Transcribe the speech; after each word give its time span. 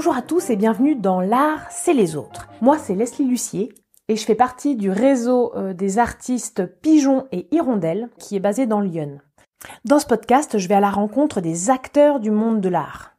Bonjour 0.00 0.16
à 0.16 0.22
tous 0.22 0.48
et 0.48 0.56
bienvenue 0.56 0.94
dans 0.94 1.20
L'art, 1.20 1.66
c'est 1.70 1.92
les 1.92 2.16
autres. 2.16 2.48
Moi, 2.62 2.78
c'est 2.78 2.94
Leslie 2.94 3.26
Lucier 3.26 3.68
et 4.08 4.16
je 4.16 4.24
fais 4.24 4.34
partie 4.34 4.74
du 4.74 4.90
réseau 4.90 5.52
euh, 5.56 5.74
des 5.74 5.98
artistes 5.98 6.64
Pigeons 6.80 7.26
et 7.32 7.54
Hirondelles 7.54 8.08
qui 8.18 8.34
est 8.34 8.40
basé 8.40 8.64
dans 8.64 8.80
Lyon. 8.80 9.18
Dans 9.84 9.98
ce 9.98 10.06
podcast, 10.06 10.56
je 10.56 10.68
vais 10.68 10.74
à 10.74 10.80
la 10.80 10.88
rencontre 10.88 11.42
des 11.42 11.68
acteurs 11.68 12.18
du 12.18 12.30
monde 12.30 12.62
de 12.62 12.70
l'art. 12.70 13.12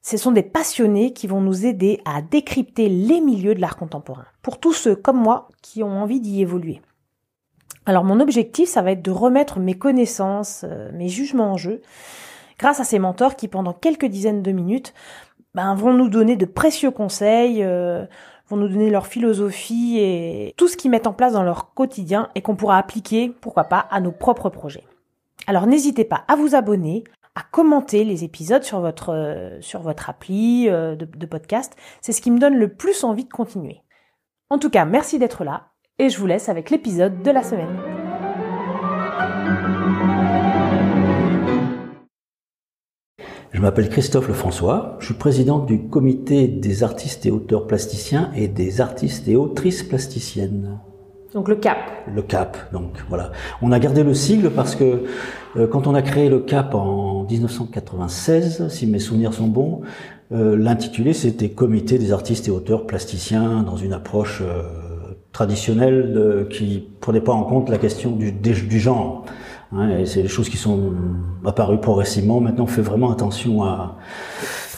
Ce 0.00 0.16
sont 0.16 0.30
des 0.30 0.44
passionnés 0.44 1.12
qui 1.12 1.26
vont 1.26 1.40
nous 1.40 1.66
aider 1.66 2.00
à 2.04 2.22
décrypter 2.22 2.88
les 2.88 3.20
milieux 3.20 3.56
de 3.56 3.60
l'art 3.60 3.76
contemporain, 3.76 4.26
pour 4.40 4.60
tous 4.60 4.74
ceux 4.74 4.94
comme 4.94 5.20
moi 5.20 5.48
qui 5.60 5.82
ont 5.82 6.00
envie 6.00 6.20
d'y 6.20 6.40
évoluer. 6.40 6.80
Alors 7.84 8.04
mon 8.04 8.20
objectif, 8.20 8.68
ça 8.68 8.82
va 8.82 8.92
être 8.92 9.02
de 9.02 9.10
remettre 9.10 9.58
mes 9.58 9.76
connaissances, 9.76 10.62
euh, 10.62 10.92
mes 10.92 11.08
jugements 11.08 11.54
en 11.54 11.56
jeu, 11.56 11.82
grâce 12.60 12.78
à 12.78 12.84
ces 12.84 13.00
mentors 13.00 13.34
qui, 13.34 13.48
pendant 13.48 13.72
quelques 13.72 14.06
dizaines 14.06 14.42
de 14.42 14.52
minutes, 14.52 14.94
ben, 15.58 15.74
vont 15.74 15.92
nous 15.92 16.08
donner 16.08 16.36
de 16.36 16.44
précieux 16.44 16.92
conseils, 16.92 17.64
euh, 17.64 18.06
vont 18.46 18.56
nous 18.56 18.68
donner 18.68 18.90
leur 18.90 19.08
philosophie 19.08 19.98
et 19.98 20.54
tout 20.56 20.68
ce 20.68 20.76
qu'ils 20.76 20.88
mettent 20.88 21.08
en 21.08 21.12
place 21.12 21.32
dans 21.32 21.42
leur 21.42 21.74
quotidien 21.74 22.28
et 22.36 22.42
qu'on 22.42 22.54
pourra 22.54 22.78
appliquer, 22.78 23.34
pourquoi 23.40 23.64
pas, 23.64 23.88
à 23.90 24.00
nos 24.00 24.12
propres 24.12 24.50
projets. 24.50 24.84
Alors 25.48 25.66
n'hésitez 25.66 26.04
pas 26.04 26.22
à 26.28 26.36
vous 26.36 26.54
abonner, 26.54 27.02
à 27.34 27.42
commenter 27.50 28.04
les 28.04 28.22
épisodes 28.22 28.62
sur 28.62 28.78
votre 28.78 29.12
euh, 29.12 29.60
sur 29.60 29.80
votre 29.80 30.08
appli 30.08 30.68
euh, 30.68 30.94
de, 30.94 31.06
de 31.06 31.26
podcast. 31.26 31.74
C'est 32.02 32.12
ce 32.12 32.22
qui 32.22 32.30
me 32.30 32.38
donne 32.38 32.54
le 32.54 32.72
plus 32.72 33.02
envie 33.02 33.24
de 33.24 33.32
continuer. 33.32 33.82
En 34.50 34.60
tout 34.60 34.70
cas, 34.70 34.84
merci 34.84 35.18
d'être 35.18 35.42
là 35.42 35.70
et 35.98 36.08
je 36.08 36.20
vous 36.20 36.26
laisse 36.26 36.48
avec 36.48 36.70
l'épisode 36.70 37.20
de 37.24 37.30
la 37.32 37.42
semaine. 37.42 38.07
Je 43.58 43.62
m'appelle 43.62 43.88
Christophe 43.88 44.28
Lefrançois, 44.28 44.94
je 45.00 45.06
suis 45.06 45.14
président 45.14 45.58
du 45.58 45.88
comité 45.88 46.46
des 46.46 46.84
artistes 46.84 47.26
et 47.26 47.32
auteurs 47.32 47.66
plasticiens 47.66 48.30
et 48.36 48.46
des 48.46 48.80
artistes 48.80 49.26
et 49.26 49.34
autrices 49.34 49.82
plasticiennes. 49.82 50.78
Donc 51.34 51.48
le 51.48 51.56
CAP. 51.56 51.76
Le 52.14 52.22
CAP, 52.22 52.56
donc 52.72 52.92
voilà. 53.08 53.32
On 53.60 53.72
a 53.72 53.80
gardé 53.80 54.04
le 54.04 54.14
sigle 54.14 54.50
parce 54.50 54.76
que 54.76 55.02
euh, 55.56 55.66
quand 55.66 55.88
on 55.88 55.96
a 55.96 56.02
créé 56.02 56.28
le 56.28 56.38
CAP 56.38 56.72
en 56.76 57.24
1996, 57.24 58.68
si 58.68 58.86
mes 58.86 59.00
souvenirs 59.00 59.34
sont 59.34 59.48
bons, 59.48 59.80
euh, 60.30 60.56
l'intitulé 60.56 61.12
c'était 61.12 61.48
Comité 61.48 61.98
des 61.98 62.12
artistes 62.12 62.46
et 62.46 62.52
auteurs 62.52 62.86
plasticiens 62.86 63.64
dans 63.64 63.76
une 63.76 63.92
approche 63.92 64.40
euh, 64.40 64.62
traditionnelle 65.32 66.46
qui 66.48 66.86
prenait 67.00 67.20
pas 67.20 67.32
en 67.32 67.42
compte 67.42 67.70
la 67.70 67.78
question 67.78 68.12
du, 68.12 68.30
du 68.30 68.78
genre. 68.78 69.24
Hein, 69.72 70.04
c'est 70.06 70.22
des 70.22 70.28
choses 70.28 70.48
qui 70.48 70.56
sont 70.56 70.92
apparues 71.44 71.80
progressivement. 71.80 72.40
Maintenant, 72.40 72.64
on 72.64 72.68
fait 72.68 72.82
vraiment 72.82 73.10
attention 73.10 73.64
à, 73.64 73.98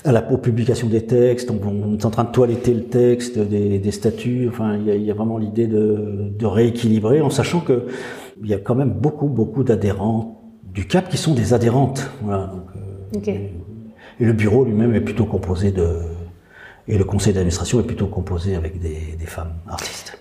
à 0.04 0.12
la 0.12 0.30
aux 0.32 0.38
publications 0.38 0.88
des 0.88 1.06
textes. 1.06 1.50
On, 1.50 1.60
on, 1.66 1.96
est 1.96 2.04
en 2.04 2.10
train 2.10 2.24
de 2.24 2.32
toiletter 2.32 2.74
le 2.74 2.84
texte 2.84 3.38
des, 3.38 3.78
des 3.78 3.90
statuts. 3.92 4.48
Enfin, 4.48 4.76
il 4.76 4.86
y 4.86 4.90
a, 4.90 4.94
il 4.94 5.04
y 5.04 5.10
a 5.10 5.14
vraiment 5.14 5.38
l'idée 5.38 5.66
de, 5.66 6.32
de, 6.36 6.46
rééquilibrer, 6.46 7.20
en 7.20 7.30
sachant 7.30 7.60
que 7.60 7.86
il 8.42 8.48
y 8.48 8.54
a 8.54 8.58
quand 8.58 8.74
même 8.74 8.90
beaucoup, 8.90 9.28
beaucoup 9.28 9.62
d'adhérents 9.62 10.42
du 10.64 10.86
CAP 10.86 11.08
qui 11.08 11.18
sont 11.18 11.34
des 11.34 11.54
adhérentes. 11.54 12.10
Voilà. 12.22 12.46
Donc, 12.46 12.66
euh, 12.76 13.18
okay. 13.18 13.52
et, 14.18 14.24
le 14.24 14.32
bureau 14.32 14.64
lui-même 14.64 14.94
est 14.94 15.00
plutôt 15.00 15.24
composé 15.24 15.70
de 15.72 15.98
et 16.88 16.98
le 16.98 17.04
conseil 17.04 17.32
d'administration 17.32 17.78
est 17.78 17.84
plutôt 17.84 18.06
composé 18.06 18.56
avec 18.56 18.80
des, 18.80 19.16
des 19.18 19.26
femmes 19.26 19.52
artistes. 19.68 20.18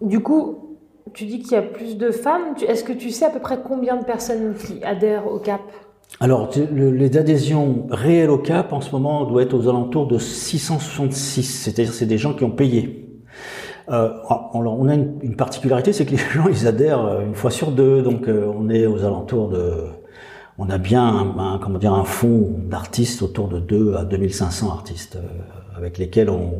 Du 0.00 0.20
coup, 0.20 0.63
tu 1.12 1.26
dis 1.26 1.40
qu'il 1.40 1.52
y 1.52 1.56
a 1.56 1.62
plus 1.62 1.96
de 1.96 2.10
femmes. 2.10 2.54
Est-ce 2.66 2.84
que 2.84 2.92
tu 2.92 3.10
sais 3.10 3.26
à 3.26 3.30
peu 3.30 3.40
près 3.40 3.58
combien 3.62 3.96
de 3.96 4.04
personnes 4.04 4.54
qui 4.54 4.82
adhèrent 4.82 5.26
au 5.26 5.38
CAP? 5.38 5.60
Alors, 6.20 6.50
le, 6.72 6.90
les 6.90 7.16
adhésions 7.16 7.86
réelles 7.90 8.30
au 8.30 8.38
CAP 8.38 8.72
en 8.72 8.80
ce 8.80 8.92
moment 8.92 9.24
doit 9.24 9.42
être 9.42 9.54
aux 9.54 9.68
alentours 9.68 10.06
de 10.06 10.18
666, 10.18 11.42
c'est-à-dire 11.42 11.92
c'est 11.92 12.06
des 12.06 12.18
gens 12.18 12.34
qui 12.34 12.44
ont 12.44 12.50
payé. 12.50 13.00
Euh, 13.90 14.10
on 14.54 14.88
a 14.88 14.94
une, 14.94 15.36
particularité, 15.36 15.92
c'est 15.92 16.06
que 16.06 16.12
les 16.12 16.16
gens 16.16 16.46
ils 16.48 16.66
adhèrent 16.66 17.20
une 17.20 17.34
fois 17.34 17.50
sur 17.50 17.70
deux, 17.70 18.00
donc 18.00 18.28
euh, 18.28 18.50
on 18.56 18.70
est 18.70 18.86
aux 18.86 19.04
alentours 19.04 19.48
de, 19.48 19.88
on 20.56 20.70
a 20.70 20.78
bien 20.78 21.34
un, 21.36 21.58
comment 21.58 21.78
dire 21.78 21.92
un 21.92 22.04
fonds 22.04 22.54
d'artistes 22.66 23.22
autour 23.22 23.48
de 23.48 23.58
2 23.58 23.96
à 23.96 24.04
2500 24.04 24.70
artistes 24.70 25.16
euh, 25.16 25.20
avec 25.76 25.98
lesquels 25.98 26.30
on 26.30 26.52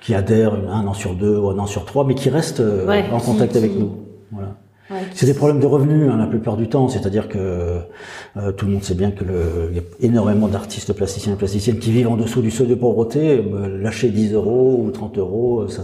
qui 0.00 0.14
adhèrent 0.14 0.54
un 0.54 0.86
an 0.86 0.94
sur 0.94 1.14
deux 1.14 1.36
ou 1.36 1.50
un 1.50 1.58
an 1.58 1.66
sur 1.66 1.84
trois, 1.84 2.04
mais 2.04 2.14
qui 2.14 2.30
restent 2.30 2.60
euh, 2.60 2.86
ouais, 2.86 3.04
en 3.12 3.20
contact 3.20 3.52
qui, 3.52 3.58
avec 3.58 3.72
qui... 3.72 3.78
nous. 3.78 3.92
Voilà. 4.30 4.56
Ouais, 4.88 4.98
c'est 5.14 5.26
des 5.26 5.34
problèmes 5.34 5.58
de 5.58 5.66
revenus 5.66 6.08
hein, 6.12 6.16
la 6.16 6.26
plupart 6.26 6.56
du 6.56 6.68
temps, 6.68 6.88
c'est-à-dire 6.88 7.28
que 7.28 7.80
euh, 8.36 8.52
tout 8.52 8.66
le 8.66 8.72
monde 8.72 8.84
sait 8.84 8.94
bien 8.94 9.10
que 9.10 9.24
le, 9.24 9.70
il 9.70 9.76
y 9.76 9.80
a 9.80 9.82
énormément 10.00 10.46
d'artistes 10.46 10.92
plasticiens 10.92 11.32
et 11.32 11.36
plasticiennes 11.36 11.80
qui 11.80 11.90
vivent 11.90 12.08
en 12.08 12.16
dessous 12.16 12.40
du 12.40 12.52
seuil 12.52 12.68
de 12.68 12.76
pauvreté. 12.76 13.38
Euh, 13.38 13.82
lâcher 13.82 14.10
10 14.10 14.34
euros 14.34 14.80
ou 14.84 14.90
30 14.92 15.18
euros, 15.18 15.66
ça, 15.68 15.82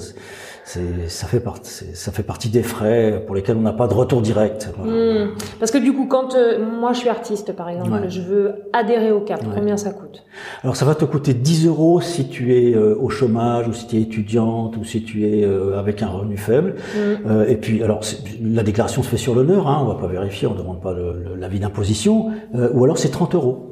ça 0.64 1.26
fait 1.26 1.40
partie, 1.40 1.84
ça 1.94 2.12
fait 2.12 2.22
partie 2.22 2.48
des 2.48 2.62
frais 2.62 3.22
pour 3.26 3.34
lesquels 3.34 3.56
on 3.56 3.62
n'a 3.62 3.72
pas 3.72 3.88
de 3.88 3.94
retour 3.94 4.22
direct. 4.22 4.70
Voilà. 4.76 4.92
Mmh. 5.24 5.28
Parce 5.58 5.70
que 5.70 5.78
du 5.78 5.92
coup, 5.92 6.06
quand 6.06 6.34
euh, 6.34 6.64
moi 6.64 6.92
je 6.92 7.00
suis 7.00 7.08
artiste 7.08 7.52
par 7.52 7.68
exemple, 7.68 7.90
ouais. 7.90 8.10
je 8.10 8.20
veux 8.20 8.54
adhérer 8.72 9.10
au 9.12 9.20
CAP, 9.20 9.42
ouais. 9.42 9.48
combien 9.54 9.76
ça 9.76 9.90
coûte? 9.90 10.24
Alors 10.62 10.76
ça 10.76 10.84
va 10.84 10.94
te 10.94 11.04
coûter 11.04 11.34
10 11.34 11.66
euros 11.66 12.00
si 12.00 12.28
tu 12.28 12.54
es 12.56 12.74
euh, 12.74 12.96
au 12.98 13.08
chômage 13.08 13.68
ou 13.68 13.72
si 13.72 13.86
tu 13.86 13.96
es 13.96 14.02
étudiante 14.02 14.76
ou 14.76 14.84
si 14.84 15.02
tu 15.02 15.26
es 15.26 15.44
euh, 15.44 15.78
avec 15.78 16.02
un 16.02 16.08
revenu 16.08 16.36
faible. 16.36 16.76
Mmh. 16.94 17.44
et 17.48 17.56
puis 17.56 17.82
alors 17.82 18.00
la 18.42 18.62
déclaration 18.62 19.02
se 19.02 19.08
fait 19.08 19.16
sur 19.16 19.34
l'honneur, 19.34 19.68
hein, 19.68 19.80
on 19.82 19.86
va 19.86 19.94
pas 19.94 20.06
vérifier, 20.06 20.46
on 20.46 20.54
demande 20.54 20.80
pas 20.80 20.94
l'avis 21.36 21.60
d'imposition. 21.60 22.30
ou 22.54 22.84
alors 22.84 22.98
c'est 22.98 23.10
30 23.10 23.34
euros. 23.34 23.71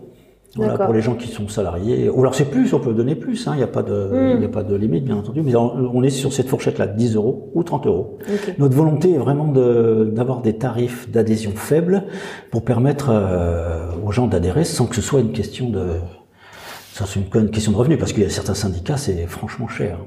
Voilà, 0.57 0.79
pour 0.79 0.93
les 0.93 1.01
gens 1.01 1.15
qui 1.15 1.29
sont 1.29 1.49
salariés. 1.49 2.09
Ou 2.09 2.21
alors 2.21 2.35
c'est 2.35 2.51
plus, 2.51 2.73
on 2.75 2.81
peut 2.81 2.93
donner 2.93 3.15
plus, 3.15 3.45
il 3.45 3.49
hein, 3.49 3.57
n'y 3.57 3.63
a, 3.63 3.69
pas 3.69 3.83
de, 3.83 4.41
y 4.41 4.45
a 4.45 4.49
pas 4.49 4.65
de 4.65 4.75
limite 4.75 5.05
bien 5.05 5.17
entendu, 5.17 5.43
mais 5.43 5.55
on, 5.55 5.91
on 5.95 6.03
est 6.03 6.11
sur 6.11 6.33
cette 6.33 6.49
fourchette-là, 6.49 6.89
10 6.89 7.15
euros 7.15 7.51
ou 7.55 7.63
30 7.63 7.87
euros. 7.87 8.19
Okay. 8.23 8.55
Notre 8.59 8.75
volonté 8.75 9.13
est 9.13 9.19
vraiment 9.19 9.47
d'avoir 9.47 10.39
de, 10.39 10.45
des 10.45 10.57
tarifs 10.57 11.09
d'adhésion 11.11 11.53
faibles 11.55 12.05
pour 12.51 12.65
permettre 12.65 13.11
euh, 13.11 13.93
aux 14.05 14.11
gens 14.11 14.27
d'adhérer 14.27 14.65
sans 14.65 14.87
que 14.87 14.97
ce 14.97 15.03
soit 15.03 15.21
une 15.21 15.33
question 15.33 15.71
de, 15.71 15.85
ça 17.01 17.07
c'est 17.07 17.39
une 17.39 17.51
question 17.51 17.73
de 17.73 17.77
revenu 17.79 17.97
parce 17.97 18.13
qu'il 18.13 18.23
y 18.23 18.27
a 18.27 18.31
certains 18.31 18.55
syndicats 18.55 18.99
c'est 18.99 19.27
franchement 19.27 19.69
cher. 19.69 19.99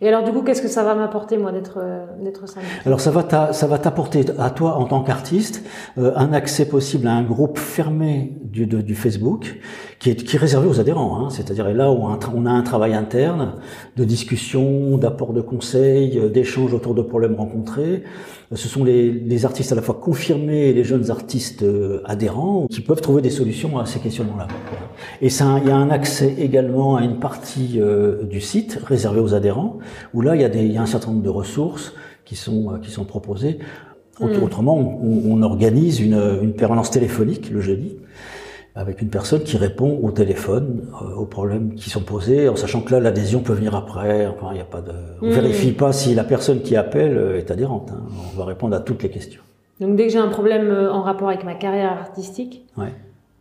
Et 0.00 0.08
alors 0.08 0.22
du 0.22 0.30
coup 0.30 0.42
qu'est-ce 0.42 0.62
que 0.62 0.68
ça 0.68 0.84
va 0.84 0.94
m'apporter 0.94 1.38
moi 1.38 1.50
d'être 1.50 1.78
euh, 1.82 2.06
d'être 2.22 2.48
syndicat? 2.48 2.72
Alors 2.84 3.00
ça 3.00 3.10
va 3.10 3.52
ça 3.52 3.66
va 3.66 3.78
t'apporter 3.78 4.24
à 4.38 4.50
toi 4.50 4.76
en 4.76 4.84
tant 4.84 5.02
qu'artiste 5.02 5.64
euh, 5.98 6.12
un 6.14 6.32
accès 6.32 6.68
possible 6.68 7.08
à 7.08 7.14
un 7.14 7.24
groupe 7.24 7.58
fermé 7.58 8.38
du, 8.44 8.66
de, 8.66 8.80
du 8.80 8.94
Facebook 8.94 9.58
qui 9.98 10.10
est 10.10 10.14
qui 10.14 10.36
est 10.36 10.38
réservé 10.38 10.68
aux 10.68 10.78
adhérents. 10.78 11.18
Hein, 11.18 11.30
C'est-à-dire 11.30 11.68
là 11.74 11.90
où 11.90 12.06
on 12.34 12.46
a 12.46 12.50
un 12.50 12.62
travail 12.62 12.94
interne 12.94 13.54
de 13.96 14.04
discussion, 14.04 14.98
d'apport 14.98 15.32
de 15.32 15.40
conseils, 15.40 16.16
euh, 16.18 16.28
d'échanges 16.28 16.72
autour 16.72 16.94
de 16.94 17.02
problèmes 17.02 17.34
rencontrés. 17.34 18.04
Ce 18.54 18.68
sont 18.68 18.84
les, 18.84 19.10
les, 19.10 19.44
artistes 19.44 19.72
à 19.72 19.74
la 19.74 19.82
fois 19.82 19.94
confirmés 20.00 20.68
et 20.68 20.72
les 20.72 20.84
jeunes 20.84 21.10
artistes 21.10 21.64
adhérents 22.04 22.66
qui 22.70 22.80
peuvent 22.80 23.00
trouver 23.00 23.20
des 23.20 23.30
solutions 23.30 23.78
à 23.78 23.86
ces 23.86 23.98
questionnements-là. 23.98 24.46
Et 25.20 25.30
ça, 25.30 25.58
il 25.60 25.68
y 25.68 25.70
a 25.70 25.76
un 25.76 25.90
accès 25.90 26.34
également 26.38 26.96
à 26.96 27.02
une 27.02 27.18
partie 27.18 27.80
euh, 27.80 28.24
du 28.24 28.40
site 28.40 28.80
réservée 28.84 29.20
aux 29.20 29.34
adhérents, 29.34 29.78
où 30.14 30.20
là, 30.20 30.34
il 30.36 30.42
y, 30.42 30.44
a 30.44 30.48
des, 30.48 30.64
il 30.64 30.72
y 30.72 30.76
a 30.76 30.82
un 30.82 30.86
certain 30.86 31.10
nombre 31.10 31.22
de 31.22 31.30
ressources 31.30 31.94
qui 32.24 32.36
sont, 32.36 32.72
euh, 32.72 32.78
qui 32.78 32.90
sont 32.90 33.04
proposées. 33.04 33.58
Mmh. 34.20 34.42
Autrement, 34.42 34.78
on, 34.78 35.30
on, 35.30 35.42
organise 35.42 36.00
une, 36.00 36.18
une 36.42 36.54
permanence 36.54 36.90
téléphonique 36.90 37.50
le 37.50 37.60
jeudi 37.60 37.96
avec 38.76 39.02
une 39.02 39.08
personne 39.08 39.42
qui 39.42 39.56
répond 39.56 39.98
au 40.02 40.12
téléphone 40.12 40.86
euh, 41.02 41.14
aux 41.16 41.26
problèmes 41.26 41.74
qui 41.74 41.90
sont 41.90 42.02
posés, 42.02 42.48
en 42.48 42.54
sachant 42.54 42.82
que 42.82 42.92
là 42.92 43.00
l'adhésion 43.00 43.40
peut 43.40 43.54
venir 43.54 43.74
après. 43.74 44.26
Enfin, 44.26 44.52
il 44.54 44.60
a 44.60 44.64
pas 44.64 44.82
de, 44.82 44.92
on 45.22 45.26
mmh. 45.26 45.30
vérifie 45.30 45.72
pas 45.72 45.92
si 45.92 46.14
la 46.14 46.24
personne 46.24 46.60
qui 46.60 46.76
appelle 46.76 47.36
est 47.36 47.50
adhérente. 47.50 47.90
Hein. 47.92 48.02
On 48.34 48.38
va 48.38 48.44
répondre 48.44 48.76
à 48.76 48.80
toutes 48.80 49.02
les 49.02 49.10
questions. 49.10 49.40
Donc 49.80 49.96
dès 49.96 50.06
que 50.06 50.12
j'ai 50.12 50.18
un 50.18 50.28
problème 50.28 50.70
en 50.92 51.02
rapport 51.02 51.28
avec 51.28 51.44
ma 51.44 51.54
carrière 51.54 51.92
artistique, 51.92 52.64
ouais. 52.76 52.92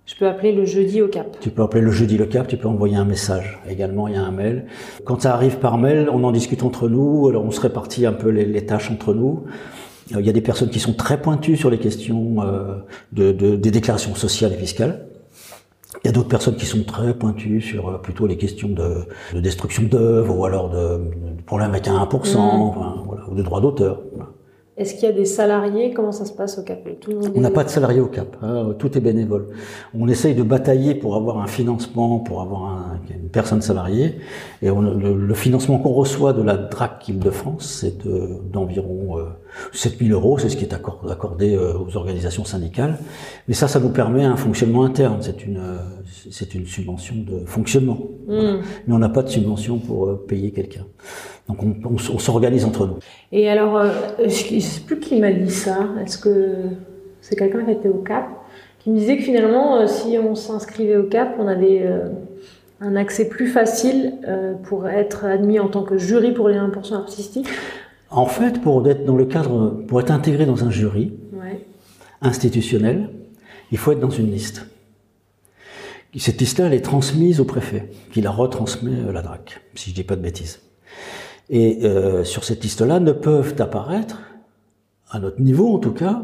Je 0.05 0.13
peux 0.15 0.27
appeler 0.27 0.51
le 0.51 0.65
jeudi 0.65 1.01
au 1.01 1.07
cap. 1.07 1.37
Tu 1.39 1.49
peux 1.49 1.63
appeler 1.63 1.81
le 1.81 1.89
jeudi 1.89 2.15
le 2.15 2.27
cap, 2.27 2.47
tu 2.47 2.57
peux 2.57 2.67
envoyer 2.67 2.95
un 2.95 3.05
message. 3.05 3.59
Également, 3.67 4.07
il 4.07 4.13
y 4.13 4.17
a 4.17 4.21
un 4.23 4.31
mail. 4.31 4.67
Quand 5.03 5.23
ça 5.23 5.33
arrive 5.33 5.57
par 5.57 5.79
mail, 5.79 6.09
on 6.11 6.23
en 6.23 6.31
discute 6.31 6.61
entre 6.61 6.87
nous, 6.89 7.27
alors 7.27 7.43
on 7.43 7.49
se 7.49 7.59
répartit 7.59 8.05
un 8.05 8.13
peu 8.13 8.29
les, 8.29 8.45
les 8.45 8.65
tâches 8.67 8.91
entre 8.91 9.15
nous. 9.15 9.45
Il 10.11 10.23
y 10.23 10.29
a 10.29 10.33
des 10.33 10.41
personnes 10.41 10.69
qui 10.69 10.79
sont 10.79 10.93
très 10.93 11.19
pointues 11.19 11.57
sur 11.57 11.71
les 11.71 11.79
questions 11.79 12.35
euh, 12.43 12.75
de, 13.13 13.31
de, 13.31 13.55
des 13.55 13.71
déclarations 13.71 14.13
sociales 14.13 14.53
et 14.53 14.57
fiscales. 14.57 15.07
Il 16.05 16.09
y 16.09 16.09
a 16.09 16.11
d'autres 16.11 16.29
personnes 16.29 16.55
qui 16.55 16.67
sont 16.67 16.83
très 16.83 17.15
pointues 17.15 17.61
sur 17.61 17.89
euh, 17.89 17.97
plutôt 17.97 18.27
les 18.27 18.37
questions 18.37 18.69
de, 18.69 19.07
de 19.33 19.39
destruction 19.39 19.81
d'œuvres 19.81 20.37
ou 20.37 20.45
alors 20.45 20.69
de, 20.69 20.99
de 21.35 21.41
problèmes 21.47 21.71
avec 21.71 21.87
un 21.87 21.97
1%, 21.97 22.35
mmh. 22.35 22.37
enfin, 22.37 23.01
voilà, 23.07 23.23
ou 23.27 23.33
de 23.33 23.41
droits 23.41 23.59
d'auteur. 23.59 24.03
Voilà. 24.13 24.29
Est-ce 24.77 24.93
qu'il 24.93 25.03
y 25.03 25.07
a 25.07 25.13
des 25.13 25.25
salariés? 25.25 25.93
Comment 25.93 26.11
ça 26.11 26.25
se 26.25 26.33
passe 26.33 26.59
au 26.59 26.63
CAP? 26.63 26.99
Tout 26.99 27.13
On 27.33 27.39
n'a 27.39 27.49
pas 27.49 27.63
de 27.63 27.69
salariés 27.69 28.01
au 28.01 28.07
CAP. 28.07 28.37
Hein, 28.43 28.75
tout 28.77 28.95
est 28.95 29.01
bénévole. 29.01 29.47
On 29.97 30.07
essaye 30.07 30.35
de 30.35 30.43
batailler 30.43 30.93
pour 30.93 31.15
avoir 31.15 31.39
un 31.39 31.47
financement, 31.47 32.19
pour 32.19 32.41
avoir 32.41 32.65
un, 32.65 32.99
une 33.09 33.29
personne 33.29 33.61
salariée. 33.61 34.19
Et 34.61 34.69
on, 34.69 34.81
le, 34.81 35.15
le, 35.15 35.33
financement 35.33 35.79
qu'on 35.79 35.93
reçoit 35.93 36.33
de 36.33 36.43
la 36.43 36.57
DRAC 36.57 37.07
Île-de-France, 37.07 37.79
c'est 37.79 38.05
d'environ 38.51 39.17
euh, 39.17 39.23
7000 39.71 40.11
euros. 40.11 40.37
C'est 40.37 40.49
ce 40.49 40.57
qui 40.57 40.65
est 40.65 40.73
accordé 40.73 41.55
euh, 41.55 41.73
aux 41.79 41.95
organisations 41.95 42.43
syndicales. 42.43 42.99
Mais 43.47 43.55
ça, 43.55 43.67
ça 43.67 43.79
nous 43.79 43.89
permet 43.89 44.25
un 44.25 44.35
fonctionnement 44.35 44.83
interne. 44.83 45.17
C'est 45.21 45.45
une, 45.45 45.61
c'est 46.31 46.55
une 46.55 46.65
subvention 46.65 47.15
de 47.17 47.45
fonctionnement. 47.45 47.99
Hmm. 48.27 48.57
Mais 48.87 48.93
on 48.93 48.99
n'a 48.99 49.09
pas 49.09 49.23
de 49.23 49.29
subvention 49.29 49.77
pour 49.79 50.07
euh, 50.07 50.25
payer 50.27 50.51
quelqu'un. 50.51 50.85
Donc 51.47 51.61
on, 51.63 51.75
on, 51.85 51.95
on 51.95 52.19
s'organise 52.19 52.65
entre 52.65 52.87
nous. 52.87 52.97
Et 53.31 53.49
alors, 53.49 53.77
euh, 53.77 53.89
je 54.19 54.55
ne 54.55 54.59
sais 54.59 54.81
plus 54.81 54.99
qui 54.99 55.19
m'a 55.19 55.31
dit 55.31 55.51
ça. 55.51 55.87
Est-ce 56.03 56.17
que 56.17 56.55
c'est 57.21 57.35
quelqu'un 57.35 57.63
qui 57.65 57.71
était 57.71 57.89
au 57.89 57.99
CAP 57.99 58.25
qui 58.79 58.89
me 58.91 58.97
disait 58.97 59.17
que 59.17 59.23
finalement, 59.23 59.77
euh, 59.77 59.87
si 59.87 60.17
on 60.17 60.35
s'inscrivait 60.35 60.97
au 60.97 61.03
CAP, 61.03 61.35
on 61.39 61.47
avait 61.47 61.81
euh, 61.83 62.09
un 62.81 62.95
accès 62.95 63.27
plus 63.29 63.47
facile 63.47 64.13
pour 64.63 64.87
être 64.87 65.25
admis 65.25 65.59
en 65.59 65.69
tant 65.69 65.83
que 65.83 65.97
jury 65.97 66.33
pour 66.33 66.49
les 66.49 66.57
1% 66.57 66.93
artistiques 66.93 67.47
En 68.11 68.25
fait, 68.25 68.61
pour 68.61 68.87
être 68.87 69.05
dans 69.05 69.15
le 69.15 69.25
cadre, 69.25 69.81
pour 69.87 69.99
être 70.01 70.11
intégré 70.11 70.45
dans 70.45 70.63
un 70.65 70.69
jury 70.71 71.13
Ouais. 71.33 71.61
institutionnel, 72.21 73.09
il 73.71 73.77
faut 73.77 73.91
être 73.93 73.99
dans 74.01 74.09
une 74.09 74.29
liste. 74.29 74.67
Cette 76.19 76.39
liste-là, 76.39 76.67
elle 76.67 76.73
est 76.73 76.81
transmise 76.81 77.39
au 77.39 77.45
préfet, 77.45 77.89
qui 78.11 78.21
la 78.21 78.31
retransmet 78.31 79.07
à 79.07 79.11
la 79.11 79.21
DRAC, 79.21 79.61
si 79.75 79.89
je 79.89 79.95
dis 79.95 80.03
pas 80.03 80.15
de 80.15 80.21
bêtises. 80.21 80.61
Et 81.49 81.79
euh, 81.83 82.23
sur 82.23 82.43
cette 82.43 82.63
liste-là 82.63 82.99
ne 82.99 83.11
peuvent 83.11 83.55
apparaître, 83.59 84.21
à 85.11 85.19
notre 85.19 85.41
niveau 85.41 85.73
en 85.75 85.79
tout 85.79 85.91
cas, 85.93 86.23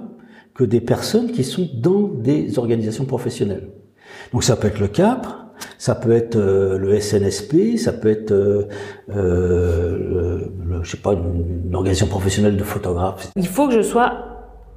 que 0.53 0.63
des 0.63 0.81
personnes 0.81 1.31
qui 1.31 1.43
sont 1.43 1.67
dans 1.75 2.01
des 2.07 2.57
organisations 2.57 3.05
professionnelles. 3.05 3.69
Donc 4.33 4.43
ça 4.43 4.55
peut 4.55 4.67
être 4.67 4.79
le 4.79 4.87
CAP, 4.87 5.27
ça 5.77 5.93
peut 5.95 6.11
être 6.11 6.35
euh, 6.37 6.77
le 6.77 6.99
SNSP, 6.99 7.77
ça 7.77 7.93
peut 7.93 8.09
être, 8.09 8.31
euh, 8.31 8.67
euh, 9.15 9.97
le, 9.97 10.75
le- 10.77 10.83
je 10.83 10.91
sais 10.91 10.97
pas, 10.97 11.13
une, 11.13 11.67
une 11.67 11.75
organisation 11.75 12.07
professionnelle 12.07 12.57
de 12.57 12.63
photographes. 12.63 13.31
Il 13.35 13.47
faut 13.47 13.67
que 13.67 13.75
je 13.75 13.81
sois 13.81 14.25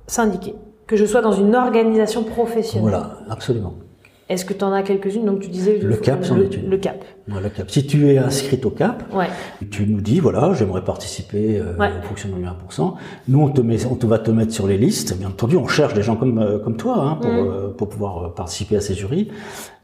syndiqué, 0.07 0.55
que 0.87 0.97
je 0.97 1.07
sois 1.07 1.23
dans 1.23 1.33
une 1.33 1.55
organisation 1.55 2.23
professionnelle. 2.25 2.91
Voilà, 2.91 3.19
absolument. 3.31 3.75
Est-ce 4.31 4.45
que 4.47 4.55
tu 4.55 4.65
en 4.65 4.73
as 4.73 4.83
quelques-unes? 4.83 5.27
Donc 5.27 5.41
tu 5.41 5.49
disais 5.51 5.79
Le 5.79 5.97
CAP, 5.97 6.25
le, 6.35 6.45
est 6.45 6.57
une. 6.57 6.71
le 6.71 6.77
CAP. 6.79 7.05
Voilà, 7.29 7.49
le 7.49 7.55
CAP. 7.55 7.71
Si 7.71 7.87
tu 7.87 8.09
es 8.11 8.17
inscrit 8.19 8.59
au 8.65 8.71
CAP, 8.71 9.03
Ouais. 9.15 9.27
tu 9.71 9.87
nous 9.87 10.01
dis 10.01 10.19
voilà, 10.19 10.53
j'aimerais 10.55 10.83
participer 10.83 11.59
euh, 11.59 11.77
Ouais. 11.77 11.89
au 12.03 12.07
fonctionnement 12.07 12.39
du 12.39 12.45
1%. 12.45 12.95
Nous, 13.29 13.41
on 13.41 13.49
te 13.51 13.61
met, 13.61 13.85
on 13.85 13.97
te 13.97 14.07
va 14.07 14.19
te 14.19 14.31
mettre 14.31 14.53
sur 14.53 14.67
les 14.67 14.79
listes. 14.79 15.19
Bien 15.19 15.29
entendu, 15.29 15.57
on 15.57 15.67
cherche 15.69 15.93
des 15.95 16.03
gens 16.03 16.17
comme 16.17 16.39
euh, 16.39 16.59
comme 16.59 16.77
toi 16.79 16.97
hein, 17.01 17.19
pour 17.21 17.31
Mhm. 17.31 17.39
euh, 17.51 17.69
pour 17.69 17.89
pouvoir 17.91 18.25
euh, 18.25 18.29
participer 18.35 18.77
à 18.77 18.81
ces 18.81 18.95
jurys. 18.95 19.29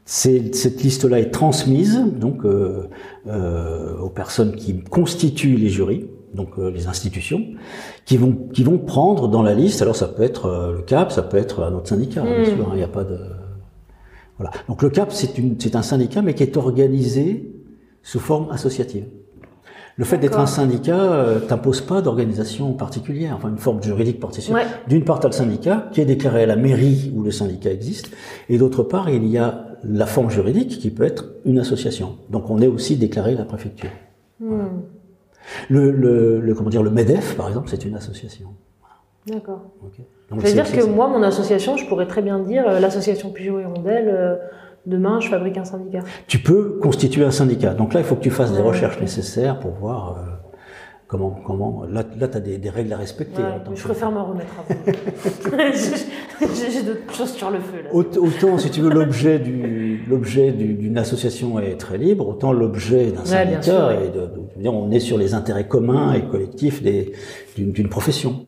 Cette 0.05 0.81
liste-là 0.83 1.19
est 1.19 1.29
transmise 1.29 2.03
donc 2.19 2.43
euh, 2.43 2.89
euh, 3.27 3.95
aux 3.99 4.09
personnes 4.09 4.55
qui 4.55 4.79
constituent 4.83 5.55
les 5.55 5.69
jurys, 5.69 6.07
donc 6.33 6.49
euh, 6.57 6.71
les 6.71 6.87
institutions, 6.87 7.41
qui 8.05 8.17
vont 8.17 8.35
qui 8.51 8.63
vont 8.63 8.79
prendre 8.79 9.27
dans 9.27 9.43
la 9.43 9.53
liste. 9.53 9.81
Alors 9.83 9.95
ça 9.95 10.07
peut 10.07 10.23
être 10.23 10.47
euh, 10.47 10.73
le 10.77 10.81
CAP, 10.81 11.11
ça 11.11 11.21
peut 11.21 11.37
être 11.37 11.61
un 11.63 11.73
autre 11.73 11.87
syndicat, 11.89 12.21
bien 12.23 12.39
Mhm. 12.39 12.45
sûr. 12.45 12.53
hein, 12.67 12.71
Il 12.73 12.77
n'y 12.77 12.83
a 12.83 12.87
pas 12.87 13.03
de 13.03 13.19
voilà. 14.41 14.51
Donc 14.67 14.81
le 14.81 14.89
CAP, 14.89 15.11
c'est 15.11 15.75
un 15.75 15.81
syndicat, 15.81 16.21
mais 16.21 16.33
qui 16.33 16.43
est 16.43 16.57
organisé 16.57 17.51
sous 18.03 18.19
forme 18.19 18.51
associative. 18.51 19.05
Le 19.97 20.05
fait 20.05 20.17
d'être 20.17 20.39
un 20.39 20.47
syndicat 20.47 20.99
euh, 20.99 21.39
t'impose 21.41 21.81
pas 21.81 22.01
d'organisation 22.01 22.73
particulière, 22.73 23.35
enfin 23.35 23.49
une 23.49 23.57
forme 23.57 23.83
juridique 23.83 24.19
particulière. 24.19 24.63
Ouais. 24.63 24.67
D'une 24.87 25.03
part, 25.03 25.19
tu 25.19 25.27
as 25.27 25.29
le 25.29 25.35
syndicat 25.35 25.89
qui 25.91 26.01
est 26.01 26.05
déclaré 26.05 26.43
à 26.43 26.45
la 26.47 26.55
mairie 26.55 27.11
où 27.15 27.21
le 27.21 27.29
syndicat 27.31 27.71
existe, 27.71 28.09
et 28.49 28.57
d'autre 28.57 28.83
part, 28.83 29.09
il 29.09 29.27
y 29.27 29.37
a 29.37 29.67
la 29.83 30.05
forme 30.05 30.29
juridique 30.29 30.79
qui 30.79 30.89
peut 30.91 31.03
être 31.03 31.25
une 31.45 31.59
association. 31.59 32.17
Donc 32.29 32.49
on 32.49 32.59
est 32.61 32.67
aussi 32.67 32.95
déclaré 32.95 33.33
à 33.33 33.37
la 33.37 33.45
préfecture. 33.45 33.89
Hmm. 34.39 34.61
Le, 35.69 35.91
le, 35.91 36.39
le- 36.39 36.53
comment 36.55 36.69
dire, 36.69 36.83
le 36.83 36.89
Medef, 36.91 37.35
par 37.35 37.47
exemple, 37.49 37.67
c'est 37.69 37.83
une 37.85 37.95
association. 37.95 38.47
D'accord. 39.27 39.61
C'est-à-dire 40.39 40.65
c'est- 40.67 40.77
que 40.77 40.85
moi, 40.85 41.07
mon 41.07 41.23
association, 41.23 41.77
je 41.77 41.85
pourrais 41.87 42.07
très 42.07 42.21
bien 42.21 42.39
dire 42.39 42.63
euh, 42.67 42.79
l'association 42.79 43.29
Pigeot 43.31 43.59
et 43.59 43.65
Rondelle, 43.65 44.09
euh, 44.09 44.35
demain, 44.85 45.19
je 45.19 45.29
fabrique 45.29 45.57
un 45.57 45.65
syndicat. 45.65 45.99
Tu 46.27 46.39
peux 46.39 46.79
constituer 46.81 47.23
un 47.25 47.31
syndicat. 47.31 47.73
Donc 47.73 47.93
là, 47.93 47.99
il 47.99 48.05
faut 48.05 48.15
que 48.15 48.21
tu 48.23 48.29
fasses 48.31 48.53
des 48.53 48.61
recherches 48.61 48.99
nécessaires 49.01 49.59
pour 49.59 49.71
voir 49.71 50.17
euh, 50.17 50.31
comment, 51.07 51.31
comment. 51.45 51.83
Là, 51.89 52.03
là 52.17 52.27
tu 52.27 52.37
as 52.37 52.39
des, 52.39 52.57
des 52.57 52.69
règles 52.69 52.93
à 52.93 52.97
respecter. 52.97 53.41
Ouais, 53.41 53.47
mais 53.69 53.75
je 53.75 53.83
préfère 53.83 54.11
me 54.11 54.19
remettre 54.21 54.53
avant. 54.57 54.79
J'ai 56.55 56.71
j'ai 56.71 56.81
d'autres 56.83 57.13
choses 57.13 57.33
sur 57.33 57.51
le 57.51 57.59
feu, 57.59 57.83
là. 57.83 57.89
Autant, 57.93 58.57
si 58.57 58.71
tu 58.71 58.81
veux, 58.81 58.89
l'objet 58.89 59.37
du 59.37 60.03
l'objet 60.09 60.51
du- 60.51 60.73
d'une 60.73 60.97
association 60.97 61.59
est 61.59 61.75
très 61.79 61.97
libre, 61.99 62.27
autant 62.27 62.51
l'objet 62.51 63.11
d'un 63.11 63.23
syndicat 63.25 63.61
sûr, 63.61 63.91
est 63.91 64.09
de, 64.09 64.21
de- 64.63 64.67
on 64.69 64.89
est 64.91 64.99
sur 64.99 65.17
les 65.19 65.35
intérêts 65.35 65.67
communs 65.67 66.13
et 66.13 66.23
collectifs 66.23 66.81
d'une 67.55 67.89
profession. 67.89 68.47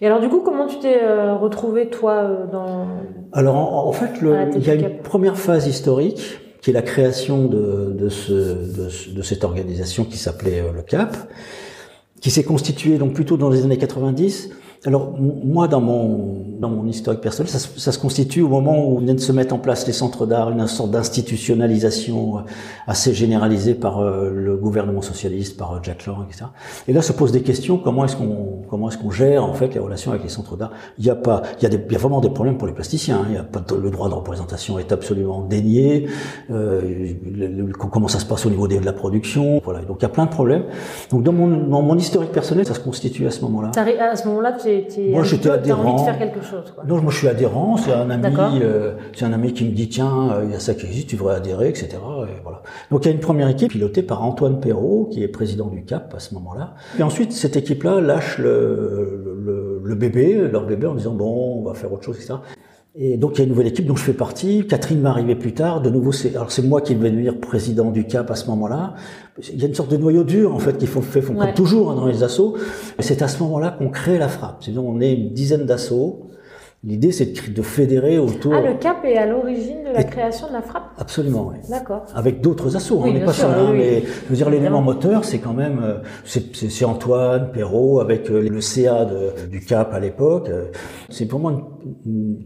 Et 0.00 0.06
alors, 0.06 0.20
du 0.20 0.28
coup, 0.28 0.40
comment 0.40 0.66
tu 0.66 0.78
t'es 0.78 1.00
euh, 1.02 1.34
retrouvé, 1.34 1.88
toi, 1.88 2.12
euh, 2.14 2.46
dans... 2.50 2.86
Alors, 3.32 3.56
en, 3.56 3.86
en 3.88 3.92
fait, 3.92 4.20
le- 4.20 4.34
il 4.56 4.66
y 4.66 4.70
a 4.70 4.74
une 4.74 4.98
première 5.02 5.36
phase 5.36 5.66
historique 5.66 6.38
qui 6.60 6.70
est 6.70 6.72
la 6.72 6.82
création 6.82 7.44
de, 7.46 7.92
de, 7.98 8.08
ce, 8.08 8.32
de, 8.32 9.14
de 9.16 9.22
cette 9.22 9.44
organisation 9.44 10.04
qui 10.04 10.16
s'appelait 10.16 10.60
euh, 10.60 10.72
le 10.74 10.82
CAP, 10.82 11.16
qui 12.20 12.30
s'est 12.30 12.44
constituée 12.44 12.98
donc 12.98 13.14
plutôt 13.14 13.36
dans 13.36 13.50
les 13.50 13.64
années 13.64 13.78
90. 13.78 14.50
Alors 14.84 15.12
moi, 15.18 15.68
dans 15.68 15.80
mon 15.80 16.42
dans 16.58 16.68
mon 16.68 16.86
historique 16.86 17.20
personnel, 17.20 17.48
ça, 17.50 17.58
ça 17.58 17.92
se 17.92 17.98
constitue 17.98 18.42
au 18.42 18.48
moment 18.48 18.88
où 18.88 18.98
venaient 18.98 19.14
de 19.14 19.20
se 19.20 19.32
mettre 19.32 19.52
en 19.54 19.58
place 19.58 19.84
les 19.86 19.92
centres 19.92 20.26
d'art, 20.26 20.50
une 20.50 20.66
sorte 20.68 20.90
d'institutionnalisation 20.92 22.38
euh, 22.38 22.40
assez 22.86 23.14
généralisée 23.14 23.74
par 23.74 23.98
euh, 24.00 24.30
le 24.32 24.56
gouvernement 24.56 25.02
socialiste, 25.02 25.56
par 25.56 25.72
euh, 25.74 25.78
Jack 25.82 26.06
Lang, 26.06 26.24
etc. 26.28 26.46
Et 26.88 26.92
là 26.92 27.02
se 27.02 27.12
posent 27.12 27.32
des 27.32 27.42
questions 27.42 27.78
comment 27.78 28.04
est-ce 28.04 28.16
qu'on 28.16 28.62
comment 28.68 28.88
est-ce 28.88 28.98
qu'on 28.98 29.10
gère 29.10 29.44
en 29.44 29.54
fait 29.54 29.74
les 29.74 29.80
relations 29.80 30.10
avec 30.12 30.22
les 30.24 30.28
centres 30.28 30.56
d'art? 30.56 30.70
Il 30.98 31.04
y 31.04 31.10
a 31.10 31.14
pas, 31.16 31.42
il 31.58 31.62
y 31.62 31.66
a, 31.66 31.68
des, 31.68 31.80
il 31.84 31.92
y 31.92 31.96
a 31.96 31.98
vraiment 31.98 32.20
des 32.20 32.30
problèmes 32.30 32.58
pour 32.58 32.66
les 32.66 32.74
plasticiens. 32.74 33.18
hein. 33.18 33.26
Il 33.28 33.34
y 33.34 33.38
a 33.38 33.42
pas 33.44 33.60
de- 33.60 33.74
le 33.76 33.90
droit 33.90 34.08
de 34.08 34.14
représentation 34.14 34.78
est 34.78 34.90
absolument 34.92 35.42
dénié. 35.42 36.06
Euh, 36.50 36.80
le- 37.34 37.46
le- 37.48 37.72
comment 37.72 38.08
ça 38.08 38.18
se 38.18 38.26
passe 38.26 38.46
au 38.46 38.50
niveau 38.50 38.66
de 38.68 38.78
la 38.78 38.92
production 38.92 39.60
Voilà. 39.64 39.80
Donc 39.82 39.98
il 40.00 40.02
y 40.02 40.06
a 40.06 40.10
plein 40.10 40.26
de 40.26 40.30
problèmes. 40.30 40.64
Donc 41.10 41.22
dans 41.22 41.32
mon 41.32 41.48
dans 41.68 41.82
mon 41.82 41.96
historique 41.98 42.32
personnel, 42.32 42.66
ça 42.66 42.74
se 42.74 42.80
constitue 42.80 43.26
à 43.26 43.30
ce 43.30 43.40
moment-là. 43.42 43.70
À 44.12 44.16
ce 44.16 44.26
moment-là, 44.28 44.52
Moi, 45.10 45.22
j'étais 45.24 45.48
as 45.48 45.52
envie 45.54 45.68
de 45.68 45.72
adhérent. 45.72 46.04
faire 46.04 46.18
quelque 46.18 46.42
chose, 46.42 46.72
quoi. 46.74 46.84
Non, 46.84 47.00
moi 47.00 47.12
je 47.12 47.18
suis 47.18 47.28
adhérent, 47.28 47.76
c'est 47.76 47.92
un 47.92 48.08
ami, 48.10 48.60
euh, 48.62 48.94
c'est 49.14 49.24
un 49.24 49.32
ami 49.32 49.52
qui 49.52 49.64
me 49.64 49.72
dit 49.72 49.88
tiens, 49.88 50.30
euh, 50.32 50.44
il 50.44 50.52
y 50.52 50.54
a 50.54 50.60
ça 50.60 50.74
qui 50.74 50.86
existe, 50.86 51.08
tu 51.08 51.16
devrais 51.16 51.34
adhérer, 51.34 51.68
etc. 51.68 51.88
Et 51.92 52.40
voilà. 52.42 52.62
Donc 52.90 53.04
il 53.04 53.08
y 53.08 53.10
a 53.10 53.14
une 53.14 53.20
première 53.20 53.48
équipe 53.48 53.70
pilotée 53.72 54.02
par 54.02 54.22
Antoine 54.24 54.60
Perrault, 54.60 55.08
qui 55.10 55.22
est 55.22 55.28
président 55.28 55.66
du 55.66 55.84
CAP 55.84 56.14
à 56.14 56.18
ce 56.18 56.34
moment-là. 56.34 56.74
Et 56.98 57.02
ensuite 57.02 57.32
cette 57.32 57.56
équipe-là 57.56 58.00
lâche 58.00 58.38
le, 58.38 59.38
le, 59.44 59.80
le 59.84 59.94
bébé, 59.94 60.48
leur 60.50 60.66
bébé, 60.66 60.86
en 60.86 60.94
disant 60.94 61.12
bon, 61.14 61.60
on 61.60 61.64
va 61.64 61.74
faire 61.74 61.92
autre 61.92 62.04
chose, 62.04 62.16
etc. 62.16 62.34
Et 62.94 63.16
donc 63.16 63.32
il 63.34 63.38
y 63.38 63.40
a 63.40 63.44
une 63.44 63.50
nouvelle 63.50 63.68
équipe 63.68 63.86
dont 63.86 63.96
je 63.96 64.02
fais 64.04 64.12
partie. 64.12 64.66
Catherine 64.66 65.00
va 65.00 65.10
arriver 65.10 65.34
plus 65.34 65.54
tard. 65.54 65.80
De 65.80 65.88
nouveau, 65.88 66.12
c'est 66.12 66.36
alors 66.36 66.50
c'est 66.52 66.60
moi 66.62 66.82
qui 66.82 66.94
vais 66.94 67.10
devenir 67.10 67.40
président 67.40 67.90
du 67.90 68.04
CAP 68.04 68.30
à 68.30 68.34
ce 68.34 68.46
moment-là. 68.50 68.94
Il 69.50 69.58
y 69.60 69.64
a 69.64 69.66
une 69.68 69.74
sorte 69.74 69.90
de 69.90 69.96
noyau 69.96 70.24
dur 70.24 70.54
en 70.54 70.58
fait 70.58 70.76
qui 70.76 70.86
font, 70.86 71.00
fait, 71.00 71.22
font 71.22 71.32
Ouais. 71.34 71.46
comme 71.46 71.54
toujours 71.54 71.90
hein, 71.90 71.94
dans 71.96 72.06
les 72.06 72.22
assos. 72.22 72.54
Et 72.98 73.02
c'est 73.02 73.22
à 73.22 73.28
ce 73.28 73.42
moment-là 73.44 73.70
qu'on 73.70 73.88
crée 73.88 74.18
la 74.18 74.28
frappe. 74.28 74.58
C'est-à-dire 74.60 74.84
on 74.84 75.00
est 75.00 75.14
une 75.14 75.32
dizaine 75.32 75.64
d'assauts. 75.64 76.28
L'idée 76.84 77.12
c'est 77.12 77.32
de, 77.54 77.62
fédérer 77.62 78.18
autour. 78.18 78.52
Ah, 78.54 78.60
le 78.60 78.74
CAP 78.74 79.04
est 79.06 79.16
à 79.16 79.24
l'origine 79.24 79.84
de 79.88 79.94
la 79.94 80.02
création 80.02 80.48
de 80.48 80.52
la 80.52 80.62
frappe? 80.62 80.90
Absolument. 80.98 81.50
Oui. 81.52 81.56
D'accord. 81.70 82.04
Avec 82.14 82.40
d'autres 82.42 82.76
assos, 82.76 82.96
Oui, 83.02 83.10
on 83.10 83.12
n'est 83.14 83.24
pas 83.24 83.32
sûr, 83.32 83.48
seul. 83.48 83.54
hein, 83.58 83.68
oui. 83.70 83.78
mais 83.78 84.02
je 84.02 84.28
veux 84.28 84.36
dire, 84.36 84.50
l'élément 84.50 84.82
moteur, 84.82 85.24
c'est 85.24 85.38
quand 85.38 85.52
même, 85.54 85.80
euh, 85.82 85.98
c'est- 86.24 86.54
c'est 86.56 86.68
c'est 86.68 86.84
Antoine 86.84 87.52
Perrault 87.52 88.00
avec 88.00 88.28
euh, 88.30 88.46
le 88.46 88.60
CA 88.60 89.04
de- 89.06 89.48
du 89.48 89.60
CAP 89.60 89.94
à 89.94 90.00
l'époque. 90.00 90.48
euh, 90.50 90.66
C'est 91.08 91.30
vraiment 91.30 91.50
une, 91.50 91.62
une- 92.04 92.36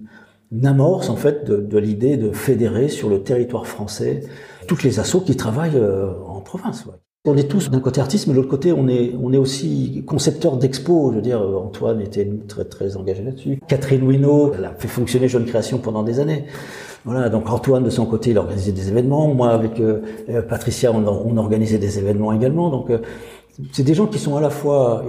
une 0.53 0.67
amorce 0.67 1.09
en 1.09 1.17
fait 1.17 1.45
de, 1.45 1.57
de 1.57 1.79
l'idée 1.79 2.17
de 2.17 2.31
fédérer 2.33 2.89
sur 2.89 3.09
le 3.09 3.23
territoire 3.23 3.67
français 3.67 4.23
toutes 4.67 4.83
les 4.83 4.99
assos 5.01 5.21
qui 5.21 5.37
travaillent 5.37 5.77
euh, 5.77 6.13
en 6.27 6.41
province. 6.41 6.87
ouais. 6.87 6.95
On 7.29 7.37
est 7.37 7.49
tous 7.49 7.71
d'un 7.71 7.81
côté 7.81 8.01
artiste, 8.01 8.29
mais 8.29 8.35
de 8.35 8.39
l'autre 8.39 8.51
côté, 8.51 8.73
on 8.73 8.87
est, 8.87 9.13
on 9.21 9.33
est 9.33 9.37
aussi 9.37 10.05
concepteur 10.07 10.57
d'expos. 10.59 11.11
Je 11.11 11.17
veux 11.17 11.23
dire, 11.23 11.43
euh, 11.43 11.57
Antoine 11.57 12.01
était 12.01 12.31
très, 12.47 12.65
très 12.65 12.97
engagé 12.97 13.25
là-dessus. 13.25 13.61
Catherine 13.67 14.07
Wino, 14.07 14.53
elle 14.57 14.65
a 14.65 14.75
fait 14.79 14.87
fonctionner 14.87 15.27
Jeune 15.27 15.45
Création 15.45 15.79
pendant 15.79 16.05
des 16.05 16.21
années. 16.21 16.45
Voilà, 17.05 17.29
donc 17.29 17.51
Antoine, 17.51 17.83
de 17.83 17.91
son 17.91 18.07
côté, 18.07 18.31
il 18.31 18.39
organisait 18.39 18.71
des 18.71 18.89
événements. 18.91 19.27
Moi, 19.35 19.51
avec 19.51 19.81
euh, 19.81 20.03
euh, 20.29 20.41
Patricia, 20.43 20.93
on, 20.93 21.05
on 21.05 21.37
organisait 21.37 21.79
des 21.79 21.99
événements 21.99 22.33
également. 22.33 22.71
Donc, 22.71 22.91
euh, 22.91 22.99
c'est 23.73 23.83
des 23.83 23.95
gens 23.95 24.07
qui 24.07 24.21
sont 24.21 24.37
à 24.37 24.41
la 24.41 24.51
fois, 24.51 25.03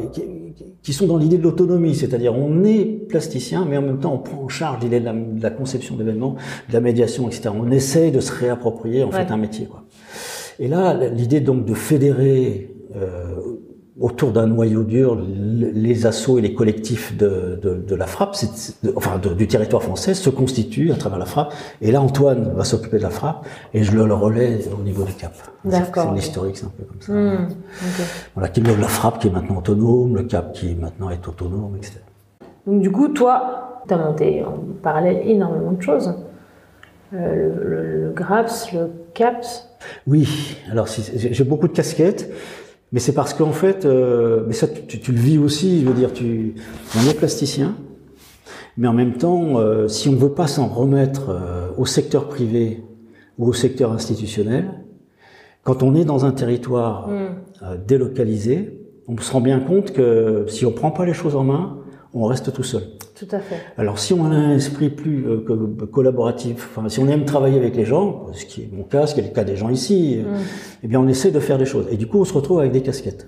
qui 0.88 0.94
sont 0.94 1.06
dans 1.06 1.18
l'idée 1.18 1.38
de 1.38 1.44
l'autonomie, 1.44 1.94
c'est-à-dire 1.96 2.34
on 2.34 2.64
est 2.64 2.86
plasticien, 2.86 3.66
mais 3.70 3.76
en 3.76 3.82
même 3.82 4.00
temps 4.00 4.14
on 4.14 4.20
prend 4.20 4.44
en 4.44 4.48
charge 4.48 4.82
l'idée 4.82 5.02
de 5.02 5.06
la, 5.06 5.12
de 5.12 5.44
la 5.44 5.50
conception 5.50 5.98
d'événements, 5.98 6.36
de 6.70 6.74
la 6.74 6.80
médiation, 6.80 7.28
etc. 7.28 7.50
On 7.54 7.70
essaye 7.72 8.10
de 8.10 8.22
se 8.22 8.32
réapproprier 8.32 9.04
en 9.04 9.08
Ouais. 9.10 9.26
fait 9.26 9.30
un 9.30 9.36
métier, 9.36 9.66
quoi. 9.66 9.84
Et 10.60 10.70
là, 10.70 10.94
l'idée 11.10 11.42
donc 11.42 11.66
de 11.66 11.74
fédérer 11.74 12.74
euh, 12.96 13.36
autour 14.00 14.32
d'un 14.32 14.46
noyau 14.46 14.84
dur 14.84 15.18
les 15.28 16.06
assauts 16.06 16.38
et 16.38 16.42
les 16.42 16.54
collectifs 16.54 17.18
de, 17.18 17.60
de, 17.62 17.76
de 17.76 17.96
la 17.96 18.06
frappe, 18.06 18.36
de- 18.84 18.94
enfin 18.96 19.18
du 19.18 19.48
territoire 19.48 19.82
français, 19.82 20.14
se 20.14 20.30
constituent 20.30 20.92
à 20.92 20.96
travers 20.96 21.18
la 21.18 21.26
frappe. 21.26 21.54
Et 21.82 21.92
là, 21.92 22.02
Antoine 22.02 22.54
va 22.54 22.64
s'occuper 22.64 22.98
de 22.98 23.04
la 23.04 23.10
frappe 23.10 23.46
et 23.74 23.84
je 23.84 23.92
le, 23.96 24.06
le 24.06 24.14
relais 24.14 24.60
au 24.80 24.84
niveau 24.84 25.04
du 25.04 25.14
cap. 25.14 25.34
D'accord, 25.66 26.10
C'est 26.10 26.16
l'historique, 26.16 26.58
c'est 26.58 26.66
un 26.66 26.72
peu 26.78 26.84
comme 26.84 27.02
ça. 27.02 27.12
Hmm, 27.14 27.48
ok. 27.50 28.06
Voilà, 28.36 28.50
qui 28.50 28.62
le- 28.62 28.76
la 28.76 28.88
frappe 28.88 29.20
qui 29.20 29.28
est 29.28 29.32
maintenant 29.32 29.58
autonome, 29.58 30.16
le 30.16 30.24
cap 30.24 30.54
qui 30.54 30.76
maintenant 30.76 31.10
est 31.10 31.28
autonome, 31.28 31.76
etc. 31.78 31.96
Donc 32.68 32.82
du 32.82 32.92
coup, 32.92 33.08
toi, 33.10 33.82
tu 33.88 33.94
as 33.94 33.98
monté 33.98 34.44
en 34.44 34.60
parallèle 34.84 35.22
énormément 35.28 35.72
de 35.72 35.82
choses. 35.82 36.14
le, 37.12 37.20
le, 37.64 38.14
GRAPS, 38.16 38.74
le 38.74 38.90
CAPS 39.14 39.70
Oui, 40.08 40.58
alors 40.72 40.88
j'ai 40.88 41.44
beaucoup 41.46 41.68
de 41.68 41.74
casquettes. 41.74 42.30
Mais 42.92 43.00
c'est 43.00 43.14
parce 43.14 43.34
qu'en 43.34 43.52
fait, 43.52 43.86
euh, 43.86 44.44
mais 44.48 44.54
ça 44.54 44.68
tu, 44.68 45.00
tu, 45.00 45.12
le 45.12 45.20
vis 45.20 45.38
aussi, 45.38 45.82
je 45.82 45.88
veux 45.88 45.94
dire, 45.94 46.14
tu 46.14 46.56
on 46.96 47.10
est 47.10 47.14
plasticien, 47.14 47.76
mais 48.78 48.88
en 48.88 48.94
même 48.94 49.14
temps, 49.14 49.60
euh, 49.60 49.88
si 49.88 50.08
on 50.08 50.14
ne 50.14 50.18
veut 50.18 50.34
pas 50.34 50.48
s'en 50.48 50.68
remettre 50.68 51.30
euh, 51.30 51.68
au 51.78 51.86
secteur 51.86 52.28
privé 52.28 52.84
ou 53.40 53.48
au 53.48 53.54
secteur 53.54 53.92
institutionnel, 53.92 54.70
quand 55.64 55.84
on 55.84 55.96
est 55.96 56.06
dans 56.06 56.26
un 56.26 56.32
territoire 56.32 57.10
mm. 57.10 57.14
euh, 57.64 57.78
délocalisé, 57.88 58.80
on 59.08 59.18
se 59.18 59.32
rend 59.32 59.42
bien 59.42 59.60
compte 59.60 59.94
que 59.94 60.46
si 60.48 60.66
on 60.66 60.72
prend 60.72 60.92
pas 60.92 61.06
les 61.06 61.14
choses 61.14 61.36
en 61.36 61.44
main, 61.44 61.80
on 62.24 62.26
reste 62.26 62.54
tout 62.54 62.64
seul. 62.64 62.84
Tout 63.16 63.28
à 63.32 63.40
fait. 63.40 63.58
Alors 63.78 64.00
si 64.00 64.14
on 64.14 64.26
a 64.26 64.36
un 64.36 64.56
esprit 64.56 64.90
plus 64.90 65.26
euh, 65.28 65.88
collaboratif, 65.92 66.70
enfin 66.70 66.88
si 66.90 67.00
on 67.00 67.08
aime 67.08 67.26
travailler 67.26 67.58
avec 67.58 67.76
les 67.76 67.86
gens, 67.86 68.28
ce 68.34 68.46
qui 68.46 68.62
est 68.62 68.70
mon 68.72 68.84
cas, 68.84 69.08
ce 69.08 69.14
qui 69.14 69.22
est 69.22 69.24
le 69.24 69.30
cas 69.30 69.44
des 69.44 69.56
gens 69.56 69.70
ici, 69.70 70.20
mm. 70.20 70.36
eh 70.84 70.88
bien 70.88 71.00
on 71.00 71.08
essaie 71.08 71.32
de 71.32 71.40
faire 71.40 71.58
des 71.58 71.66
choses. 71.66 71.88
Et 71.92 71.98
du 71.98 72.08
coup 72.08 72.20
on 72.20 72.26
se 72.26 72.34
retrouve 72.34 72.60
avec 72.60 72.72
des 72.72 72.82
casquettes. 72.82 73.28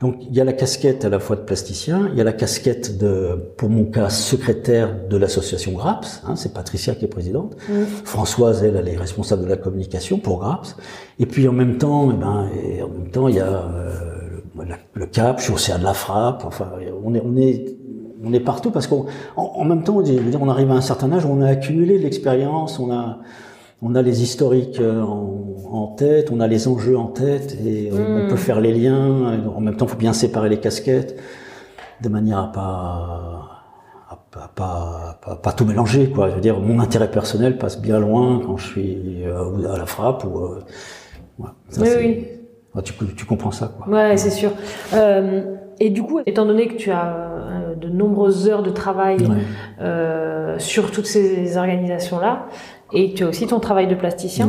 Donc 0.00 0.16
il 0.20 0.34
y 0.34 0.40
a 0.40 0.44
la 0.44 0.52
casquette 0.52 1.04
à 1.04 1.08
la 1.08 1.20
fois 1.20 1.36
de 1.36 1.42
plasticien, 1.42 2.08
il 2.10 2.18
y 2.18 2.20
a 2.20 2.24
la 2.24 2.32
casquette 2.32 2.98
de, 2.98 3.52
pour 3.56 3.70
mon 3.70 3.84
cas, 3.84 4.10
secrétaire 4.10 5.06
de 5.08 5.16
l'association 5.16 5.72
GRAPS, 5.72 6.22
hein, 6.26 6.34
c'est 6.34 6.52
Patricia 6.52 6.96
qui 6.96 7.04
est 7.04 7.08
présidente. 7.08 7.56
Mm. 7.68 7.84
Françoise, 8.04 8.64
elle, 8.64 8.76
elle 8.76 8.88
est 8.88 8.96
responsable 8.96 9.44
de 9.44 9.48
la 9.48 9.56
communication 9.56 10.18
pour 10.18 10.40
GRAPS. 10.40 10.76
Et 11.20 11.26
puis 11.26 11.46
en 11.46 11.52
même 11.52 11.78
temps, 11.78 12.10
eh 12.12 12.16
ben, 12.16 12.48
et 12.64 12.82
en 12.82 12.88
même 12.88 13.10
temps, 13.10 13.28
il 13.28 13.36
y 13.36 13.40
a 13.40 13.46
euh, 13.46 14.12
le, 14.94 15.06
CAP, 15.06 15.38
je 15.38 15.44
suis 15.44 15.52
aussi 15.52 15.70
à 15.70 15.78
de 15.78 15.84
la 15.84 15.94
frappe. 15.94 16.44
Enfin, 16.44 16.72
on 17.04 17.14
est, 17.14 17.22
on 17.24 17.36
est 17.36 17.76
on 18.24 18.32
est 18.32 18.40
partout 18.40 18.70
parce 18.70 18.86
qu'en 18.86 19.06
en, 19.36 19.64
même 19.64 19.82
temps, 19.82 20.02
on 20.40 20.48
arrive 20.48 20.70
à 20.70 20.74
un 20.74 20.80
certain 20.80 21.12
âge 21.12 21.24
où 21.24 21.28
on 21.28 21.40
a 21.40 21.48
accumulé 21.48 21.98
de 21.98 22.02
l'expérience, 22.02 22.78
on 22.78 22.90
a, 22.92 23.18
on 23.82 23.94
a 23.94 24.02
les 24.02 24.22
historiques 24.22 24.80
euh, 24.80 25.02
en, 25.02 25.88
tête, 25.88 26.30
on 26.32 26.40
a 26.40 26.46
les 26.46 26.68
enjeux 26.68 26.96
en 26.96 27.06
tête 27.06 27.58
et 27.64 27.90
on, 27.92 28.28
peut 28.28 28.34
hmm. 28.34 28.38
faire 28.38 28.60
les 28.60 28.72
liens. 28.72 29.42
En 29.54 29.60
même 29.60 29.76
temps, 29.76 29.86
il 29.86 29.90
faut 29.90 29.96
bien 29.96 30.12
séparer 30.12 30.48
les 30.48 30.60
casquettes 30.60 31.18
de 32.00 32.08
manière 32.08 32.38
à 32.38 32.52
pas 32.52 33.52
à 34.10 34.48
pas, 34.48 35.18
pas, 35.24 35.36
pas, 35.36 35.52
tout 35.52 35.64
mélanger 35.64 36.10
quoi. 36.10 36.30
Je 36.30 36.34
veux 36.36 36.40
dire, 36.40 36.58
mon 36.58 36.80
intérêt 36.80 37.10
personnel 37.10 37.58
passe 37.58 37.80
bien 37.80 37.98
loin 37.98 38.40
quand 38.44 38.56
je 38.56 38.66
suis 38.66 39.24
euh, 39.24 39.72
à 39.72 39.78
la 39.78 39.86
frappe 39.86 40.24
ou. 40.24 40.38
Euh, 40.38 40.64
oui, 41.78 41.88
oui. 41.98 42.26
Tu, 42.84 42.94
tu, 43.14 43.26
comprends 43.26 43.50
ça 43.50 43.72
quoi. 43.76 43.88
Ouais, 43.88 44.16
c'est 44.16 44.30
sûr. 44.30 44.52
Euh, 44.94 45.56
et 45.80 45.90
du 45.90 46.02
coup, 46.02 46.20
étant 46.24 46.46
donné 46.46 46.68
que 46.68 46.74
tu 46.74 46.90
as 46.90 47.61
de 47.82 47.88
nombreuses 47.88 48.48
heures 48.48 48.62
de 48.62 48.70
travail 48.70 49.18
euh, 49.80 50.58
sur 50.58 50.90
toutes 50.90 51.06
ces 51.06 51.56
organisations-là, 51.56 52.46
et 52.94 53.14
tu 53.14 53.24
as 53.24 53.28
aussi 53.28 53.46
ton 53.46 53.60
travail 53.60 53.86
de 53.86 53.94
plasticien. 53.94 54.48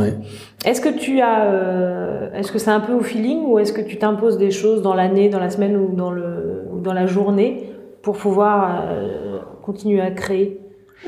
Est-ce 0.65 0.81
que 0.81 0.89
tu 0.89 1.21
as, 1.21 1.45
euh, 1.45 2.31
est-ce 2.33 2.51
que 2.51 2.59
c'est 2.59 2.71
un 2.71 2.81
peu 2.81 2.93
au 2.93 3.01
feeling 3.01 3.39
ou 3.47 3.59
est-ce 3.59 3.73
que 3.73 3.81
tu 3.81 3.97
t'imposes 3.97 4.37
des 4.37 4.51
choses 4.51 4.81
dans 4.81 4.93
l'année, 4.93 5.29
dans 5.29 5.39
la 5.39 5.49
semaine 5.49 5.75
ou 5.77 5.95
dans 5.95 6.11
le, 6.11 6.65
ou 6.73 6.79
dans 6.79 6.93
la 6.93 7.05
journée 7.05 7.69
pour 8.01 8.17
pouvoir 8.17 8.83
euh, 8.89 9.39
continuer 9.61 10.01
à 10.01 10.11
créer 10.11 10.59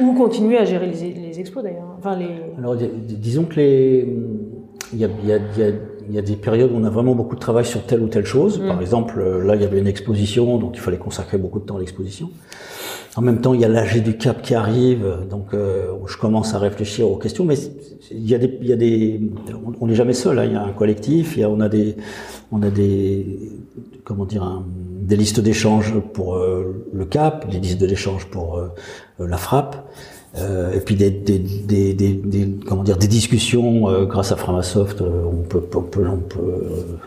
ou 0.01 0.13
continuer 0.13 0.57
à 0.57 0.65
gérer 0.65 0.87
les, 0.87 1.13
les 1.13 1.39
expos 1.39 1.63
d'ailleurs. 1.63 1.95
Enfin 1.97 2.15
les. 2.17 2.27
Alors 2.57 2.75
disons 2.75 3.43
que 3.43 3.55
les, 3.55 4.07
il 4.93 4.99
y 4.99 5.05
a, 5.05 5.09
y 5.25 5.31
a, 5.33 5.37
y 5.57 5.63
a 5.63 5.71
il 6.09 6.15
y 6.15 6.19
a 6.19 6.21
des 6.21 6.35
périodes 6.35 6.71
où 6.71 6.75
on 6.77 6.83
a 6.83 6.89
vraiment 6.89 7.15
beaucoup 7.15 7.35
de 7.35 7.39
travail 7.39 7.65
sur 7.65 7.83
telle 7.83 8.01
ou 8.01 8.07
telle 8.07 8.25
chose. 8.25 8.59
Par 8.59 8.77
mm. 8.77 8.81
exemple, 8.81 9.19
euh, 9.19 9.43
là, 9.43 9.55
il 9.55 9.61
y 9.61 9.65
avait 9.65 9.79
une 9.79 9.87
exposition, 9.87 10.57
donc 10.57 10.71
il 10.75 10.79
fallait 10.79 10.97
consacrer 10.97 11.37
beaucoup 11.37 11.59
de 11.59 11.65
temps 11.65 11.77
à 11.77 11.79
l'exposition. 11.79 12.29
En 13.17 13.21
même 13.21 13.39
temps, 13.39 13.53
il 13.53 13.61
y 13.61 13.65
a 13.65 13.69
l'AG 13.69 14.03
du 14.03 14.17
Cap 14.17 14.41
qui 14.41 14.55
arrive, 14.55 15.05
donc 15.29 15.53
euh, 15.53 15.87
je 16.05 16.17
commence 16.17 16.53
à 16.53 16.59
réfléchir 16.59 17.09
aux 17.09 17.15
questions. 17.15 17.45
Mais 17.45 17.55
il 18.11 18.29
y 18.29 18.35
a 18.35 18.37
des, 18.37 18.57
il 18.61 18.67
y 18.67 18.73
a 18.73 18.75
des, 18.75 19.21
on 19.79 19.87
n'est 19.87 19.95
jamais 19.95 20.13
seul. 20.13 20.37
Hein. 20.37 20.45
Il 20.45 20.51
y 20.51 20.55
a 20.55 20.63
un 20.63 20.73
collectif, 20.73 21.37
il 21.37 21.39
y 21.39 21.43
a, 21.43 21.49
on 21.49 21.61
a 21.61 21.69
des, 21.69 21.95
on 22.51 22.61
a 22.61 22.69
des, 22.69 23.39
comment 24.03 24.25
dire, 24.25 24.43
un, 24.43 24.65
des 25.05 25.15
listes 25.15 25.39
d'échange 25.39 25.93
pour 26.13 26.35
euh, 26.35 26.85
le 26.93 27.05
Cap, 27.05 27.49
des 27.49 27.59
listes 27.59 27.79
d'échange 27.79 28.25
pour 28.25 28.57
euh, 28.57 28.69
la 29.19 29.37
frappe. 29.37 29.87
Euh, 30.37 30.73
et 30.73 30.81
puis 30.81 30.95
des, 30.95 31.11
des, 31.11 31.39
des, 31.39 31.93
des, 31.93 32.49
comment 32.67 32.83
dire 32.83 32.97
des 32.97 33.07
discussions 33.07 33.87
euh, 33.87 34.05
grâce 34.05 34.33
à 34.33 34.35
Framasoft 34.35 35.01
euh, 35.01 35.23
on 35.25 35.43
peut 35.43 35.63
on 35.73 35.81
peut 35.81 36.05
on 36.05 36.17
peut 36.17 36.39
euh, 36.39 36.97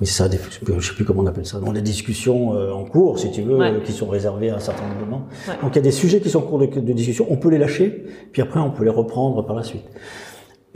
oui 0.00 0.06
c'est 0.06 0.14
ça 0.22 0.28
des, 0.30 0.38
je 0.78 0.88
sais 0.88 0.94
plus 0.94 1.04
comment 1.04 1.20
on 1.22 1.26
appelle 1.26 1.44
ça. 1.44 1.58
Donc 1.58 1.74
des 1.74 1.82
discussions 1.82 2.50
en 2.72 2.84
cours 2.84 3.18
si 3.18 3.30
tu 3.30 3.42
veux 3.42 3.58
qui 3.84 3.92
sont 3.92 4.06
réservées 4.06 4.48
à 4.48 4.56
un 4.56 4.60
certain 4.60 4.82
nombre 4.88 5.06
de 5.06 5.62
donc 5.62 5.72
il 5.72 5.76
y 5.76 5.78
a 5.78 5.82
des 5.82 5.90
sujets 5.90 6.20
qui 6.20 6.30
sont 6.30 6.38
en 6.38 6.42
cours 6.42 6.58
de, 6.58 6.66
de 6.66 6.92
discussion. 6.94 7.26
On 7.28 7.36
peut 7.36 7.50
les 7.50 7.58
lâcher 7.58 8.06
puis 8.32 8.40
après 8.40 8.60
on 8.60 8.70
peut 8.70 8.84
les 8.84 8.90
reprendre 8.90 9.44
par 9.44 9.56
la 9.56 9.62
suite. 9.62 9.84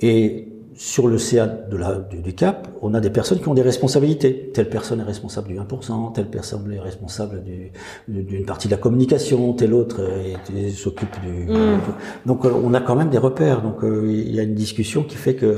Et 0.01 0.49
sur 0.79 1.09
le 1.09 1.19
CA 1.19 1.47
de 1.49 1.77
la, 1.77 1.95
du, 1.97 2.33
CAP, 2.35 2.69
on 2.83 2.95
a 2.95 3.01
des 3.01 3.11
personnes 3.11 3.41
qui 3.41 3.49
ont 3.49 3.55
des 3.55 3.63
responsabilités. 3.63 4.53
Telle 4.55 4.69
personne 4.69 5.01
est 5.01 5.05
responsable 5.05 5.49
du 5.49 5.59
1%, 5.59 6.13
telle 6.13 6.29
personne 6.29 6.73
est 6.73 6.79
responsable 6.79 7.43
d'une 8.07 8.45
partie 8.45 8.69
de 8.69 8.73
la 8.73 8.79
communication, 8.79 9.55
telle 9.55 9.75
autre 9.75 10.01
s'occupe 10.77 11.21
du... 11.21 11.53
Mm. 11.53 11.81
Donc 12.27 12.45
euh, 12.45 12.53
on 12.63 12.75
a 12.75 12.81
quand 12.81 12.95
même 12.95 13.11
des 13.11 13.19
repères. 13.19 13.61
Donc 13.61 13.83
euh, 13.83 14.07
il 14.09 14.33
y 14.33 14.39
a 14.39 14.45
une 14.45 14.55
discussion 14.55 15.03
qui 15.03 15.17
fait 15.17 15.35
que 15.35 15.57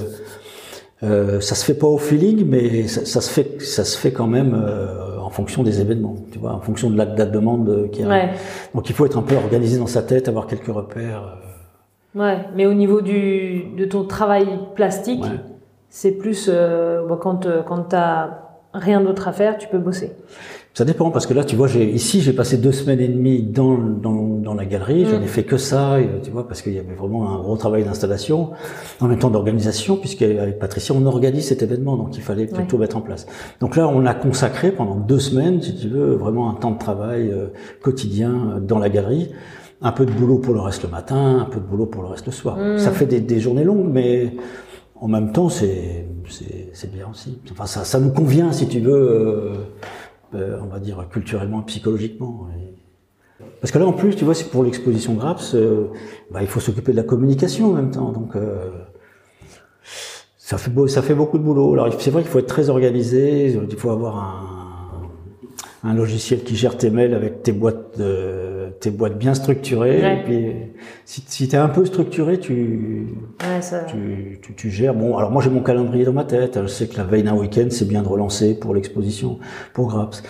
euh, 1.03 1.41
ça 1.41 1.55
se 1.55 1.65
fait 1.65 1.75
pas 1.75 1.87
au 1.87 1.99
feeling, 1.99 2.47
mais 2.47 2.87
ça, 2.89 3.21
se 3.21 3.31
fait, 3.31 3.61
ça 3.61 3.85
se 3.85 3.99
fait 3.99 4.13
quand 4.13 4.27
même 4.27 4.55
euh, 4.55 5.19
en 5.19 5.31
fonction 5.31 5.63
des 5.63 5.83
événements, 5.83 6.17
tu 6.31 6.39
vois, 6.39 6.53
en 6.53 6.61
fonction 6.61 6.91
de 6.91 6.97
la, 6.97 7.07
date 7.07 7.33
demande 7.33 7.91
qui 7.93 8.03
arrive. 8.03 8.31
Donc 8.75 8.89
il 8.89 8.95
faut 8.95 9.07
être 9.07 9.19
un 9.19 9.23
peu 9.23 9.37
organisé 9.37 9.79
dans 9.79 9.87
sa 9.87 10.03
tête, 10.03 10.29
avoir 10.29 10.47
quelques 10.47 10.67
repères. 10.67 11.40
Ouais, 12.15 12.39
mais 12.57 12.67
au 12.67 12.75
niveau 12.75 13.01
du, 13.01 13.65
de 13.77 13.85
ton 13.85 14.05
travail 14.05 14.47
plastique, 14.75 15.25
c'est 15.89 16.13
plus 16.13 16.49
euh, 16.49 17.03
quand, 17.21 17.47
euh, 17.47 17.63
quand 17.63 17.91
tu 17.91 17.97
rien 18.73 19.01
d'autre 19.01 19.29
à 19.29 19.33
faire, 19.33 19.59
tu 19.59 19.69
peux 19.69 19.79
bosser. 19.79 20.13
Ça 20.73 20.85
dépend 20.85 21.11
parce 21.11 21.27
que 21.27 21.35
là, 21.35 21.43
tu 21.43 21.57
vois, 21.57 21.67
j'ai 21.67 21.85
ici 21.91 22.21
j'ai 22.21 22.33
passé 22.33 22.57
deux 22.57 22.71
semaines 22.71 23.01
et 23.01 23.09
demie 23.09 23.43
dans 23.43 23.77
dans, 23.77 24.39
dans 24.39 24.55
la 24.55 24.65
galerie. 24.65 25.05
Je 25.05 25.17
mm. 25.17 25.21
n'ai 25.21 25.27
fait 25.27 25.43
que 25.45 25.57
ça, 25.57 25.99
tu 26.23 26.31
vois, 26.31 26.47
parce 26.47 26.63
qu'il 26.63 26.73
y 26.73 26.79
avait 26.79 26.95
vraiment 26.95 27.33
un 27.33 27.39
gros 27.39 27.57
travail 27.57 27.85
d'installation, 27.85 28.51
en 29.01 29.09
même 29.09 29.19
temps 29.19 29.31
d'organisation, 29.31 29.97
puisqu'avec 29.97 30.59
Patricia 30.59 30.95
on 30.95 31.07
organise 31.07 31.49
cet 31.49 31.63
événement, 31.63 31.97
donc 31.97 32.17
il 32.17 32.23
fallait 32.23 32.49
tout 32.69 32.79
mettre 32.79 32.97
en 32.97 33.01
place. 33.03 33.27
Donc 33.61 33.77
là, 33.77 33.89
on 33.89 34.07
a 34.07 34.15
consacré 34.15 34.71
pendant 34.71 34.97
deux 34.97 35.19
semaines, 35.19 35.61
si 35.61 35.77
tu 35.77 35.89
veux, 35.89 36.15
vraiment 36.15 36.51
un 36.51 36.55
temps 36.55 36.73
de 36.73 36.79
travail 36.79 37.31
euh, 37.31 37.47
quotidien 37.83 38.61
dans 38.61 38.79
la 38.79 38.89
galerie 38.89 39.31
un 39.83 39.93
peu 39.93 40.05
de 40.05 40.13
boulot 40.13 40.39
pour 40.39 40.55
le 40.55 40.61
reste 40.61 40.83
le 40.83 40.91
matin, 40.91 41.39
un 41.41 41.45
peu 41.47 41.59
de 41.61 41.65
boulot 41.65 41.87
pour 41.87 42.03
le 42.03 42.09
reste 42.09 42.27
le 42.27 42.33
soir. 42.33 42.57
Mm. 42.57 42.79
Ça 42.79 42.91
fait 42.91 43.07
des, 43.07 43.21
des, 43.21 43.41
journées 43.41 43.65
longues, 43.65 43.89
mais 43.91 44.35
en 44.97 45.09
même 45.09 45.33
temps, 45.33 45.49
c'est 45.49 46.07
c'est 46.73 46.93
bien 46.93 47.09
aussi. 47.11 47.39
Enfin, 47.51 47.67
ça, 47.67 47.85
ça 47.85 47.99
nous 47.99 48.11
convient, 48.11 48.53
si 48.53 48.69
tu 48.69 48.81
veux, 48.81 48.93
euh, 48.93 49.55
euh, 50.35 50.59
on 50.63 50.67
va 50.67 50.79
dire 50.79 51.07
culturellement, 51.11 51.63
psychologiquement. 51.63 52.49
Parce 53.61 53.73
que 53.73 53.79
là, 53.79 53.87
en 53.87 53.93
plus, 53.93 54.15
tu 54.17 54.25
vois, 54.25 54.35
c'est 54.35 54.51
pour 54.51 54.65
l'exposition 54.65 55.15
Graps, 55.15 55.55
euh, 55.55 55.89
bah, 56.31 56.43
il 56.43 56.49
faut 56.49 56.61
s'occuper 56.61 56.93
de 56.93 56.97
la 56.97 57.03
communication 57.03 57.71
en 57.71 57.75
même 57.75 57.91
temps. 57.91 58.13
Donc, 58.13 58.35
ça 60.39 60.59
fait 60.59 60.71
beau, 60.71 60.89
ça 60.89 61.03
fait 61.03 61.15
beaucoup 61.15 61.39
de 61.39 61.43
boulot. 61.43 61.73
Alors, 61.73 61.89
c'est 61.99 62.11
vrai 62.11 62.23
qu'il 62.23 62.31
faut 62.31 62.39
être 62.39 62.47
très 62.47 62.71
organisé. 62.71 63.53
Il 63.53 63.77
faut 63.77 63.91
avoir 63.91 64.19
un, 64.19 65.89
un 65.91 65.95
logiciel 65.95 66.43
qui 66.43 66.57
gère 66.57 66.77
tes 66.77 66.91
mails 66.91 67.15
avec 67.15 67.43
tes 67.43 67.53
boîtes 67.53 67.99
de 67.99 68.50
tes 68.81 68.91
boîtes 68.91 69.19
bien 69.19 69.35
structurées. 69.35 69.99
Et 69.99 70.23
puis, 70.25 70.53
si, 71.05 71.23
si 71.27 71.49
tu 71.49 71.55
es 71.55 71.59
un 71.59 71.69
peu 71.69 71.85
structuré, 71.85 72.41
tu, 72.41 73.09
tu, 73.39 74.39
tu, 74.43 74.55
tu, 74.55 74.71
gères. 74.71 74.95
Bon, 74.95 75.17
alors 75.17 75.31
moi 75.31 75.43
j'ai 75.43 75.51
mon 75.51 75.63
calendrier 75.63 76.05
dans 76.05 76.13
ma 76.13 76.25
tête. 76.25 76.59
Je 76.63 76.67
sais 76.67 76.87
que 76.89 76.97
la 76.97 77.05
veille 77.05 77.23
d'un 77.23 77.35
week-end, 77.35 77.67
c'est 77.71 77.87
bien 77.87 78.03
de 78.03 78.09
relancer 78.09 78.59
pour 78.59 78.75
l'exposition, 78.75 79.39
pour 79.75 79.89
Graps. 79.89 80.23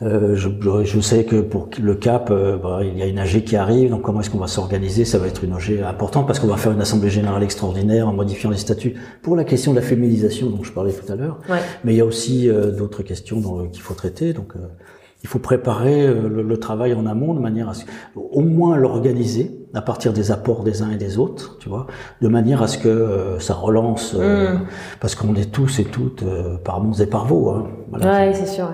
Euh, 0.00 0.36
je, 0.36 0.48
je, 0.84 1.00
sais 1.00 1.24
que 1.24 1.40
pour 1.40 1.68
le 1.80 1.94
Cap, 1.94 2.30
euh, 2.30 2.56
bah, 2.56 2.80
il 2.82 2.96
y 2.96 3.02
a 3.02 3.06
une 3.06 3.18
AG 3.18 3.44
qui 3.44 3.56
arrive. 3.56 3.90
Donc 3.90 4.02
comment 4.02 4.20
est-ce 4.20 4.30
qu'on 4.30 4.38
va 4.38 4.46
s'organiser? 4.46 5.04
Ça 5.04 5.18
va 5.18 5.26
être 5.26 5.44
une 5.44 5.52
AG 5.52 5.82
importante 5.84 6.26
parce 6.26 6.38
qu'on 6.38 6.46
va 6.46 6.56
faire 6.56 6.72
une 6.72 6.80
assemblée 6.80 7.10
générale 7.10 7.42
extraordinaire 7.42 8.08
en 8.08 8.12
modifiant 8.12 8.50
les 8.50 8.56
statuts 8.56 8.94
pour 9.22 9.36
la 9.36 9.44
question 9.44 9.72
de 9.72 9.76
la 9.76 9.82
féminisation 9.82 10.50
dont 10.50 10.62
je 10.62 10.72
parlais 10.72 10.92
tout 10.92 11.12
à 11.12 11.16
l'heure. 11.16 11.40
Mais 11.84 11.94
il 11.94 11.96
y 11.96 12.00
a 12.00 12.06
aussi 12.06 12.48
euh, 12.48 12.70
d'autres 12.70 13.02
questions 13.02 13.68
qu'il 13.72 13.82
faut 13.82 13.94
traiter. 13.94 14.32
Donc 14.32 14.54
euh, 14.56 14.60
il 15.22 15.28
faut 15.28 15.38
préparer 15.38 16.06
euh, 16.06 16.28
le, 16.28 16.56
travail 16.58 16.94
en 16.94 17.06
amont 17.06 17.34
de 17.34 17.40
manière 17.40 17.68
à 17.68 17.74
ce, 17.74 17.84
au 18.14 18.40
moins 18.40 18.76
l'organiser 18.76 19.54
à 19.74 19.82
partir 19.82 20.12
des 20.12 20.30
apports 20.30 20.62
des 20.62 20.82
uns 20.82 20.90
et 20.90 20.96
des 20.96 21.18
autres, 21.18 21.58
tu 21.58 21.68
vois, 21.68 21.86
de 22.22 22.28
manière 22.28 22.62
à 22.62 22.68
ce 22.68 22.78
que 22.78 22.88
euh, 22.88 23.38
ça 23.38 23.54
relance, 23.54 24.14
euh, 24.18 24.54
mm. 24.54 24.60
parce 25.00 25.14
qu'on 25.14 25.34
est 25.34 25.52
tous 25.52 25.80
et 25.80 25.84
toutes 25.84 26.24
par 26.64 26.80
bons 26.80 27.00
et 27.00 27.06
par 27.06 27.26
vaux. 27.26 27.50
Hein. 27.50 27.66
ouais, 27.92 28.32
c'est 28.32 28.46
sûr. 28.46 28.72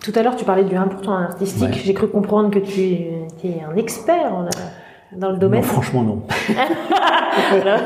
Tout 0.00 0.12
à 0.14 0.22
l'heure, 0.22 0.36
tu 0.36 0.44
parlais 0.44 0.64
du 0.64 0.76
important 0.76 1.12
artistique. 1.12 1.74
J'ai 1.84 1.92
cru 1.92 2.08
comprendre 2.08 2.50
que 2.50 2.58
tu, 2.58 2.80
es 2.80 3.62
un 3.68 3.76
expert 3.76 4.32
en, 4.32 4.46
dans 5.16 5.30
le 5.30 5.38
domaine 5.38 5.60
Non, 5.60 5.66
franchement 5.66 6.02
non. 6.02 6.22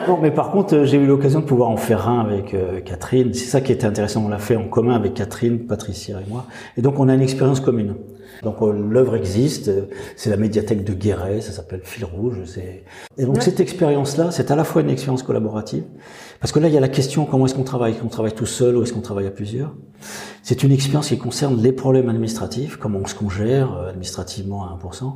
non, 0.08 0.18
mais 0.20 0.30
par 0.30 0.50
contre, 0.50 0.74
euh, 0.74 0.84
j'ai 0.84 0.98
eu 0.98 1.06
l'occasion 1.06 1.40
de 1.40 1.44
pouvoir 1.44 1.70
en 1.70 1.76
faire 1.76 2.08
un 2.08 2.20
avec 2.20 2.54
euh, 2.54 2.80
Catherine. 2.80 3.32
C'est 3.32 3.46
ça 3.46 3.60
qui 3.60 3.72
était 3.72 3.86
intéressant. 3.86 4.22
On 4.24 4.28
l'a 4.28 4.38
fait 4.38 4.56
en 4.56 4.64
commun 4.64 4.94
avec 4.94 5.14
Catherine, 5.14 5.66
Patricia 5.66 6.18
et 6.20 6.30
moi. 6.30 6.46
Et 6.76 6.82
donc, 6.82 6.98
on 6.98 7.08
a 7.08 7.14
une 7.14 7.22
expérience 7.22 7.60
commune. 7.60 7.94
Donc 8.42 8.56
euh, 8.62 8.72
l'œuvre 8.72 9.16
existe, 9.16 9.68
euh, 9.68 9.86
c'est 10.16 10.30
la 10.30 10.36
médiathèque 10.36 10.84
de 10.84 10.92
Guéret, 10.92 11.40
ça 11.40 11.52
s'appelle 11.52 11.80
Fil 11.84 12.04
Rouge. 12.04 12.38
Et 13.16 13.24
donc 13.24 13.42
cette 13.42 13.60
expérience-là, 13.60 14.30
c'est 14.30 14.50
à 14.50 14.56
la 14.56 14.64
fois 14.64 14.82
une 14.82 14.90
expérience 14.90 15.22
collaborative, 15.22 15.84
parce 16.40 16.52
que 16.52 16.58
là 16.58 16.68
il 16.68 16.74
y 16.74 16.76
a 16.76 16.80
la 16.80 16.88
question 16.88 17.24
comment 17.24 17.46
est-ce 17.46 17.54
qu'on 17.54 17.64
travaille, 17.64 17.92
est-ce 17.92 18.00
qu'on 18.00 18.08
travaille 18.08 18.34
tout 18.34 18.46
seul 18.46 18.76
ou 18.76 18.82
est-ce 18.82 18.92
qu'on 18.92 19.00
travaille 19.00 19.26
à 19.26 19.30
plusieurs? 19.30 19.74
C'est 20.42 20.62
une 20.62 20.72
expérience 20.72 21.08
qui 21.08 21.16
concerne 21.16 21.62
les 21.62 21.72
problèmes 21.72 22.10
administratifs, 22.10 22.76
comment 22.76 23.00
est-ce 23.02 23.14
qu'on 23.14 23.30
gère 23.30 23.74
euh, 23.74 23.88
administrativement 23.88 24.64
à 24.64 24.78
1%. 24.82 25.14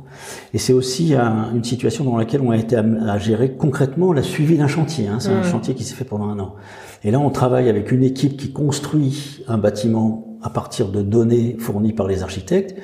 Et 0.53 0.57
c'est 0.57 0.73
aussi 0.73 1.13
une 1.13 1.63
situation 1.63 2.03
dans 2.03 2.17
laquelle 2.17 2.41
on 2.41 2.51
a 2.51 2.57
été 2.57 2.75
à, 2.75 3.17
gérer 3.19 3.53
concrètement 3.53 4.11
la 4.13 4.23
suivi 4.23 4.57
d'un 4.57 4.67
chantier. 4.67 5.07
Hein. 5.07 5.19
C'est 5.19 5.29
un 5.29 5.43
chantier 5.43 5.75
qui 5.75 5.83
s'est 5.83 5.95
fait 5.95 6.05
pendant 6.05 6.29
un 6.29 6.39
an. 6.39 6.55
Et 7.03 7.11
là 7.11 7.19
on 7.19 7.29
travaille 7.29 7.69
avec 7.69 7.91
une 7.91 8.03
équipe 8.03 8.37
qui 8.37 8.51
construit 8.51 9.43
un 9.47 9.57
bâtiment 9.57 10.28
à 10.41 10.49
partir 10.49 10.87
de 10.89 11.01
données 11.01 11.57
fournies 11.59 11.93
par 11.93 12.07
les 12.07 12.23
architectes. 12.23 12.75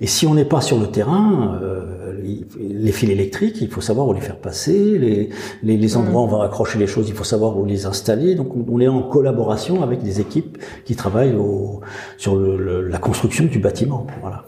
Et 0.00 0.06
si 0.06 0.26
on 0.26 0.34
n'est 0.34 0.44
pas 0.44 0.60
sur 0.60 0.78
le 0.78 0.86
terrain, 0.86 1.58
euh, 1.62 2.20
les 2.58 2.92
fils 2.92 3.10
électriques, 3.10 3.60
il 3.60 3.68
faut 3.68 3.80
savoir 3.80 4.06
où 4.06 4.12
les 4.12 4.20
faire 4.20 4.38
passer, 4.38 4.98
les, 4.98 5.30
les, 5.62 5.76
les, 5.76 5.96
endroits 5.96 6.22
où 6.22 6.24
on 6.24 6.38
va 6.38 6.44
accrocher 6.44 6.78
les 6.78 6.86
choses, 6.86 7.08
il 7.08 7.14
faut 7.14 7.24
savoir 7.24 7.58
où 7.58 7.64
les 7.64 7.86
installer. 7.86 8.34
Donc 8.34 8.52
on 8.54 8.80
est 8.80 8.88
en 8.88 9.02
collaboration 9.02 9.82
avec 9.82 10.02
des 10.02 10.20
équipes 10.20 10.58
qui 10.84 10.94
travaillent 10.96 11.34
au, 11.34 11.80
sur 12.16 12.36
le, 12.36 12.86
la 12.86 12.98
construction 12.98 13.44
du 13.44 13.58
bâtiment. 13.58 14.06
Voilà. 14.20 14.44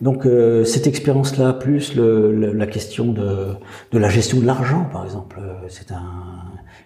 Donc 0.00 0.26
euh, 0.26 0.64
cette 0.64 0.86
expérience-là, 0.86 1.52
plus 1.54 1.94
le, 1.94 2.52
la 2.52 2.66
question 2.66 3.06
de, 3.12 3.54
de 3.92 3.98
la 3.98 4.08
gestion 4.08 4.40
de 4.40 4.46
l'argent, 4.46 4.86
par 4.92 5.04
exemple, 5.04 5.38
euh, 5.40 5.54
c'est 5.68 5.92
un 5.92 6.02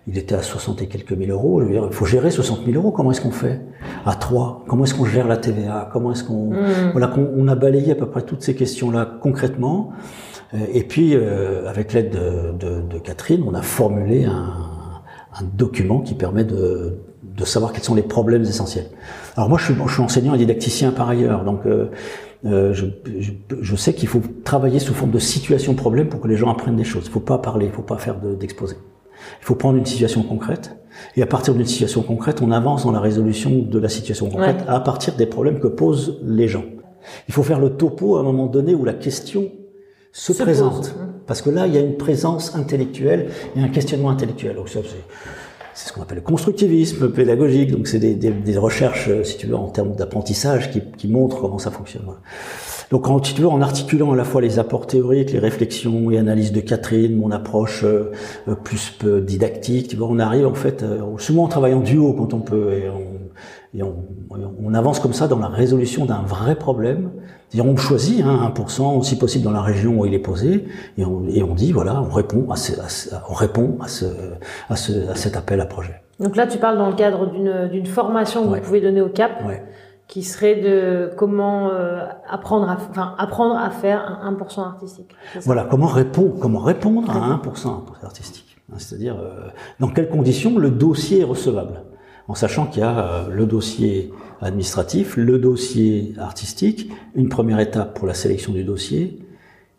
il 0.06 0.16
était 0.16 0.34
à 0.34 0.42
60 0.42 0.82
et 0.82 0.86
quelques 0.86 1.12
mille 1.12 1.30
euros. 1.30 1.60
Je 1.60 1.66
veux 1.66 1.72
dire, 1.72 1.86
il 1.86 1.92
faut 1.92 2.06
gérer 2.06 2.30
60 2.30 2.64
000 2.64 2.76
euros. 2.76 2.92
Comment 2.92 3.10
est-ce 3.10 3.20
qu'on 3.20 3.30
fait 3.30 3.60
À 4.06 4.14
3 4.14 4.64
Comment 4.66 4.84
est-ce 4.84 4.94
qu'on 4.94 5.04
gère 5.04 5.28
la 5.28 5.36
TVA 5.36 5.90
Comment 5.92 6.12
est-ce 6.12 6.24
qu'on 6.24 6.50
mmh. 6.50 6.90
voilà 6.92 7.08
qu'on 7.08 7.28
on 7.36 7.46
a 7.48 7.54
balayé 7.54 7.92
à 7.92 7.94
peu 7.94 8.06
près 8.06 8.22
toutes 8.22 8.42
ces 8.42 8.54
questions-là 8.54 9.18
concrètement. 9.20 9.92
Euh, 10.54 10.58
et 10.72 10.82
puis, 10.82 11.14
euh, 11.14 11.68
avec 11.68 11.92
l'aide 11.92 12.10
de, 12.10 12.52
de, 12.58 12.80
de, 12.80 12.98
Catherine, 12.98 13.44
on 13.46 13.54
a 13.54 13.62
formulé 13.62 14.24
un, 14.24 14.54
un 15.34 15.44
document 15.54 16.00
qui 16.00 16.14
permet 16.14 16.44
de, 16.44 16.98
de, 17.22 17.44
savoir 17.44 17.72
quels 17.72 17.82
sont 17.82 17.94
les 17.94 18.02
problèmes 18.02 18.42
essentiels. 18.42 18.86
Alors 19.36 19.48
moi, 19.48 19.58
je 19.58 19.66
suis, 19.66 19.74
je 19.74 19.92
suis 19.92 20.02
enseignant 20.02 20.34
et 20.34 20.38
didacticien 20.38 20.92
par 20.92 21.08
ailleurs, 21.08 21.44
donc 21.44 21.66
euh, 21.66 21.90
euh 22.46 22.72
je, 22.72 22.86
je, 23.18 23.32
je, 23.60 23.76
sais 23.76 23.92
qu'il 23.92 24.08
faut 24.08 24.22
travailler 24.44 24.78
sous 24.78 24.94
forme 24.94 25.10
de 25.10 25.18
situation-problème 25.18 26.08
pour 26.08 26.20
que 26.20 26.28
les 26.28 26.36
gens 26.36 26.50
apprennent 26.50 26.76
des 26.76 26.84
choses. 26.84 27.04
Il 27.04 27.08
ne 27.08 27.12
faut 27.12 27.20
pas 27.20 27.38
parler, 27.38 27.66
il 27.66 27.70
ne 27.70 27.74
faut 27.74 27.82
pas 27.82 27.98
faire 27.98 28.16
d'exposé. 28.16 28.76
Il 29.40 29.44
faut 29.44 29.54
prendre 29.54 29.78
une 29.78 29.86
situation 29.86 30.22
concrète, 30.22 30.76
et 31.16 31.22
à 31.22 31.26
partir 31.26 31.54
d'une 31.54 31.66
situation 31.66 32.02
concrète, 32.02 32.42
on 32.42 32.50
avance 32.50 32.84
dans 32.84 32.92
la 32.92 33.00
résolution 33.00 33.50
de 33.50 33.78
la 33.78 33.88
situation 33.88 34.28
concrète 34.28 34.64
à 34.66 34.80
partir 34.80 35.14
des 35.14 35.26
problèmes 35.26 35.60
que 35.60 35.68
posent 35.68 36.18
les 36.24 36.48
gens. 36.48 36.64
Il 37.28 37.34
faut 37.34 37.42
faire 37.42 37.60
le 37.60 37.70
topo 37.70 38.16
à 38.16 38.20
un 38.20 38.22
moment 38.22 38.46
donné 38.46 38.74
où 38.74 38.84
la 38.84 38.92
question 38.92 39.50
se, 40.12 40.32
présente. 40.32 40.94
Parce 41.26 41.42
que 41.42 41.50
là, 41.50 41.66
il 41.66 41.74
y 41.74 41.78
a 41.78 41.80
une 41.80 41.96
présence 41.96 42.54
intellectuelle 42.56 43.30
et 43.56 43.60
un 43.60 43.68
questionnement 43.68 44.10
intellectuel. 44.10 44.56
Donc, 44.56 44.68
c'est 44.68 44.82
ce 45.74 45.92
qu'on 45.92 46.02
appelle 46.02 46.18
le 46.18 46.22
constructivisme 46.22 47.12
pédagogique. 47.12 47.70
Donc, 47.70 47.86
c'est 47.86 47.98
des, 47.98 48.14
des, 48.14 48.30
des, 48.30 48.56
recherches, 48.58 49.10
si 49.22 49.36
tu 49.36 49.46
veux, 49.46 49.56
en 49.56 49.68
termes 49.68 49.94
d'apprentissage 49.94 50.70
qui, 50.70 50.82
qui, 50.96 51.06
montrent 51.08 51.40
comment 51.40 51.58
ça 51.58 51.70
fonctionne. 51.70 52.06
Donc, 52.90 53.08
en, 53.08 53.20
tu 53.20 53.34
veux, 53.34 53.48
en 53.48 53.60
articulant 53.60 54.12
à 54.12 54.16
la 54.16 54.24
fois 54.24 54.40
les 54.40 54.58
apports 54.58 54.86
théoriques, 54.86 55.32
les 55.32 55.38
réflexions 55.38 56.10
et 56.10 56.18
analyses 56.18 56.52
de 56.52 56.60
Catherine, 56.60 57.16
mon 57.16 57.30
approche 57.30 57.84
euh, 57.84 58.12
euh, 58.48 58.54
plus 58.54 58.98
didactique, 59.22 59.88
tu 59.88 59.96
vois, 59.96 60.08
on 60.10 60.18
arrive 60.18 60.46
en 60.46 60.54
fait, 60.54 60.82
euh, 60.82 61.00
souvent 61.18 61.44
on 61.44 61.48
travaille 61.48 61.74
en 61.74 61.80
duo 61.80 62.14
quand 62.14 62.32
on 62.32 62.40
peut, 62.40 62.72
et 62.72 62.88
on, 62.88 63.78
et 63.78 63.82
on, 63.82 63.94
on 64.64 64.74
avance 64.74 65.00
comme 65.00 65.12
ça 65.12 65.28
dans 65.28 65.38
la 65.38 65.48
résolution 65.48 66.06
d'un 66.06 66.22
vrai 66.22 66.54
problème. 66.54 67.10
C'est-à-dire 67.50 67.70
on 67.70 67.76
choisit 67.76 68.22
hein, 68.24 68.52
1%, 68.54 69.02
si 69.02 69.18
possible 69.18 69.44
dans 69.44 69.52
la 69.52 69.62
région 69.62 70.00
où 70.00 70.06
il 70.06 70.14
est 70.14 70.18
posé, 70.18 70.64
et 70.96 71.04
on, 71.04 71.24
et 71.28 71.42
on 71.42 71.54
dit 71.54 71.72
voilà, 71.72 72.02
on 72.02 72.12
répond 72.12 72.50
à, 72.50 72.56
ce, 72.56 72.72
à 73.14 73.22
on 73.28 73.34
répond 73.34 73.76
à, 73.82 73.88
ce, 73.88 74.06
à, 74.70 74.76
ce, 74.76 75.10
à 75.10 75.14
cet 75.14 75.36
appel 75.36 75.60
à 75.60 75.66
projet. 75.66 76.00
Donc 76.20 76.36
là, 76.36 76.46
tu 76.46 76.58
parles 76.58 76.78
dans 76.78 76.88
le 76.88 76.96
cadre 76.96 77.30
d'une 77.70 77.86
formation 77.86 78.42
que 78.42 78.56
vous 78.56 78.60
pouvez 78.62 78.80
donner 78.80 79.00
au 79.00 79.08
CAP. 79.08 79.46
Ouais 79.46 79.62
qui 80.08 80.22
serait 80.22 80.56
de 80.56 81.10
comment 81.16 81.70
euh, 81.70 82.06
apprendre, 82.28 82.68
à, 82.68 82.78
enfin, 82.90 83.14
apprendre 83.18 83.56
à 83.56 83.70
faire 83.70 84.20
un 84.22 84.32
1% 84.32 84.60
artistique. 84.62 85.14
Voilà, 85.42 85.66
comment, 85.70 85.86
répondre, 85.86 86.34
comment 86.40 86.60
répondre 86.60 87.10
à 87.10 87.40
1% 87.44 87.68
artistique. 88.02 88.56
C'est-à-dire, 88.78 89.16
euh, 89.16 89.48
dans 89.80 89.88
quelles 89.88 90.08
conditions 90.08 90.58
le 90.58 90.70
dossier 90.70 91.20
est 91.20 91.24
recevable. 91.24 91.82
En 92.26 92.34
sachant 92.34 92.66
qu'il 92.66 92.80
y 92.80 92.84
a 92.84 92.98
euh, 92.98 93.28
le 93.30 93.46
dossier 93.46 94.12
administratif, 94.40 95.16
le 95.16 95.38
dossier 95.38 96.14
artistique, 96.18 96.90
une 97.14 97.28
première 97.28 97.60
étape 97.60 97.94
pour 97.94 98.06
la 98.06 98.14
sélection 98.14 98.52
du 98.52 98.64
dossier, 98.64 99.18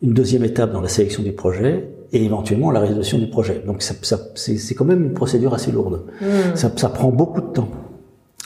une 0.02 0.14
deuxième 0.14 0.44
étape 0.44 0.72
dans 0.72 0.80
la 0.80 0.88
sélection 0.88 1.22
du 1.22 1.32
projet, 1.32 1.90
et 2.12 2.24
éventuellement 2.24 2.70
la 2.70 2.80
résolution 2.80 3.18
du 3.18 3.28
projet. 3.28 3.62
Donc 3.66 3.82
ça, 3.82 3.94
ça, 4.02 4.18
c'est 4.34 4.74
quand 4.74 4.84
même 4.84 5.04
une 5.04 5.12
procédure 5.12 5.54
assez 5.54 5.70
lourde. 5.70 6.06
Mmh. 6.20 6.56
Ça, 6.56 6.72
ça 6.74 6.88
prend 6.88 7.10
beaucoup 7.10 7.40
de 7.40 7.52
temps. 7.52 7.68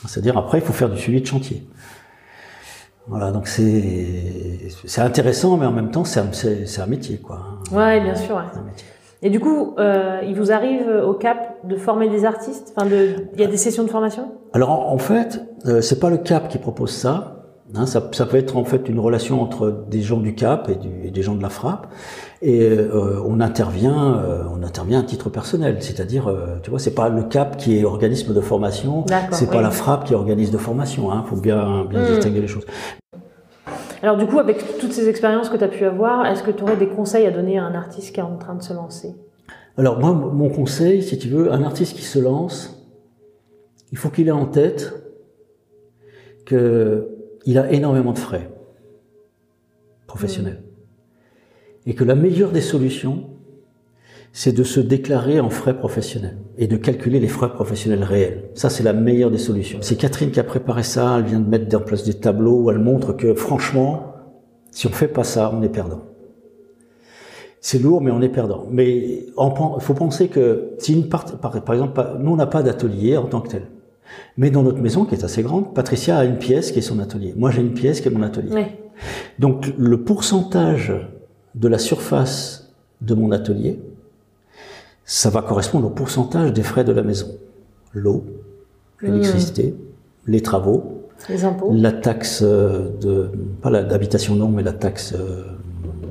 C'est-à-dire 0.07 0.37
après, 0.37 0.59
il 0.59 0.63
faut 0.63 0.73
faire 0.73 0.89
du 0.89 0.99
suivi 0.99 1.21
de 1.21 1.25
chantier. 1.25 1.63
Voilà, 3.07 3.31
donc 3.31 3.47
c'est 3.47 5.01
intéressant, 5.01 5.57
mais 5.57 5.65
en 5.65 5.71
même 5.71 5.91
temps, 5.91 6.05
c'est 6.05 6.19
un, 6.19 6.29
un, 6.83 6.87
métier, 6.87 7.17
quoi. 7.19 7.59
Ouais, 7.71 8.01
bien 8.01 8.15
sûr. 8.15 8.35
Ouais. 8.35 8.61
Et 9.21 9.29
du 9.29 9.39
coup, 9.39 9.75
euh, 9.79 10.21
il 10.23 10.35
vous 10.35 10.51
arrive 10.51 10.87
au 10.87 11.13
Cap 11.13 11.57
de 11.63 11.77
former 11.77 12.09
des 12.09 12.25
artistes? 12.25 12.73
Enfin, 12.75 12.87
de, 12.87 13.27
il 13.33 13.39
y 13.39 13.43
a 13.43 13.47
des 13.47 13.57
sessions 13.57 13.83
de 13.83 13.89
formation? 13.89 14.31
Alors 14.53 14.91
en, 14.91 14.97
fait, 14.97 15.41
euh, 15.65 15.81
c'est 15.81 15.99
pas 15.99 16.09
le 16.09 16.17
Cap 16.17 16.47
qui 16.47 16.57
propose 16.57 16.91
ça. 16.91 17.34
Hein, 17.77 17.85
ça, 17.85 18.09
ça, 18.11 18.25
peut 18.25 18.37
être 18.37 18.57
en 18.57 18.63
fait 18.63 18.87
une 18.87 18.99
relation 18.99 19.41
entre 19.41 19.85
des 19.89 20.01
gens 20.01 20.19
du 20.19 20.35
Cap 20.35 20.69
et, 20.69 20.75
du, 20.75 21.07
et 21.07 21.11
des 21.11 21.21
gens 21.21 21.35
de 21.35 21.41
la 21.41 21.49
Frappe, 21.49 21.87
et 22.41 22.61
euh, 22.61 23.21
on 23.25 23.39
intervient, 23.39 24.17
euh, 24.17 24.43
on 24.51 24.63
intervient 24.63 24.99
à 24.99 25.03
titre 25.03 25.29
personnel, 25.29 25.77
c'est-à-dire, 25.81 26.27
euh, 26.27 26.57
tu 26.61 26.69
vois, 26.69 26.79
c'est 26.79 26.95
pas 26.95 27.09
le 27.09 27.23
Cap 27.23 27.57
qui 27.57 27.79
est 27.79 27.83
organisme 27.83 28.33
de 28.33 28.41
formation, 28.41 29.05
c'est 29.31 29.49
pas 29.49 29.61
la 29.61 29.71
Frappe 29.71 30.05
qui 30.05 30.13
est 30.13 30.15
organisme 30.15 30.53
de 30.53 30.57
formation. 30.57 31.11
Hein, 31.11 31.25
faut 31.27 31.35
bien 31.35 31.85
bien 31.85 32.03
hmm. 32.03 32.15
distinguer 32.15 32.41
les 32.41 32.47
choses. 32.47 32.65
Alors 34.01 34.17
du 34.17 34.27
coup, 34.27 34.39
avec 34.39 34.77
toutes 34.77 34.93
ces 34.93 35.09
expériences 35.09 35.49
que 35.49 35.57
tu 35.57 35.63
as 35.63 35.67
pu 35.67 35.85
avoir, 35.85 36.25
est-ce 36.27 36.43
que 36.43 36.51
tu 36.51 36.63
aurais 36.63 36.77
des 36.77 36.87
conseils 36.87 37.25
à 37.25 37.31
donner 37.31 37.57
à 37.57 37.63
un 37.63 37.73
artiste 37.73 38.13
qui 38.13 38.19
est 38.19 38.23
en 38.23 38.37
train 38.37 38.55
de 38.55 38.61
se 38.61 38.73
lancer? 38.73 39.15
Alors 39.77 39.99
moi, 39.99 40.13
mon 40.13 40.49
conseil, 40.49 41.03
si 41.03 41.17
tu 41.17 41.27
veux, 41.27 41.51
un 41.51 41.63
artiste 41.63 41.95
qui 41.95 42.03
se 42.03 42.19
lance, 42.19 42.87
il 43.91 43.97
faut 43.97 44.09
qu'il 44.09 44.27
ait 44.27 44.31
en 44.31 44.45
tête 44.45 44.93
que 46.45 47.14
il 47.45 47.57
a 47.57 47.71
énormément 47.71 48.11
de 48.11 48.19
frais 48.19 48.49
professionnels. 50.07 50.63
Et 51.85 51.93
que 51.93 52.03
la 52.03 52.15
meilleure 52.15 52.51
des 52.51 52.61
solutions, 52.61 53.29
c'est 54.33 54.51
de 54.51 54.63
se 54.63 54.79
déclarer 54.79 55.39
en 55.39 55.49
frais 55.49 55.77
professionnels 55.77 56.37
et 56.57 56.67
de 56.67 56.75
calculer 56.75 57.19
les 57.19 57.27
frais 57.27 57.53
professionnels 57.53 58.03
réels. 58.03 58.49
Ça, 58.53 58.69
c'est 58.69 58.83
la 58.83 58.93
meilleure 58.93 59.31
des 59.31 59.37
solutions. 59.37 59.79
C'est 59.81 59.95
Catherine 59.95 60.31
qui 60.31 60.39
a 60.39 60.43
préparé 60.43 60.83
ça, 60.83 61.17
elle 61.19 61.25
vient 61.25 61.39
de 61.39 61.47
mettre 61.47 61.75
en 61.77 61.81
place 61.81 62.03
des 62.03 62.15
tableaux 62.15 62.63
où 62.63 62.71
elle 62.71 62.79
montre 62.79 63.13
que 63.13 63.33
franchement, 63.33 64.13
si 64.71 64.87
on 64.87 64.91
fait 64.91 65.07
pas 65.07 65.23
ça, 65.23 65.53
on 65.55 65.61
est 65.61 65.69
perdant. 65.69 66.01
C'est 67.61 67.79
lourd, 67.79 68.01
mais 68.01 68.11
on 68.11 68.21
est 68.21 68.29
perdant. 68.29 68.67
Mais 68.69 69.25
il 69.27 69.33
faut 69.79 69.93
penser 69.93 70.27
que 70.27 70.75
si 70.79 70.93
une 70.93 71.07
part, 71.07 71.25
par, 71.39 71.63
par 71.63 71.75
exemple, 71.75 72.17
nous 72.19 72.31
on 72.31 72.35
n'a 72.35 72.45
pas 72.45 72.61
d'atelier 72.61 73.17
en 73.17 73.25
tant 73.25 73.41
que 73.41 73.49
tel. 73.49 73.67
Mais 74.37 74.49
dans 74.49 74.63
notre 74.63 74.79
maison, 74.79 75.05
qui 75.05 75.15
est 75.15 75.23
assez 75.23 75.43
grande, 75.43 75.73
Patricia 75.73 76.17
a 76.17 76.25
une 76.25 76.37
pièce 76.37 76.71
qui 76.71 76.79
est 76.79 76.83
son 76.83 76.99
atelier. 76.99 77.33
Moi, 77.37 77.51
j'ai 77.51 77.61
une 77.61 77.73
pièce 77.73 78.01
qui 78.01 78.07
est 78.07 78.11
mon 78.11 78.23
atelier. 78.23 78.67
Donc, 79.39 79.73
le 79.77 80.01
pourcentage 80.01 80.93
de 81.55 81.67
la 81.67 81.77
surface 81.77 82.73
de 83.01 83.13
mon 83.13 83.31
atelier, 83.31 83.79
ça 85.05 85.29
va 85.29 85.41
correspondre 85.41 85.87
au 85.87 85.91
pourcentage 85.91 86.53
des 86.53 86.63
frais 86.63 86.83
de 86.83 86.91
la 86.91 87.03
maison. 87.03 87.27
L'eau, 87.93 88.25
l'électricité, 89.01 89.71
mmh. 89.71 90.31
les 90.31 90.41
travaux, 90.41 91.03
les 91.29 91.45
impôts. 91.45 91.71
la 91.73 91.91
taxe 91.91 92.41
euh, 92.43 92.89
de, 92.99 93.29
pas 93.61 93.69
d'habitation 93.83 94.35
non, 94.35 94.49
mais 94.49 94.63
la 94.63 94.73
taxe 94.73 95.13
euh, 95.13 95.43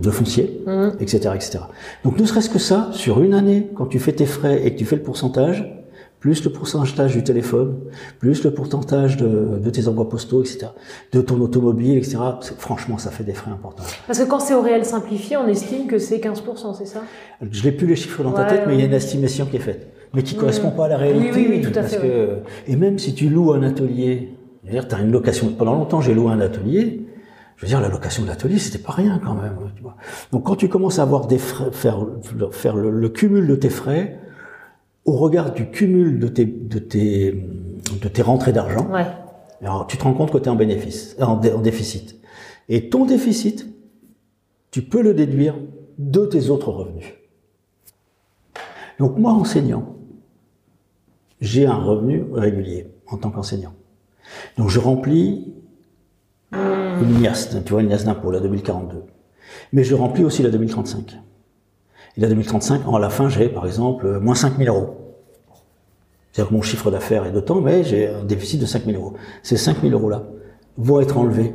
de 0.01 0.11
foncier, 0.11 0.63
etc., 1.01 1.31
mmh. 1.31 1.37
etc. 1.37 1.59
Donc, 2.05 2.19
ne 2.19 2.25
serait-ce 2.25 2.49
que 2.49 2.59
ça, 2.59 2.89
sur 2.93 3.23
une 3.23 3.35
année, 3.35 3.71
quand 3.75 3.87
tu 3.87 3.99
fais 3.99 4.13
tes 4.13 4.27
frais 4.27 4.65
et 4.65 4.73
que 4.73 4.79
tu 4.79 4.85
fais 4.85 4.97
le 4.97 5.03
pourcentage, 5.03 5.84
plus 6.25 6.43
le 6.43 6.51
pourcentage 6.51 7.13
du 7.13 7.23
téléphone, 7.23 7.81
plus 8.19 8.45
le 8.45 8.51
pourcentage 8.55 9.19
de, 9.19 9.59
de, 9.63 9.69
tes 9.69 9.89
envois 9.89 10.09
postaux, 10.09 10.41
etc., 10.41 10.69
de 11.13 11.21
ton 11.21 11.39
automobile, 11.39 11.99
etc. 11.99 12.17
Franchement, 12.57 12.97
ça 12.97 13.11
fait 13.11 13.25
des 13.25 13.35
frais 13.35 13.51
importants. 13.51 13.85
Parce 14.07 14.21
que 14.21 14.25
quand 14.25 14.41
c'est 14.41 14.55
au 14.55 14.63
réel 14.63 14.87
simplifié, 14.87 15.37
on 15.37 15.47
estime 15.47 15.87
que 15.87 15.99
c'est 15.99 16.17
15%, 16.17 16.79
c'est 16.79 16.87
ça? 16.87 17.03
Je 17.43 17.63
n'ai 17.63 17.73
plus 17.73 17.87
les 17.87 17.95
chiffres 17.95 18.23
dans 18.23 18.33
ta 18.33 18.45
tête, 18.45 18.63
mais 18.67 18.73
il 18.73 18.81
y 18.81 18.83
a 18.85 18.87
une 18.87 18.95
estimation 18.95 19.45
qui 19.45 19.57
est 19.57 19.61
faite, 19.61 19.93
mais 20.15 20.23
qui 20.23 20.35
ne 20.35 20.41
correspond 20.41 20.71
pas 20.71 20.87
à 20.87 20.89
la 20.89 20.97
réalité. 20.97 21.31
Oui, 21.31 21.47
oui, 21.47 21.57
oui 21.59 21.71
tout 21.71 21.79
à 21.79 21.83
fait. 21.83 21.99
Que, 21.99 22.39
et 22.69 22.77
même 22.77 22.99
si 22.99 23.13
tu 23.13 23.29
loues 23.29 23.53
un 23.53 23.63
atelier, 23.63 24.33
tu 24.67 24.79
as 24.79 25.01
une 25.01 25.13
location. 25.13 25.49
Pendant 25.49 25.75
longtemps, 25.75 26.01
j'ai 26.01 26.15
loué 26.15 26.33
un 26.33 26.41
atelier. 26.41 27.07
Je 27.57 27.67
veux 27.67 27.69
dire, 27.69 27.83
la 27.83 27.89
location 27.89 28.25
d'atelier, 28.25 28.59
c'était 28.59 28.83
pas 28.83 28.95
rien 28.95 29.21
quand 29.23 29.35
même. 29.35 29.59
Tu 29.77 29.83
vois. 29.83 29.97
Donc, 30.33 30.45
quand 30.45 30.57
tu 30.57 30.71
commences 30.71 30.99
à 30.99 31.03
avoir 31.03 31.27
des 31.27 31.37
frais, 31.37 31.71
faire, 31.71 31.99
faire 32.51 32.77
le, 32.77 32.91
le 32.91 33.09
cumul 33.11 33.47
de 33.47 33.57
tes 33.57 33.69
frais, 33.69 34.21
au 35.05 35.17
regard 35.17 35.53
du 35.53 35.71
cumul 35.71 36.19
de 36.19 36.29
tes, 36.29 36.45
de 36.45 36.79
tes, 36.79 37.33
de 37.33 38.09
tes 38.09 38.23
rentrées 38.23 38.53
d'argent, 38.53 38.89
ouais. 38.91 39.07
alors 39.61 39.87
tu 39.87 39.97
te 39.97 40.05
rends 40.05 40.15
compte 40.15 40.31
que 40.31 40.39
tu 40.39 40.45
es 40.45 40.49
en 40.49 40.57
bénéfice, 40.57 41.17
en, 41.21 41.33
en, 41.33 41.61
déficit. 41.61 42.17
Et 42.69 42.89
ton 42.89 43.05
déficit, 43.05 43.67
tu 44.71 44.83
peux 44.83 45.03
le 45.03 45.15
déduire 45.15 45.57
de 45.99 46.27
tes 46.27 46.49
autres 46.49 46.71
revenus. 46.71 47.15
Donc 48.99 49.19
moi, 49.19 49.33
enseignant, 49.33 49.97
j'ai 51.41 51.67
un 51.67 51.77
revenu 51.77 52.25
régulier 52.33 52.89
en 53.07 53.19
tant 53.19 53.31
qu'enseignant. 53.31 53.75
Donc 54.57 54.71
je 54.71 54.79
remplis 54.79 55.53
une 56.53 57.21
NIAS, 57.21 57.57
tu 57.65 57.73
vois, 57.73 57.83
une 57.83 57.89
NIAS 57.89 58.05
d'impôt, 58.05 58.31
la 58.31 58.41
2042. 58.41 59.03
Mais 59.73 59.85
je 59.85 59.95
remplis 59.95 60.25
aussi 60.25 60.43
la 60.43 60.51
2035. 60.51 61.19
Et 62.17 62.21
la 62.21 62.29
2035, 62.29 62.87
en 62.87 62.99
la 62.99 63.11
fin, 63.11 63.29
j'ai 63.29 63.49
par 63.49 63.67
exemple 63.67 64.19
moins 64.21 64.35
5000 64.35 64.69
euros. 64.69 65.05
C'est-à-dire 66.33 66.51
que 66.51 66.55
mon 66.55 66.63
chiffre 66.63 66.91
d'affaires 66.91 67.27
est 67.27 67.33
de 67.33 67.41
temps, 67.41 67.61
mais 67.61 67.85
j'ai 67.85 68.09
un 68.09 68.25
déficit 68.25 68.61
de 68.61 68.67
5000 68.67 68.97
euros. 68.97 69.15
Ces 69.43 69.57
5000 69.57 69.93
euros-là 69.93 70.25
vont 70.77 71.01
être 71.01 71.17
enlevés 71.17 71.55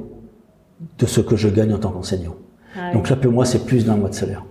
de 0.97 1.05
ce 1.05 1.21
que 1.21 1.35
je 1.35 1.49
gagne 1.49 1.73
en 1.73 1.79
tant 1.79 1.91
qu'enseignant. 1.91 2.35
Ah 2.77 2.93
Donc 2.93 3.09
là, 3.09 3.15
pour 3.15 3.31
moi, 3.31 3.45
c'est 3.45 3.65
plus 3.65 3.85
d'un 3.85 3.97
mois 3.97 4.09
de 4.09 4.15
salaire. 4.15 4.45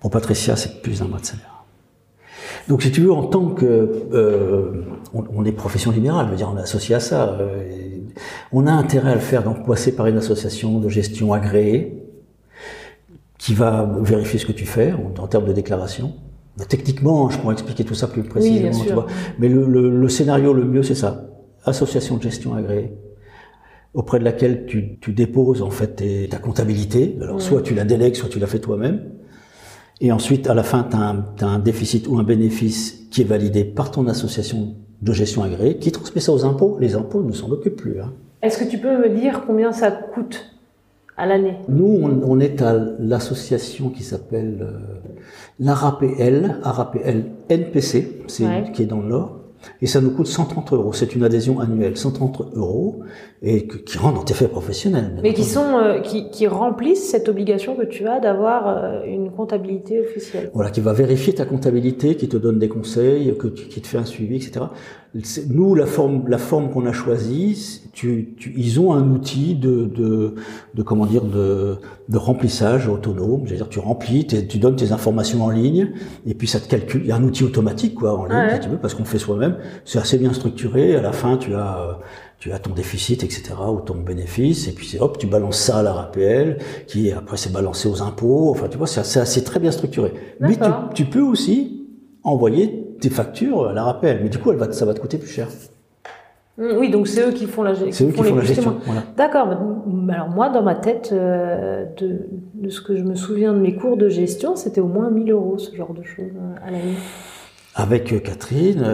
Pour 0.00 0.10
Patricia, 0.10 0.56
c'est 0.56 0.82
plus 0.82 1.00
d'un 1.00 1.06
mois 1.06 1.20
de 1.20 1.24
salaire. 1.24 1.64
Donc 2.68 2.82
si 2.82 2.92
tu 2.92 3.00
veux, 3.00 3.12
en 3.12 3.24
tant 3.24 3.48
que... 3.48 4.08
Euh, 4.12 4.84
on, 5.14 5.44
est 5.44 5.52
profession 5.52 5.90
libérale, 5.90 6.26
je 6.26 6.30
veux 6.32 6.36
dire, 6.36 6.50
on 6.52 6.58
est 6.58 6.62
associé 6.62 6.94
à 6.94 7.00
ça. 7.00 7.30
Euh, 7.40 7.62
on 8.52 8.66
a 8.66 8.72
intérêt 8.72 9.12
à 9.12 9.14
le 9.14 9.20
faire, 9.20 9.42
donc 9.42 9.66
passer 9.66 9.96
par 9.96 10.06
une 10.06 10.18
association 10.18 10.78
de 10.78 10.88
gestion 10.88 11.32
agréée, 11.32 12.07
qui 13.48 13.54
va 13.54 13.90
vérifier 14.02 14.38
ce 14.38 14.44
que 14.44 14.52
tu 14.52 14.66
fais 14.66 14.92
en, 14.92 15.26
termes 15.26 15.46
de 15.46 15.54
déclaration. 15.54 16.12
Techniquement, 16.68 17.30
je 17.30 17.38
pourrais 17.38 17.54
expliquer 17.54 17.82
tout 17.82 17.94
ça 17.94 18.06
plus 18.06 18.22
précisément, 18.22 18.78
tu 18.78 18.92
vois. 18.92 19.06
Mais 19.38 19.48
le, 19.48 19.64
le, 19.88 20.08
scénario 20.10 20.52
le 20.52 20.66
mieux, 20.66 20.82
c'est 20.82 20.94
ça. 20.94 21.30
Association 21.64 22.18
de 22.18 22.22
gestion 22.22 22.52
agréée, 22.52 22.92
auprès 23.94 24.18
de 24.18 24.24
laquelle 24.24 24.66
tu, 24.66 24.98
tu 25.00 25.14
déposes 25.14 25.62
en 25.62 25.70
fait 25.70 26.28
ta 26.28 26.36
comptabilité. 26.36 27.16
Alors 27.22 27.40
soit 27.40 27.62
tu 27.62 27.74
la 27.74 27.86
délègues, 27.86 28.16
soit 28.16 28.28
tu 28.28 28.38
la 28.38 28.46
fais 28.46 28.58
toi-même. 28.58 29.12
Et 30.02 30.12
ensuite, 30.12 30.46
à 30.46 30.52
la 30.52 30.62
fin, 30.62 30.86
tu 30.86 30.94
as, 30.94 31.48
un 31.48 31.58
déficit 31.58 32.06
ou 32.06 32.18
un 32.18 32.24
bénéfice 32.24 33.06
qui 33.10 33.22
est 33.22 33.24
validé 33.24 33.64
par 33.64 33.90
ton 33.90 34.06
association 34.08 34.76
de 35.00 35.12
gestion 35.14 35.42
agréée, 35.42 35.78
qui 35.78 35.90
transmet 35.90 36.20
ça 36.20 36.34
aux 36.34 36.44
impôts. 36.44 36.76
Les 36.80 36.96
impôts 36.96 37.22
ne 37.22 37.32
s'en 37.32 37.48
occupent 37.48 37.76
plus. 37.76 37.98
Hein. 37.98 38.12
Est-ce 38.42 38.58
que 38.58 38.68
tu 38.68 38.76
peux 38.76 38.98
me 38.98 39.08
dire 39.08 39.44
combien 39.46 39.72
ça 39.72 39.90
coûte? 39.90 40.57
À 41.18 41.26
l'année 41.26 41.56
Nous, 41.68 42.00
on, 42.24 42.40
est 42.40 42.62
à 42.62 42.74
l'association 42.98 43.90
qui 43.90 44.04
s'appelle 44.04 44.58
euh, 44.62 45.10
l'ARAPL, 45.60 46.60
ARAPL 46.62 47.24
NPC, 47.48 48.22
c'est 48.28 48.72
qui 48.72 48.84
est 48.84 48.86
dans 48.86 49.00
le 49.00 49.08
Nord 49.08 49.38
et 49.82 49.86
ça 49.86 50.00
nous 50.00 50.10
coûte 50.10 50.26
130 50.26 50.72
euros. 50.72 50.92
C'est 50.92 51.14
une 51.14 51.24
adhésion 51.24 51.60
annuelle, 51.60 51.96
130 51.96 52.54
euros, 52.54 53.00
et 53.42 53.66
qui 53.66 53.98
rentre 53.98 54.16
dans 54.16 54.24
tes 54.24 54.34
faits 54.34 54.50
professionnels. 54.50 55.18
Mais 55.22 55.34
qui 55.34 55.44
sont, 55.44 55.78
euh, 55.78 56.00
qui, 56.00 56.30
qui, 56.30 56.46
remplissent 56.46 57.10
cette 57.10 57.28
obligation 57.28 57.76
que 57.76 57.84
tu 57.84 58.06
as 58.06 58.20
d'avoir 58.20 58.68
euh, 58.68 59.04
une 59.04 59.30
comptabilité 59.30 60.00
officielle. 60.00 60.50
Voilà, 60.54 60.70
qui 60.70 60.80
va 60.80 60.92
vérifier 60.92 61.34
ta 61.34 61.44
comptabilité, 61.44 62.16
qui 62.16 62.28
te 62.28 62.36
donne 62.36 62.58
des 62.58 62.68
conseils, 62.68 63.36
que 63.36 63.48
qui 63.48 63.80
te 63.80 63.86
fait 63.86 63.98
un 63.98 64.04
suivi, 64.04 64.36
etc. 64.36 64.66
Nous, 65.48 65.74
la 65.74 65.86
forme, 65.86 66.28
la 66.28 66.38
forme 66.38 66.70
qu'on 66.70 66.86
a 66.86 66.92
choisie, 66.92 67.82
tu, 67.92 68.34
tu, 68.36 68.54
ils 68.56 68.78
ont 68.78 68.92
un 68.92 69.10
outil 69.10 69.54
de, 69.54 69.84
de, 69.86 70.34
de 70.74 70.82
comment 70.82 71.06
dire, 71.06 71.24
de, 71.24 71.78
de 72.08 72.18
remplissage 72.18 72.88
autonome. 72.88 73.42
C'est-à-dire, 73.46 73.68
tu 73.68 73.78
remplis, 73.78 74.26
tu 74.26 74.58
donnes 74.58 74.76
tes 74.76 74.92
informations 74.92 75.44
en 75.44 75.50
ligne, 75.50 75.92
et 76.26 76.34
puis 76.34 76.46
ça 76.46 76.60
te 76.60 76.68
calcule. 76.68 77.02
Il 77.02 77.08
y 77.08 77.12
a 77.12 77.16
un 77.16 77.24
outil 77.24 77.44
automatique, 77.44 77.94
quoi, 77.94 78.18
en 78.18 78.26
ligne, 78.26 78.54
si 78.54 78.60
tu 78.60 78.68
veux, 78.68 78.78
parce 78.78 78.94
qu'on 78.94 79.04
fait 79.04 79.18
soi-même. 79.18 79.56
C'est 79.84 79.98
assez 79.98 80.18
bien 80.18 80.32
structuré. 80.32 80.94
À 80.94 81.02
la 81.02 81.12
fin, 81.12 81.36
tu 81.36 81.54
as, 81.54 81.98
tu 82.38 82.52
as 82.52 82.58
ton 82.58 82.72
déficit, 82.72 83.24
etc., 83.24 83.54
ou 83.72 83.80
ton 83.80 83.96
bénéfice, 83.96 84.68
et 84.68 84.72
puis 84.72 84.96
hop, 85.00 85.18
tu 85.18 85.26
balances 85.26 85.58
ça 85.58 85.78
à 85.78 85.82
la 85.82 85.92
RAPL, 85.92 86.58
qui 86.86 87.10
après 87.10 87.36
c'est 87.36 87.52
balancé 87.52 87.88
aux 87.88 88.02
impôts. 88.02 88.50
Enfin, 88.50 88.68
tu 88.68 88.78
vois, 88.78 88.86
c'est 88.86 89.00
assez, 89.00 89.18
assez, 89.18 89.42
très 89.42 89.58
bien 89.58 89.72
structuré. 89.72 90.12
Mais 90.40 90.56
tu, 90.56 90.70
tu 90.94 91.04
peux 91.06 91.22
aussi 91.22 91.86
envoyer 92.22 92.87
tes 93.00 93.10
factures 93.10 93.72
la 93.72 93.84
rappellent, 93.84 94.20
mais 94.22 94.28
du 94.28 94.38
coup, 94.38 94.50
elle 94.50 94.58
va, 94.58 94.72
ça 94.72 94.84
va 94.84 94.94
te 94.94 95.00
coûter 95.00 95.18
plus 95.18 95.28
cher. 95.28 95.48
Mmh, 96.58 96.76
oui, 96.76 96.90
donc 96.90 97.06
c'est 97.06 97.24
eux 97.24 97.30
qui 97.30 97.46
font 97.46 97.62
la, 97.62 97.72
c'est 97.76 98.04
eux 98.04 98.10
qui 98.10 98.22
font 98.22 98.34
la 98.34 98.42
gestion. 98.42 98.76
D'accord. 99.16 99.48
Alors 100.10 100.28
moi, 100.28 100.48
dans 100.48 100.62
ma 100.62 100.74
tête, 100.74 101.10
euh, 101.12 101.84
de, 101.96 102.26
de, 102.54 102.68
ce 102.68 102.80
que 102.80 102.96
je 102.96 103.04
me 103.04 103.14
souviens 103.14 103.52
de 103.52 103.60
mes 103.60 103.76
cours 103.76 103.96
de 103.96 104.08
gestion, 104.08 104.56
c'était 104.56 104.80
au 104.80 104.88
moins 104.88 105.08
1000 105.08 105.30
euros 105.30 105.56
ce 105.58 105.74
genre 105.76 105.94
de 105.94 106.02
choses 106.02 106.32
euh, 106.34 106.66
à 106.66 106.72
l'année. 106.72 106.96
Avec 107.76 108.12
euh, 108.12 108.18
Catherine, 108.18 108.84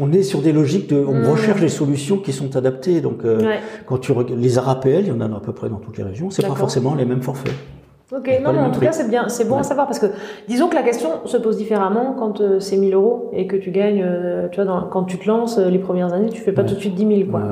on 0.00 0.12
est 0.12 0.22
sur 0.22 0.40
des 0.40 0.52
logiques 0.52 0.88
de, 0.90 1.04
on 1.04 1.14
mmh. 1.14 1.26
recherche 1.26 1.60
des 1.60 1.68
solutions 1.68 2.18
qui 2.18 2.32
sont 2.32 2.54
adaptées. 2.56 3.00
Donc, 3.00 3.24
quand 3.86 3.98
tu 3.98 4.12
les 4.36 4.58
ARAPL, 4.58 5.00
il 5.00 5.06
y 5.08 5.10
en 5.10 5.20
a 5.20 5.24
à 5.24 5.40
peu 5.40 5.52
près 5.52 5.68
dans 5.68 5.78
toutes 5.78 5.98
les 5.98 6.04
régions, 6.04 6.30
c'est 6.30 6.46
pas 6.46 6.54
forcément 6.54 6.94
les 6.94 7.04
mêmes 7.04 7.22
forfaits. 7.22 7.54
Ok, 8.12 8.28
non, 8.42 8.52
mais 8.52 8.58
en 8.58 8.70
tout 8.72 8.80
cas, 8.80 8.90
c'est 8.90 9.08
bien, 9.08 9.28
c'est 9.28 9.44
bon 9.44 9.58
à 9.58 9.62
savoir 9.62 9.86
parce 9.86 10.00
que 10.00 10.06
disons 10.48 10.68
que 10.68 10.74
la 10.74 10.82
question 10.82 11.26
se 11.26 11.36
pose 11.36 11.56
différemment 11.56 12.16
quand 12.18 12.40
euh, 12.40 12.58
c'est 12.58 12.76
1000 12.76 12.94
euros 12.94 13.30
et 13.32 13.46
que 13.46 13.56
tu 13.56 13.70
gagnes, 13.70 14.02
euh, 14.04 14.48
tu 14.48 14.56
vois, 14.56 14.64
dans, 14.64 14.82
quand 14.88 15.04
tu 15.04 15.16
te 15.16 15.28
lances 15.28 15.58
euh, 15.58 15.70
les 15.70 15.78
premières 15.78 16.12
années, 16.12 16.28
tu 16.28 16.40
fais 16.40 16.50
pas 16.50 16.64
tout 16.64 16.74
de 16.74 16.80
suite 16.80 16.96
10 16.96 17.06
000, 17.24 17.30
quoi. 17.30 17.42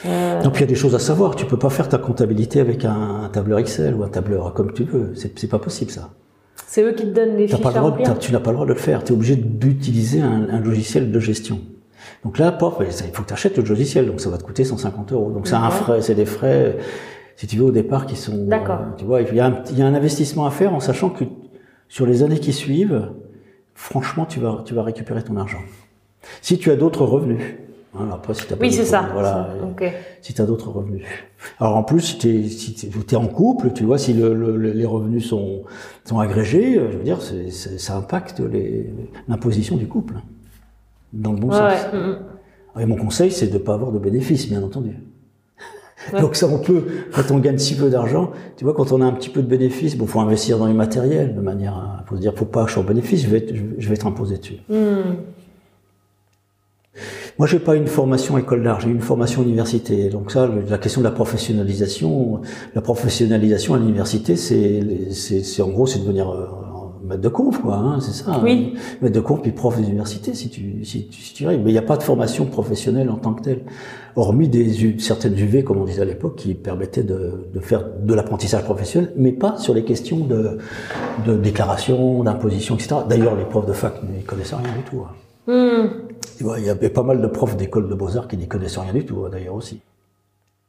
Puis 0.00 0.10
il 0.10 0.60
y 0.60 0.62
a 0.62 0.66
des 0.66 0.74
choses 0.74 0.94
à 0.94 0.98
savoir. 0.98 1.36
Tu 1.36 1.44
peux 1.44 1.58
pas 1.58 1.68
faire 1.68 1.88
ta 1.88 1.98
comptabilité 1.98 2.60
avec 2.60 2.84
un, 2.84 3.28
tableur 3.30 3.58
Excel 3.58 3.94
ou 3.94 4.04
un 4.04 4.08
tableur 4.08 4.54
comme 4.54 4.72
tu 4.72 4.84
veux. 4.84 5.12
C'est 5.14 5.50
pas 5.50 5.58
possible, 5.58 5.90
ça. 5.90 6.10
C'est 6.66 6.82
eux 6.82 6.92
qui 6.92 7.04
te 7.04 7.14
donnent 7.14 7.36
les 7.36 7.46
fiches 7.46 7.60
pas 7.60 7.70
le 7.70 8.18
Tu 8.18 8.32
n'as 8.32 8.40
pas 8.40 8.50
le 8.50 8.56
droit 8.56 8.66
de 8.66 8.72
le 8.72 8.78
faire. 8.78 9.04
Tu 9.04 9.12
es 9.12 9.14
obligé 9.14 9.36
d'utiliser 9.36 10.22
un, 10.22 10.48
un, 10.50 10.60
logiciel 10.60 11.12
de 11.12 11.20
gestion. 11.20 11.60
Donc 12.24 12.38
là, 12.38 12.56
il 12.58 12.60
faut 13.12 13.22
que 13.22 13.28
tu 13.28 13.34
achètes 13.34 13.56
le 13.58 13.62
logiciel. 13.62 14.06
Donc 14.06 14.20
ça 14.20 14.30
va 14.30 14.38
te 14.38 14.44
coûter 14.44 14.64
150 14.64 15.12
euros. 15.12 15.30
Donc 15.30 15.46
c'est 15.46 15.54
un 15.54 15.70
frais, 15.70 16.00
c'est 16.00 16.14
des 16.14 16.26
frais 16.26 16.76
si 17.36 17.46
tu 17.46 17.56
veux, 17.56 17.64
au 17.64 17.70
départ, 17.70 18.06
qui 18.06 18.16
sont. 18.16 18.46
D'accord. 18.46 18.80
Euh, 18.80 18.96
tu 18.96 19.04
vois, 19.04 19.22
il 19.22 19.34
y, 19.34 19.40
a 19.40 19.46
un, 19.46 19.62
il 19.70 19.78
y 19.78 19.82
a 19.82 19.86
un 19.86 19.94
investissement 19.94 20.46
à 20.46 20.50
faire 20.50 20.74
en 20.74 20.80
sachant 20.80 21.10
que 21.10 21.24
sur 21.88 22.06
les 22.06 22.22
années 22.22 22.38
qui 22.38 22.52
suivent, 22.52 23.10
franchement, 23.74 24.26
tu 24.26 24.40
vas, 24.40 24.62
tu 24.64 24.74
vas 24.74 24.82
récupérer 24.82 25.22
ton 25.22 25.36
argent. 25.36 25.60
Si 26.42 26.58
tu 26.58 26.70
as 26.70 26.76
d'autres 26.76 27.04
revenus. 27.04 27.40
Hein, 27.96 28.08
après, 28.12 28.34
si 28.34 28.44
oui, 28.60 28.72
c'est 28.72 28.84
ça. 28.84 29.08
Voilà. 29.12 29.50
Si 30.20 30.34
tu 30.34 30.42
as 30.42 30.46
d'autres 30.46 30.70
revenus. 30.70 31.04
Alors 31.60 31.76
en 31.76 31.84
plus, 31.84 32.00
si 32.00 32.18
tu 32.18 32.28
es, 32.28 32.48
si 32.48 32.90
es 33.08 33.14
en 33.14 33.28
couple, 33.28 33.70
tu 33.72 33.84
vois, 33.84 33.98
si 33.98 34.12
le, 34.14 34.56
les 34.56 34.84
revenus 34.84 35.28
sont, 35.28 35.62
sont 36.04 36.18
agrégés, 36.18 36.74
je 36.74 36.96
veux 36.96 37.04
dire, 37.04 37.20
ça 37.20 37.96
impacte 37.96 38.42
l'imposition 39.28 39.76
du 39.76 39.86
couple. 39.86 40.14
Dans 41.12 41.32
le 41.32 41.38
bon 41.38 41.52
sens. 41.52 41.72
Ouais. 41.92 42.82
Et 42.82 42.86
mon 42.86 42.96
conseil, 42.96 43.30
c'est 43.30 43.46
de 43.46 43.52
ne 43.52 43.58
pas 43.58 43.74
avoir 43.74 43.92
de 43.92 44.00
bénéfices, 44.00 44.48
bien 44.48 44.62
entendu. 44.64 44.96
Donc 46.20 46.36
ça, 46.36 46.46
on 46.46 46.58
peut, 46.58 46.84
quand 47.12 47.30
on 47.30 47.38
gagne 47.38 47.58
si 47.58 47.76
peu 47.76 47.88
d'argent, 47.88 48.30
tu 48.56 48.64
vois, 48.64 48.74
quand 48.74 48.92
on 48.92 49.00
a 49.00 49.04
un 49.04 49.12
petit 49.12 49.30
peu 49.30 49.42
de 49.42 49.46
bénéfices, 49.46 49.96
bon, 49.96 50.06
faut 50.06 50.20
investir 50.20 50.58
dans 50.58 50.66
les 50.66 50.74
matériels 50.74 51.34
de 51.34 51.40
manière 51.40 51.74
à, 51.74 52.04
faut 52.06 52.16
se 52.16 52.20
dire, 52.20 52.34
faut 52.34 52.44
pas 52.44 52.64
que 52.64 52.68
je 52.68 52.74
sois 52.74 52.82
en 52.82 52.86
bénéfice, 52.86 53.22
je 53.22 53.28
vais 53.28 53.38
être, 53.38 53.54
je 53.78 53.88
vais 53.88 53.94
être 53.94 54.06
imposé 54.06 54.36
dessus. 54.38 54.58
Hmm. 54.68 55.16
Moi, 57.38 57.48
j'ai 57.48 57.58
pas 57.58 57.74
une 57.74 57.88
formation 57.88 58.38
école 58.38 58.62
d'art, 58.62 58.80
j'ai 58.80 58.90
une 58.90 59.00
formation 59.00 59.42
université. 59.42 60.08
Donc 60.08 60.30
ça, 60.30 60.48
la 60.68 60.78
question 60.78 61.00
de 61.00 61.04
la 61.04 61.10
professionnalisation, 61.10 62.42
la 62.74 62.80
professionnalisation 62.80 63.74
à 63.74 63.78
l'université, 63.78 64.36
c'est, 64.36 65.10
c'est, 65.10 65.62
en 65.62 65.68
gros, 65.68 65.86
c'est 65.86 65.98
devenir 65.98 66.30
euh, 66.30 66.46
maître 67.04 67.20
de 67.20 67.28
conf, 67.28 67.60
quoi, 67.60 67.76
hein, 67.76 68.00
c'est 68.00 68.12
ça. 68.12 68.40
Oui. 68.42 68.74
Maître 69.00 69.14
de 69.14 69.20
conf 69.20 69.42
puis 69.42 69.52
prof 69.52 69.76
d'université, 69.80 70.34
si 70.34 70.48
tu, 70.48 70.84
si, 70.84 71.08
si 71.10 71.34
tu 71.34 71.46
Mais 71.46 71.56
il 71.56 71.72
n'y 71.72 71.78
a 71.78 71.82
pas 71.82 71.96
de 71.96 72.02
formation 72.02 72.46
professionnelle 72.46 73.10
en 73.10 73.16
tant 73.16 73.34
que 73.34 73.42
telle, 73.42 73.62
hormis 74.16 74.48
des 74.48 74.98
certaines 74.98 75.38
UV, 75.38 75.64
comme 75.64 75.78
on 75.78 75.84
disait 75.84 76.02
à 76.02 76.06
l'époque, 76.06 76.36
qui 76.36 76.54
permettaient 76.54 77.02
de, 77.02 77.46
de 77.52 77.60
faire 77.60 77.84
de 78.00 78.14
l'apprentissage 78.14 78.64
professionnel, 78.64 79.12
mais 79.16 79.32
pas 79.32 79.56
sur 79.58 79.74
les 79.74 79.84
questions 79.84 80.18
de, 80.18 80.58
de 81.26 81.36
déclaration, 81.36 82.22
d'imposition, 82.22 82.74
etc. 82.76 82.96
D'ailleurs, 83.08 83.36
les 83.36 83.44
profs 83.44 83.66
de 83.66 83.72
fac 83.72 83.94
n'y 84.02 84.22
connaissaient 84.22 84.56
rien 84.56 84.74
du 84.76 84.82
tout. 84.90 85.02
Hein. 85.02 85.14
Hmm. 85.46 85.88
Il 86.40 86.64
y 86.64 86.70
avait 86.70 86.88
pas 86.88 87.02
mal 87.02 87.20
de 87.20 87.26
profs 87.26 87.56
d'école 87.56 87.88
de 87.88 87.94
beaux-arts 87.94 88.28
qui 88.28 88.36
n'y 88.36 88.48
connaissaient 88.48 88.80
rien 88.80 88.92
du 88.92 89.04
tout, 89.04 89.24
hein, 89.24 89.28
d'ailleurs 89.30 89.54
aussi. 89.54 89.80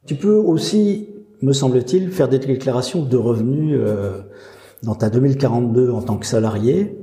Tu 0.06 0.14
peux 0.14 0.34
aussi, 0.34 1.08
me 1.42 1.52
semble-t-il, 1.52 2.10
faire 2.10 2.28
des 2.28 2.38
déclarations 2.38 3.02
de 3.02 3.16
revenus 3.16 3.76
euh, 3.80 4.20
dans 4.82 4.94
ta 4.94 5.10
2042 5.10 5.90
en 5.90 6.02
tant 6.02 6.16
que 6.16 6.26
salarié, 6.26 6.96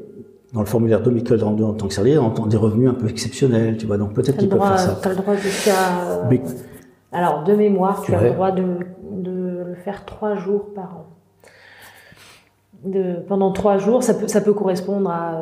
dans 0.53 0.59
le 0.59 0.65
formulaire 0.65 1.01
2042 1.01 1.63
en 1.63 1.73
tant 1.73 1.87
que 1.87 1.93
salarié, 1.93 2.17
en 2.17 2.29
des 2.47 2.57
revenus 2.57 2.89
un 2.89 2.93
peu 2.93 3.07
exceptionnels, 3.07 3.77
tu 3.77 3.85
vois. 3.85 3.97
Donc 3.97 4.13
peut-être 4.13 4.37
qu'ils 4.37 4.49
peuvent 4.49 4.61
faire 4.61 4.79
ça. 4.79 4.99
Tu 5.01 5.07
as 5.07 5.11
le 5.11 5.17
droit 5.17 5.35
jusqu'à. 5.35 5.73
Mais... 6.29 6.41
Alors 7.11 7.43
de 7.43 7.53
mémoire, 7.53 8.01
tu 8.01 8.13
as 8.13 8.21
le 8.21 8.31
droit 8.31 8.51
de, 8.51 8.77
de, 9.11 9.63
le 9.67 9.75
faire 9.83 10.05
trois 10.05 10.35
jours 10.35 10.73
par 10.73 10.97
an. 10.97 11.05
De, 12.85 13.15
pendant 13.27 13.51
trois 13.51 13.77
jours, 13.77 14.03
ça 14.03 14.13
peut, 14.13 14.27
ça 14.27 14.41
peut 14.41 14.53
correspondre 14.53 15.09
à, 15.09 15.41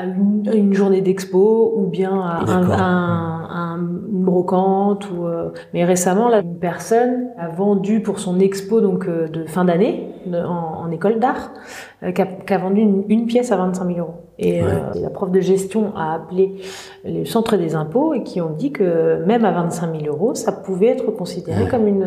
à, 0.00 0.04
une, 0.04 0.50
une, 0.52 0.74
journée 0.74 1.00
d'expo 1.00 1.74
ou 1.76 1.86
bien 1.86 2.20
à 2.20 2.42
un, 2.46 2.70
un, 2.70 3.48
un, 3.50 3.78
une 3.78 4.24
brocante. 4.24 5.10
Ou, 5.10 5.26
euh, 5.26 5.50
mais 5.74 5.84
récemment, 5.84 6.28
là, 6.28 6.40
une 6.40 6.58
personne 6.58 7.28
a 7.38 7.48
vendu 7.48 8.00
pour 8.00 8.18
son 8.18 8.38
expo 8.40 8.80
donc 8.80 9.06
euh, 9.06 9.28
de 9.28 9.44
fin 9.44 9.64
d'année 9.64 10.12
en, 10.34 10.90
école 10.90 11.18
d'art, 11.18 11.50
euh, 12.02 12.12
qui, 12.12 12.22
a, 12.22 12.58
vendu 12.58 12.80
une, 13.08 13.26
pièce 13.26 13.52
à 13.52 13.56
25 13.56 13.86
000 13.86 13.98
euros. 13.98 14.14
Et 14.38 14.62
euh, 14.62 14.66
la 14.94 15.10
prof 15.10 15.30
de 15.30 15.40
gestion 15.40 15.96
a 15.96 16.14
appelé 16.14 16.56
le 17.04 17.24
centre 17.24 17.56
des 17.56 17.74
impôts 17.74 18.14
et 18.14 18.22
qui 18.22 18.40
ont 18.40 18.50
dit 18.50 18.72
que 18.72 19.24
même 19.24 19.44
à 19.44 19.52
25 19.52 20.00
000 20.00 20.14
euros, 20.14 20.34
ça 20.34 20.52
pouvait 20.52 20.88
être 20.88 21.10
considéré 21.10 21.68
comme 21.68 21.86
une 21.86 22.06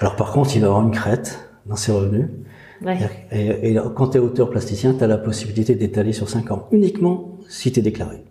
Alors 0.00 0.16
par 0.16 0.32
contre, 0.32 0.54
il 0.54 0.60
va 0.60 0.68
avoir 0.68 0.82
une 0.82 0.90
crête 0.90 1.38
dans 1.66 1.76
ses 1.76 1.92
revenus. 1.92 2.28
Et, 3.32 3.70
et, 3.70 3.78
quand 3.94 4.08
tu 4.08 4.18
es 4.18 4.20
auteur 4.20 4.50
plasticien, 4.50 4.94
tu 4.94 5.04
as 5.04 5.06
la 5.06 5.18
possibilité 5.18 5.74
d'étaler 5.74 6.12
sur 6.12 6.28
5 6.28 6.50
ans, 6.50 6.68
uniquement 6.70 7.38
si 7.48 7.72
tu 7.72 7.80
es 7.80 7.82
déclaré. 7.82 8.24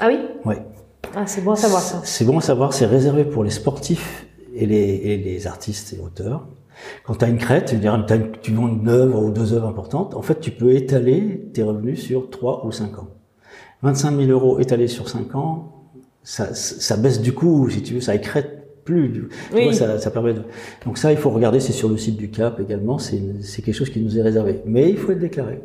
Ah 0.00 0.08
oui? 0.08 0.18
Oui. 0.44 0.54
Ah, 1.14 1.26
c'est 1.26 1.42
bon 1.42 1.52
à 1.52 1.56
savoir 1.56 1.82
ça. 1.82 2.00
C'est 2.04 2.24
bon 2.24 2.38
à 2.38 2.40
savoir, 2.40 2.72
c'est 2.72 2.86
réservé 2.86 3.24
pour 3.24 3.44
les 3.44 3.50
sportifs 3.50 4.26
et 4.54 4.66
les, 4.66 4.76
et 4.76 5.16
les 5.16 5.46
artistes 5.46 5.94
et 5.94 6.00
auteurs. 6.00 6.46
Quand 7.04 7.16
tu 7.16 7.24
as 7.24 7.28
une 7.28 7.38
crête, 7.38 7.74
tu 8.42 8.52
vends 8.54 8.68
une 8.68 8.88
œuvre 8.88 9.22
ou 9.22 9.30
deux 9.30 9.52
œuvres 9.52 9.66
importantes, 9.66 10.14
en 10.14 10.22
fait, 10.22 10.40
tu 10.40 10.50
peux 10.50 10.72
étaler 10.72 11.50
tes 11.52 11.62
revenus 11.62 12.00
sur 12.00 12.30
3 12.30 12.64
ou 12.66 12.72
5 12.72 12.98
ans. 12.98 13.08
25 13.82 14.16
000 14.16 14.30
euros 14.30 14.58
étalés 14.60 14.88
sur 14.88 15.08
5 15.08 15.34
ans, 15.34 15.72
ça, 16.22 16.54
ça 16.54 16.96
baisse 16.96 17.20
du 17.20 17.32
coup, 17.32 17.68
si 17.70 17.82
tu 17.82 17.94
veux, 17.94 18.00
ça 18.00 18.14
écrète 18.14 18.57
plus. 18.88 19.28
Oui. 19.54 19.74
ça, 19.74 19.98
ça, 19.98 20.10
permet 20.10 20.32
de... 20.32 20.42
Donc 20.86 20.96
ça, 20.96 21.12
il 21.12 21.18
faut 21.18 21.30
regarder, 21.30 21.60
c'est 21.60 21.72
sur 21.72 21.88
le 21.88 21.96
site 21.98 22.16
du 22.16 22.30
CAP 22.30 22.60
également, 22.60 22.98
c'est 22.98 23.20
quelque 23.62 23.74
chose 23.74 23.90
qui 23.90 24.00
nous 24.00 24.18
est 24.18 24.22
réservé. 24.22 24.60
Mais 24.64 24.88
il 24.88 24.96
faut 24.96 25.12
être 25.12 25.18
déclaré. 25.18 25.60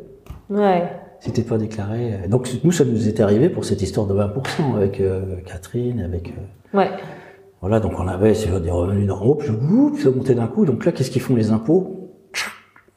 Ouais. 0.50 0.84
T'es 1.32 1.42
pas 1.42 1.56
déclaré... 1.56 2.12
Euh, 2.12 2.28
donc 2.28 2.50
nous, 2.64 2.72
ça 2.72 2.84
nous 2.84 3.08
était 3.08 3.22
arrivé 3.22 3.48
pour 3.48 3.64
cette 3.64 3.80
histoire 3.80 4.06
de 4.06 4.12
20% 4.12 4.76
avec 4.76 5.00
euh, 5.00 5.36
Catherine, 5.46 6.00
avec... 6.00 6.28
Euh... 6.28 6.78
Ouais. 6.78 6.90
Voilà, 7.62 7.80
donc 7.80 7.98
on 7.98 8.06
avait 8.06 8.34
des 8.34 8.70
revenus 8.70 9.06
normaux, 9.06 9.36
puis 9.36 10.02
ça 10.02 10.10
montait 10.10 10.34
d'un 10.34 10.48
coup. 10.48 10.66
Donc 10.66 10.84
là, 10.84 10.92
qu'est-ce 10.92 11.10
qu'ils 11.10 11.22
font 11.22 11.34
les 11.34 11.50
impôts? 11.50 12.04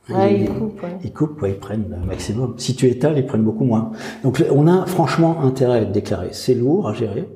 Ouais, 0.09 0.41
ils, 0.41 0.49
coupent. 0.49 0.85
Ils 1.03 1.13
coupent, 1.13 1.41
ouais, 1.41 1.51
ils 1.51 1.59
prennent 1.59 1.97
un 2.01 2.05
maximum. 2.05 2.55
Si 2.57 2.75
tu 2.75 2.87
étales, 2.87 3.17
ils 3.17 3.25
prennent 3.25 3.43
beaucoup 3.43 3.65
moins. 3.65 3.91
Donc 4.23 4.43
on 4.51 4.67
a 4.67 4.85
franchement 4.85 5.41
intérêt 5.41 5.79
à 5.79 5.81
être 5.83 5.91
déclaré. 5.91 6.29
C'est 6.31 6.53
lourd 6.53 6.87
à 6.87 6.93
gérer. 6.93 7.27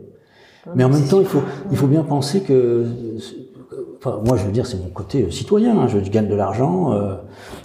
Mais 0.76 0.84
en 0.84 0.89
même 0.89 1.08
temps, 1.08 1.19
il 1.19 1.26
faut, 1.26 1.41
il 1.71 1.78
faut 1.78 1.88
bien 1.88 2.04
penser 2.04 2.41
que, 2.41 2.86
enfin, 3.97 4.19
moi, 4.26 4.38
je 4.38 4.45
veux 4.45 4.52
dire, 4.52 4.65
c'est 4.65 4.78
mon 4.78 4.89
côté 4.89 5.30
citoyen. 5.32 5.78
Hein. 5.78 5.88
Je, 5.88 5.97
gagne 5.97 6.28
de 6.28 6.36
l'argent, 6.36 6.93
euh, 6.93 7.15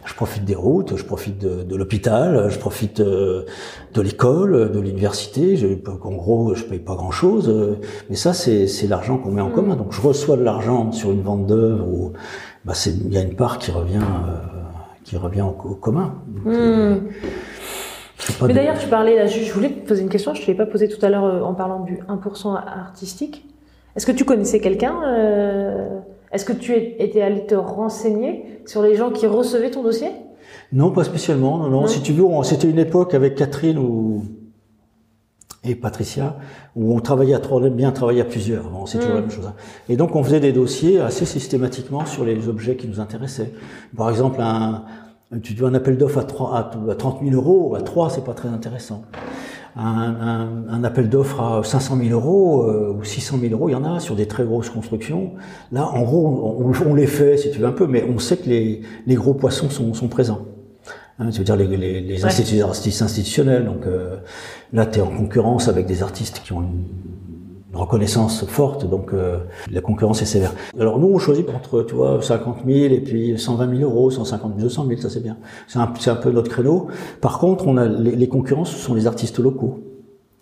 je 0.05 0.15
profite 0.15 0.45
des 0.45 0.55
routes, 0.55 0.97
je 0.97 1.05
profite 1.05 1.39
de, 1.39 1.63
de 1.63 1.77
l'hôpital, 1.77 2.49
je 2.51 2.59
profite 2.59 3.01
euh, 3.01 3.45
de 3.95 4.01
l'école, 4.01 4.73
de 4.73 4.81
l'université. 4.81 5.57
Je, 5.57 5.67
en 5.67 6.13
gros, 6.13 6.55
je 6.55 6.65
paye 6.65 6.79
pas 6.79 6.95
grand-chose, 6.95 7.49
euh, 7.49 7.79
mais 8.09 8.17
ça, 8.17 8.33
c'est, 8.33 8.67
l'argent 8.89 9.19
qu'on 9.19 9.31
met 9.31 9.43
en 9.43 9.51
mm. 9.51 9.53
commun. 9.53 9.77
Donc, 9.77 9.93
je 9.93 10.01
reçois 10.01 10.37
de 10.37 10.43
l'argent 10.43 10.93
sur 10.93 11.11
une 11.11 11.23
vente 11.23 11.47
d'œuvres 11.47 11.87
ou, 11.87 12.13
bah, 12.65 12.75
il 12.87 13.13
y 13.13 13.19
a 13.19 13.23
une 13.23 13.37
part 13.37 13.59
qui 13.59 13.71
revient, 13.71 14.01
qui 15.05 15.17
revient 15.17 15.43
au, 15.43 15.75
commun. 15.75 16.15
Mm. 16.45 16.97
Mais 18.43 18.55
d'ailleurs, 18.55 18.79
tu 18.79 18.89
parlais, 18.89 19.17
là, 19.17 19.27
je 19.27 19.53
voulais 19.53 19.71
te 19.71 19.87
poser 19.87 20.03
une 20.03 20.09
question, 20.09 20.35
je 20.35 20.41
ne 20.41 20.47
te 20.47 20.51
l'ai 20.51 20.57
pas 20.57 20.67
posée 20.67 20.89
tout 20.89 21.05
à 21.05 21.09
l'heure 21.09 21.25
euh, 21.25 21.43
en 21.43 21.55
parlant 21.55 21.81
du 21.81 21.99
1% 22.09 22.57
artistique. 22.57 23.47
Est-ce 23.95 24.07
que 24.07 24.13
tu 24.13 24.25
connaissais 24.25 24.61
quelqu'un 24.61 24.95
euh, 25.07 25.99
Est-ce 26.33 26.45
que 26.45 26.53
tu 26.53 26.75
étais 26.75 27.23
allé 27.23 27.47
te 27.47 27.55
renseigner 27.55 28.61
sur 28.67 28.83
les 28.83 28.95
gens 28.95 29.11
qui 29.11 29.27
recevaient 29.27 29.71
ton 29.71 29.83
dossier? 29.83 30.09
Non, 30.73 30.91
pas 30.91 31.05
spécialement. 31.05 31.59
Non, 31.59 31.69
non. 31.69 31.87
Si 31.87 32.03
tu 32.03 32.13
veux, 32.13 32.25
c'était 32.43 32.69
une 32.69 32.79
époque 32.79 33.15
avec 33.15 33.35
Catherine 33.35 33.79
ou 33.79 34.25
et 35.69 35.75
Patricia 35.75 36.37
où 36.75 36.95
on 36.95 37.01
travaillait 37.01 37.35
à 37.35 37.39
trois, 37.39 37.61
bien 37.69 37.91
travailler 37.91 38.21
à 38.21 38.25
plusieurs. 38.25 38.71
Bon, 38.71 38.87
c'est 38.87 38.99
toujours 38.99 39.15
la 39.15 39.21
mm. 39.21 39.25
même 39.25 39.31
chose. 39.31 39.47
Hein. 39.47 39.55
Et 39.89 39.97
donc, 39.97 40.15
on 40.15 40.23
faisait 40.23 40.41
des 40.41 40.53
dossiers 40.53 41.01
assez 41.01 41.25
systématiquement 41.25 42.07
sur 42.07 42.25
les 42.25 42.49
objets 42.49 42.77
qui 42.77 42.87
nous 42.87 43.01
intéressaient. 43.01 43.53
Par 43.97 44.11
exemple, 44.11 44.41
un, 44.41 44.85
tu 45.43 45.55
dois 45.55 45.69
un 45.69 45.75
appel 45.75 45.99
d'offres 45.99 46.19
à, 46.19 46.25
3, 46.25 46.57
à 46.91 46.95
30 46.95 47.21
000 47.23 47.35
euros, 47.35 47.75
à 47.75 47.83
3, 47.83 48.11
c'est 48.11 48.25
pas 48.25 48.35
très 48.35 48.49
intéressant. 48.49 49.03
Un, 49.75 49.83
un, 49.83 50.69
un 50.71 50.85
appel 50.85 51.11
d'offres 51.11 51.41
à 51.41 51.63
500 51.63 51.99
000 51.99 52.11
euros 52.11 52.63
euh, 52.63 52.97
ou 52.99 53.05
600 53.05 53.39
000 53.41 53.53
euros, 53.53 53.69
il 53.69 53.73
y 53.73 53.75
en 53.75 53.85
a 53.85 54.01
sur 54.01 54.15
des 54.15 54.27
très 54.27 54.45
grosses 54.45 54.71
constructions. 54.71 55.33
Là, 55.73 55.87
en 55.87 56.03
gros, 56.03 56.57
on, 56.61 56.73
on, 56.91 56.95
les 56.95 57.07
fait, 57.07 57.37
si 57.37 57.51
tu 57.51 57.59
veux 57.59 57.67
un 57.67 57.73
peu, 57.73 57.87
mais 57.87 58.05
on 58.05 58.19
sait 58.19 58.39
que 58.39 58.49
les, 58.49 58.81
les 59.07 59.15
gros 59.17 59.35
poissons 59.35 59.69
sont, 59.69 59.93
sont 59.93 60.09
présents. 60.09 60.47
Hein, 61.19 61.31
tu 61.31 61.39
veux 61.39 61.45
dire 61.45 61.57
les, 61.57 61.67
les, 61.77 62.01
les 62.01 62.63
artistes 62.63 63.03
institutionnels. 63.03 63.65
Donc 63.65 63.87
euh, 63.87 64.17
là, 64.73 64.87
tu 64.87 65.01
es 65.01 65.03
en 65.03 65.15
concurrence 65.15 65.69
avec 65.69 65.87
des 65.87 66.03
artistes 66.03 66.41
qui 66.45 66.53
ont 66.53 66.63
une 66.63 66.85
reconnaissance 67.77 68.45
forte, 68.47 68.89
donc 68.89 69.13
euh, 69.13 69.39
la 69.71 69.81
concurrence 69.81 70.23
est 70.23 70.27
sévère. 70.27 70.53
Alors 70.79 70.99
nous, 70.99 71.09
on 71.09 71.19
choisit 71.19 71.49
entre, 71.51 71.83
tu 71.83 71.95
vois, 71.95 72.21
50 72.21 72.59
000 72.67 72.95
et 72.95 73.01
puis 73.01 73.39
120 73.39 73.77
000 73.79 73.91
euros, 73.91 74.11
150 74.11 74.53
000, 74.57 74.63
200 74.63 74.87
000, 74.89 75.01
ça 75.01 75.11
c'est 75.11 75.23
bien. 75.23 75.37
C'est 75.67 75.79
un, 75.79 75.83
un, 75.85 76.17
peu 76.17 76.31
notre 76.31 76.51
créneau. 76.51 76.89
Par 77.21 77.39
contre, 77.39 77.67
on 77.67 77.77
a 77.77 77.87
les, 77.87 78.17
les 78.17 78.29
concurrents, 78.29 78.65
ce 78.65 78.77
sont 78.77 78.95
les 78.95 79.07
artistes 79.07 79.39
locaux. 79.39 79.81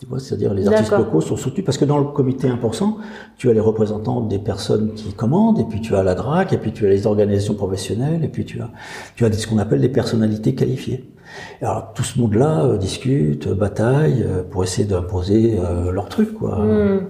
Tu 0.01 0.07
vois, 0.07 0.19
c'est-à-dire 0.19 0.53
les 0.53 0.67
artistes 0.67 0.93
locaux 0.93 1.21
sont 1.21 1.37
soutenus 1.37 1.65
parce 1.65 1.79
que 1.79 1.85
dans 1.85 1.99
le 1.99 2.05
comité 2.07 2.49
1%, 2.49 2.95
tu 3.37 3.49
as 3.49 3.53
les 3.53 3.61
représentants 3.61 4.21
des 4.23 4.41
personnes 4.41 4.93
qui 4.95 5.13
commandent, 5.13 5.61
et 5.61 5.65
puis 5.65 5.81
tu 5.81 5.95
as 5.95 6.03
la 6.03 6.17
DRAC, 6.17 6.53
et 6.53 6.59
puis 6.59 6.73
tu 6.73 6.85
as 6.87 6.91
les 6.91 7.07
organisations 7.07 7.55
professionnelles, 7.55 8.25
et 8.25 8.29
puis 8.29 8.45
tu 8.45 8.61
as, 8.61 8.71
tu 9.15 9.25
as 9.25 9.33
ce 9.33 9.47
qu'on 9.47 9.59
appelle 9.59 9.81
des 9.81 9.89
personnalités 9.89 10.55
qualifiées. 10.55 11.14
Alors 11.61 11.93
tout 11.95 12.03
ce 12.03 12.19
monde-là 12.19 12.65
euh, 12.65 12.77
discute, 12.77 13.49
bataille 13.49 14.25
euh, 14.27 14.43
pour 14.43 14.65
essayer 14.65 14.87
d'imposer 14.87 15.59
euh, 15.59 15.91
leur 15.93 16.09
truc, 16.09 16.35
quoi. 16.35 16.59
Hmm. 16.59 17.01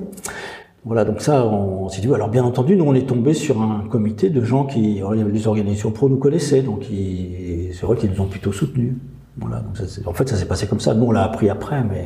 Voilà, 0.84 1.06
donc 1.06 1.22
ça, 1.22 1.46
on 1.46 1.88
s'est 1.88 2.02
dit. 2.02 2.12
Alors 2.12 2.28
bien 2.28 2.44
entendu, 2.44 2.76
nous 2.76 2.84
on 2.84 2.94
est 2.94 3.08
tombé 3.08 3.32
sur 3.32 3.62
un 3.62 3.86
comité 3.90 4.28
de 4.28 4.44
gens 4.44 4.66
qui, 4.66 5.00
des 5.32 5.46
organisations 5.46 5.90
pro 5.90 6.10
nous 6.10 6.18
connaissaient, 6.18 6.60
donc 6.60 6.84
c'est 6.84 7.86
vrai 7.86 7.96
qu'ils 7.96 8.10
nous 8.10 8.20
ont 8.20 8.26
plutôt 8.26 8.52
soutenus. 8.52 8.92
Voilà, 9.38 9.60
donc 9.60 9.78
ça, 9.78 9.84
en 10.06 10.12
fait, 10.12 10.28
ça 10.28 10.36
s'est 10.36 10.46
passé 10.46 10.66
comme 10.66 10.80
ça. 10.80 10.92
Nous, 10.92 11.06
on 11.06 11.10
l'a 11.10 11.24
appris 11.24 11.48
après, 11.48 11.82
mais 11.82 12.04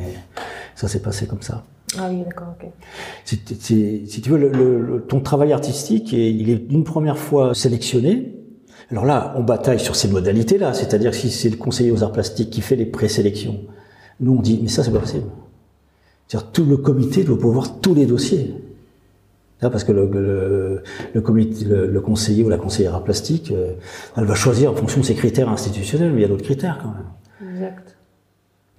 ça 0.75 0.87
s'est 0.87 1.01
passé 1.01 1.27
comme 1.27 1.41
ça. 1.41 1.65
Ah 1.97 2.07
oui, 2.09 2.23
d'accord, 2.23 2.55
ok. 2.57 2.69
si 3.25 4.21
tu 4.21 4.29
veux, 4.29 4.37
le, 4.37 5.05
ton 5.09 5.19
travail 5.19 5.51
artistique, 5.51 6.13
il 6.13 6.49
est 6.49 6.71
une 6.71 6.85
première 6.85 7.17
fois 7.17 7.53
sélectionné, 7.53 8.38
alors 8.91 9.05
là, 9.05 9.33
on 9.37 9.43
bataille 9.43 9.79
sur 9.79 9.95
ces 9.95 10.07
modalités-là, 10.07 10.73
c'est-à-dire 10.73 11.13
si 11.13 11.29
c'est 11.29 11.49
le 11.49 11.57
conseiller 11.57 11.91
aux 11.91 12.03
arts 12.03 12.11
plastiques 12.11 12.49
qui 12.49 12.61
fait 12.61 12.75
les 12.75 12.85
présélections, 12.85 13.59
nous 14.19 14.33
on 14.33 14.41
dit 14.41 14.59
mais 14.61 14.69
ça 14.69 14.83
c'est 14.83 14.91
pas 14.91 14.99
possible. 14.99 15.27
C'est-à-dire 16.27 16.51
tout 16.51 16.65
le 16.65 16.77
comité 16.77 17.23
doit 17.23 17.37
pouvoir 17.37 17.79
tous 17.79 17.93
les 17.93 18.05
dossiers. 18.05 18.55
Parce 19.59 19.83
que 19.83 19.91
le, 19.91 20.81
conseiller 21.99 22.43
ou 22.45 22.49
la 22.49 22.57
conseillère 22.57 23.03
plastique, 23.03 23.51
euh, 23.51 23.73
elle 24.15 24.23
va 24.23 24.35
choisir 24.35 24.71
en 24.71 24.75
fonction 24.75 25.01
de 25.01 25.05
ses 25.05 25.15
critères 25.15 25.49
institutionnels, 25.49 26.13
mais 26.13 26.19
il 26.19 26.21
y 26.21 26.25
a 26.25 26.29
d'autres 26.29 26.45
critères 26.45 26.79
quand 26.81 26.93
même. 26.93 27.53
Exact. 27.53 27.98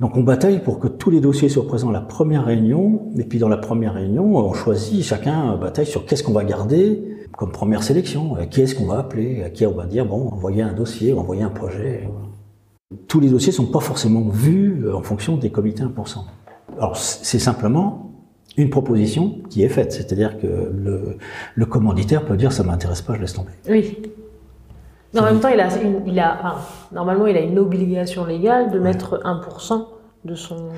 Donc 0.00 0.16
on 0.16 0.22
bataille 0.22 0.62
pour 0.62 0.78
que 0.78 0.88
tous 0.88 1.10
les 1.10 1.20
dossiers 1.20 1.50
soient 1.50 1.66
présents 1.66 1.90
à 1.90 1.92
la 1.92 2.00
première 2.00 2.46
réunion, 2.46 3.10
et 3.18 3.24
puis 3.24 3.38
dans 3.38 3.50
la 3.50 3.58
première 3.58 3.94
réunion, 3.94 4.36
on 4.36 4.54
choisit, 4.54 5.04
chacun 5.04 5.56
bataille 5.56 5.84
sur 5.84 6.06
qu'est-ce 6.06 6.22
qu'on 6.22 6.32
va 6.32 6.42
garder, 6.42 7.20
comme 7.36 7.52
première 7.52 7.82
sélection. 7.82 8.36
Euh, 8.38 8.46
qui 8.46 8.62
est-ce 8.62 8.74
qu'on 8.74 8.86
va 8.86 8.98
appeler 8.98 9.42
À 9.42 9.50
qui 9.50 9.66
on 9.66 9.74
va 9.74 9.84
dire, 9.84 10.06
bon, 10.06 10.28
envoyer 10.28 10.62
un 10.62 10.72
dossier, 10.72 11.12
envoyer 11.12 11.42
un 11.42 11.50
projet. 11.50 12.08
Tous 13.08 13.20
les 13.20 13.28
dossiers 13.28 13.52
sont 13.52 13.66
pas 13.66 13.80
forcément 13.80 14.22
vus 14.28 14.84
euh, 14.84 14.96
en 14.96 15.02
fonction 15.02 15.36
des 15.36 15.50
comités 15.50 15.82
1%. 15.82 16.18
Alors, 16.78 16.96
c'est 16.96 17.38
simplement 17.38 18.10
une 18.56 18.70
proposition 18.70 19.38
qui 19.50 19.62
est 19.62 19.68
faite. 19.68 19.92
C'est-à-dire 19.92 20.38
que 20.40 20.46
le, 20.46 21.66
commanditaire 21.66 22.24
peut 22.24 22.36
dire, 22.36 22.52
ça 22.52 22.62
m'intéresse 22.62 23.02
pas, 23.02 23.14
je 23.16 23.20
laisse 23.20 23.34
tomber. 23.34 23.52
Oui. 23.68 23.98
Mais 25.12 25.20
en 25.20 25.24
même 25.24 25.40
temps, 25.40 25.48
il 25.48 25.60
a, 25.60 25.68
il 26.06 26.20
a 26.20 26.38
enfin, 26.38 26.54
normalement, 26.92 27.26
il 27.26 27.36
a 27.36 27.40
une 27.40 27.58
obligation 27.58 28.24
légale 28.24 28.70
de 28.70 28.78
mettre 28.78 29.20
1% 29.24 29.86
de 30.24 30.34
son. 30.34 30.68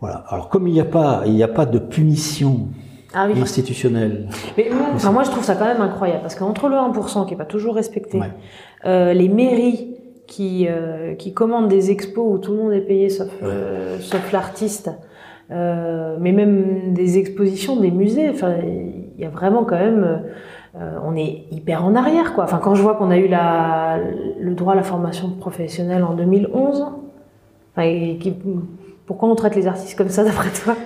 Voilà. 0.00 0.24
Alors, 0.28 0.48
comme 0.48 0.68
il 0.68 0.72
n'y 0.72 0.80
a 0.80 0.84
pas, 0.84 1.22
il 1.26 1.32
n'y 1.32 1.42
a 1.42 1.48
pas 1.48 1.66
de 1.66 1.78
punition 1.78 2.68
ah 3.14 3.26
oui. 3.28 3.40
institutionnel. 3.40 4.28
Mais, 4.56 4.70
moi, 4.70 5.22
je 5.22 5.30
trouve 5.30 5.44
ça 5.44 5.54
quand 5.54 5.66
même 5.66 5.80
incroyable 5.80 6.22
parce 6.22 6.34
qu'entre 6.34 6.68
le 6.68 6.76
1% 6.76 7.26
qui 7.26 7.34
est 7.34 7.36
pas 7.36 7.44
toujours 7.44 7.74
respecté, 7.74 8.20
euh, 8.84 9.12
les 9.12 9.28
mairies 9.28 9.96
qui 10.26 10.66
euh, 10.68 11.14
qui 11.14 11.34
commandent 11.34 11.68
des 11.68 11.90
expos 11.90 12.24
où 12.26 12.38
tout 12.38 12.52
le 12.52 12.58
monde 12.58 12.72
est 12.72 12.80
payé 12.80 13.10
sauf 13.10 13.28
euh, 13.42 13.98
sauf 14.00 14.32
l'artiste, 14.32 14.90
mais 15.50 16.32
même 16.32 16.94
des 16.94 17.18
expositions, 17.18 17.76
des 17.76 17.90
musées. 17.90 18.30
Enfin, 18.30 18.54
il 18.64 19.20
y 19.20 19.26
a 19.26 19.28
vraiment 19.28 19.64
quand 19.64 19.78
même, 19.78 20.22
euh, 20.82 20.98
on 21.04 21.16
est 21.16 21.44
hyper 21.50 21.84
en 21.84 21.94
arrière 21.94 22.34
quoi. 22.34 22.46
Quand 22.46 22.74
je 22.74 22.82
vois 22.82 22.94
qu'on 22.94 23.10
a 23.10 23.18
eu 23.18 23.28
le 23.28 24.54
droit 24.54 24.72
à 24.72 24.76
la 24.76 24.82
formation 24.82 25.30
professionnelle 25.30 26.02
en 26.02 26.14
2011, 26.14 26.84
enfin, 27.72 27.82
et 27.82 28.18
qui, 28.18 28.34
pourquoi 29.06 29.28
on 29.28 29.34
traite 29.34 29.54
les 29.54 29.66
artistes 29.66 29.96
comme 29.96 30.08
ça 30.08 30.24
d'après 30.24 30.50
toi? 30.50 30.76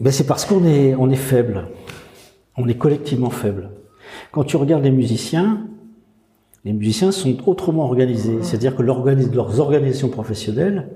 Ben 0.00 0.12
C'est 0.12 0.26
parce 0.26 0.44
qu'on 0.44 0.64
est, 0.64 0.94
on 0.94 1.10
est 1.10 1.16
faible. 1.16 1.66
On 2.56 2.66
est 2.68 2.74
collectivement 2.74 3.30
faible. 3.30 3.70
Quand 4.30 4.44
tu 4.44 4.56
regardes 4.56 4.82
les 4.82 4.90
musiciens, 4.90 5.60
les 6.64 6.72
musiciens 6.72 7.10
sont 7.10 7.36
autrement 7.48 7.84
organisés. 7.84 8.38
C'est-à-dire 8.42 8.76
que 8.76 8.82
leurs 8.82 9.60
organisations 9.60 10.08
professionnelles 10.08 10.90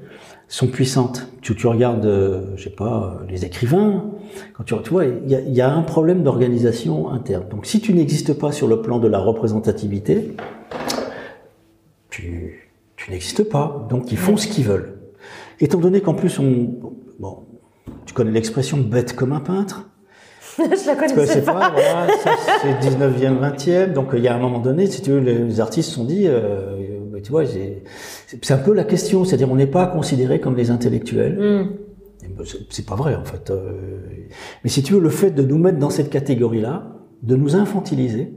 sont 0.49 0.69
puissantes. 0.69 1.29
Tu, 1.43 1.57
tu 1.57 1.67
regardes, 1.67 2.07
euh, 2.07 2.53
je 2.57 2.65
sais 2.65 2.71
pas, 2.71 3.21
les 3.29 3.45
écrivains, 3.45 4.05
quand 4.55 4.63
tu, 4.63 4.75
tu 4.83 4.91
vois, 4.91 5.07
il 5.07 5.29
y 5.29 5.35
a, 5.35 5.41
y 5.41 5.61
a, 5.61 5.73
un 5.73 5.83
problème 5.83 6.23
d'organisation 6.23 7.11
interne. 7.11 7.49
Donc 7.49 7.67
si 7.67 7.81
tu 7.81 7.93
n'existes 7.95 8.35
pas 8.35 8.53
sur 8.53 8.69
le 8.69 8.81
plan 8.81 8.99
de 8.99 9.09
la 9.09 9.19
représentativité, 9.19 10.37
tu, 12.11 12.71
tu 12.97 13.11
n'existes 13.11 13.49
pas. 13.49 13.87
Donc 13.91 14.13
ils 14.13 14.19
font 14.19 14.37
ce 14.37 14.47
qu'ils 14.47 14.65
veulent. 14.65 14.99
Étant 15.59 15.79
donné 15.79 16.01
qu'en 16.01 16.15
plus 16.15 16.39
on, 16.39 16.75
bon, 17.19 17.39
tu 18.05 18.15
connais 18.15 18.31
l'expression 18.31 18.79
bête 18.79 19.15
comme 19.15 19.33
un 19.33 19.41
peintre 19.41 19.89
je 20.59 20.87
la 20.87 20.97
connaissais 20.97 21.43
pas. 21.43 21.53
pas 21.53 21.71
voilà, 21.71 22.07
c'est 22.63 22.89
19e, 22.89 23.41
20e. 23.41 23.93
Donc 23.93 24.09
il 24.15 24.21
y 24.21 24.29
a 24.29 24.35
un 24.35 24.39
moment 24.39 24.59
donné, 24.59 24.87
si 24.87 25.03
tu 25.03 25.11
veux, 25.11 25.21
les 25.21 25.61
artistes 25.61 25.91
se 25.91 25.97
sont 25.97 26.05
dit, 26.05 26.25
euh, 26.27 27.21
tu 27.23 27.31
vois, 27.31 27.45
c'est 27.47 28.51
un 28.51 28.59
peu 28.59 28.73
la 28.73 28.85
question, 28.85 29.25
c'est-à-dire 29.25 29.51
on 29.51 29.57
n'est 29.57 29.67
pas 29.67 29.87
considéré 29.87 30.41
comme 30.41 30.55
des 30.55 30.71
intellectuels. 30.71 31.39
Mm. 31.39 31.87
Ben, 32.37 32.45
c'est 32.71 32.87
pas 32.87 32.97
vrai 32.97 33.15
en 33.15 33.25
fait. 33.25 33.51
Euh. 33.51 33.73
Mais 34.65 34.71
si 34.71 34.83
tu 34.83 34.95
veux, 34.95 35.01
le 35.01 35.11
fait 35.11 35.31
de 35.31 35.43
nous 35.43 35.59
mettre 35.59 35.79
dans 35.79 35.91
cette 35.91 36.11
catégorie-là, 36.11 36.93
de 37.23 37.37
nous 37.37 37.57
infantiliser, 37.57 38.37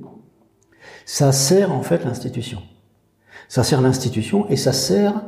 ça 1.06 1.32
sert 1.32 1.72
en 1.72 1.82
fait 1.82 2.04
l'institution. 2.06 2.60
Ça 3.48 3.64
sert 3.64 3.82
l'institution 3.82 4.48
et 4.50 4.56
ça 4.56 4.74
sert 4.74 5.24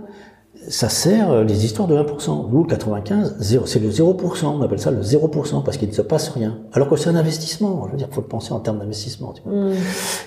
ça 0.68 0.90
sert 0.90 1.32
euh, 1.32 1.44
les 1.44 1.66
histoires 1.66 1.88
de 1.88 1.96
1%. 1.96 2.50
Nous, 2.52 2.64
le 2.64 2.70
95, 2.70 3.38
c'est 3.40 3.80
le 3.80 3.90
0%, 3.90 4.46
on 4.46 4.62
appelle 4.62 4.80
ça 4.80 4.92
le 4.92 5.02
0%, 5.02 5.64
parce 5.64 5.78
qu'il 5.78 5.90
ne 5.90 5.94
se 5.94 6.02
passe 6.02 6.30
rien. 6.30 6.60
Alors 6.74 6.90
que 6.90 6.96
c'est 6.96 7.10
un 7.10 7.16
investissement, 7.16 7.86
je 7.88 7.92
veux 7.92 7.98
dire, 7.98 8.08
il 8.10 8.14
faut 8.14 8.22
le 8.22 8.28
penser 8.28 8.54
en 8.54 8.60
termes 8.60 8.80
d'investissement. 8.80 9.34
Tu 9.34 9.42
vois. 9.44 9.54
Mm. 9.54 9.74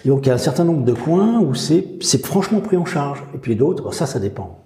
donc 0.07 0.27
il 0.27 0.29
y 0.29 0.33
a 0.33 0.35
un 0.35 0.39
certain 0.39 0.65
nombre 0.65 0.85
de 0.85 0.93
coins 0.93 1.41
où 1.41 1.55
c'est 1.55 1.99
franchement 2.25 2.61
pris 2.61 2.77
en 2.77 2.85
charge. 2.85 3.23
Et 3.35 3.39
puis 3.39 3.57
d'autres, 3.57 3.93
ça, 3.93 4.07
ça 4.07 4.19
dépend 4.19 4.59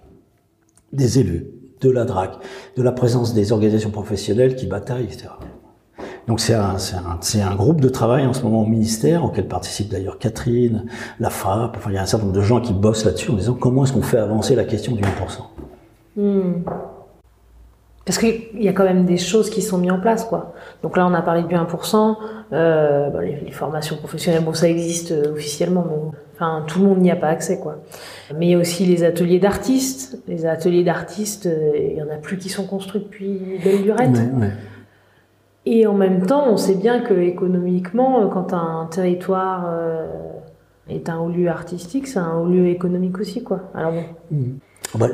des 0.93 1.19
élus, 1.19 1.47
de 1.81 1.91
la 1.91 2.05
DRAC, 2.05 2.39
de 2.77 2.83
la 2.83 2.93
présence 2.93 3.35
des 3.35 3.53
organisations 3.53 3.91
professionnelles 3.91 4.57
qui 4.57 4.67
bataillent, 4.67 5.05
etc. 5.05 5.29
Donc 6.29 6.41
c'est 6.41 6.55
un, 6.55 6.77
un, 6.77 7.51
un, 7.51 7.55
groupe 7.55 7.81
de 7.81 7.89
travail 7.89 8.27
en 8.27 8.35
ce 8.35 8.43
moment 8.43 8.63
au 8.63 8.67
ministère, 8.67 9.25
auquel 9.25 9.49
participe 9.49 9.89
d'ailleurs 9.89 10.19
Catherine, 10.19 10.85
la 11.21 11.31
FAP, 11.31 11.77
enfin 11.79 11.91
il 11.91 11.95
y 11.95 11.99
a 11.99 12.03
un 12.03 12.07
certain 12.07 12.27
nombre 12.27 12.37
de 12.37 12.43
gens 12.43 12.61
qui 12.61 12.75
bossent 12.75 13.07
là-dessus 13.07 13.31
en 13.31 13.35
disant 13.35 13.55
comment 13.55 13.85
est-ce 13.85 13.95
qu'on 13.95 14.03
fait 14.03 14.19
avancer 14.19 14.55
la 14.55 14.65
question 14.65 14.95
du 14.95 15.03
1%. 15.03 15.07
Hmm. 16.17 16.63
Parce 18.05 18.19
qu'il 18.19 18.63
y 18.63 18.69
a 18.69 18.73
quand 18.73 18.85
même 18.85 19.05
des 19.05 19.17
choses 19.17 19.51
qui 19.51 19.63
sont 19.63 19.77
mises 19.77 19.91
en 19.91 20.01
place, 20.01 20.25
quoi. 20.25 20.55
Donc 20.83 20.97
là, 20.97 21.07
on 21.07 21.13
a 21.13 21.21
parlé 21.21 21.43
du 21.43 21.55
1%, 21.55 22.17
euh, 22.53 23.11
bah, 23.11 23.21
les, 23.23 23.51
formations 23.51 23.97
professionnelles, 23.97 24.45
bon, 24.45 24.55
ça 24.55 24.67
existe 24.67 25.13
euh, 25.13 25.35
officiellement, 25.35 25.85
mais 25.87 26.19
enfin, 26.35 26.65
tout 26.67 26.79
le 26.79 26.87
monde 26.87 27.01
n'y 27.01 27.11
a 27.11 27.17
pas 27.17 27.29
accès, 27.29 27.61
quoi. 27.61 27.83
Mais 28.35 28.47
il 28.47 28.51
y 28.53 28.55
a 28.55 28.59
aussi 28.59 28.87
les 28.87 29.05
ateliers 29.05 29.39
d'artistes. 29.39 30.23
Les 30.27 30.47
ateliers 30.47 30.85
d'artistes, 30.85 31.45
euh, 31.45 31.73
il 31.77 31.99
y 31.99 32.03
en 32.03 32.09
a 32.09 32.17
plus 32.17 32.39
qui 32.39 32.49
sont 32.49 32.67
construits 32.67 33.03
depuis 33.03 33.61
belle 33.63 33.83
lurette. 33.83 34.19
Et 35.71 35.87
en 35.87 35.93
même 35.93 36.25
temps, 36.25 36.47
on 36.49 36.57
sait 36.57 36.77
bien 36.77 37.01
que 37.01 37.13
économiquement, 37.13 38.27
quand 38.29 38.55
un 38.55 38.87
territoire 38.91 39.71
est 40.89 41.11
un 41.11 41.19
haut 41.19 41.29
lieu 41.29 41.49
artistique, 41.49 42.07
c'est 42.07 42.19
un 42.19 42.39
haut 42.39 42.47
lieu 42.47 42.69
économique 42.69 43.19
aussi, 43.19 43.43
quoi. 43.43 43.71
Alors 43.75 43.93
bon. 43.93 44.05
Ah 44.95 44.99
bah, 44.99 45.09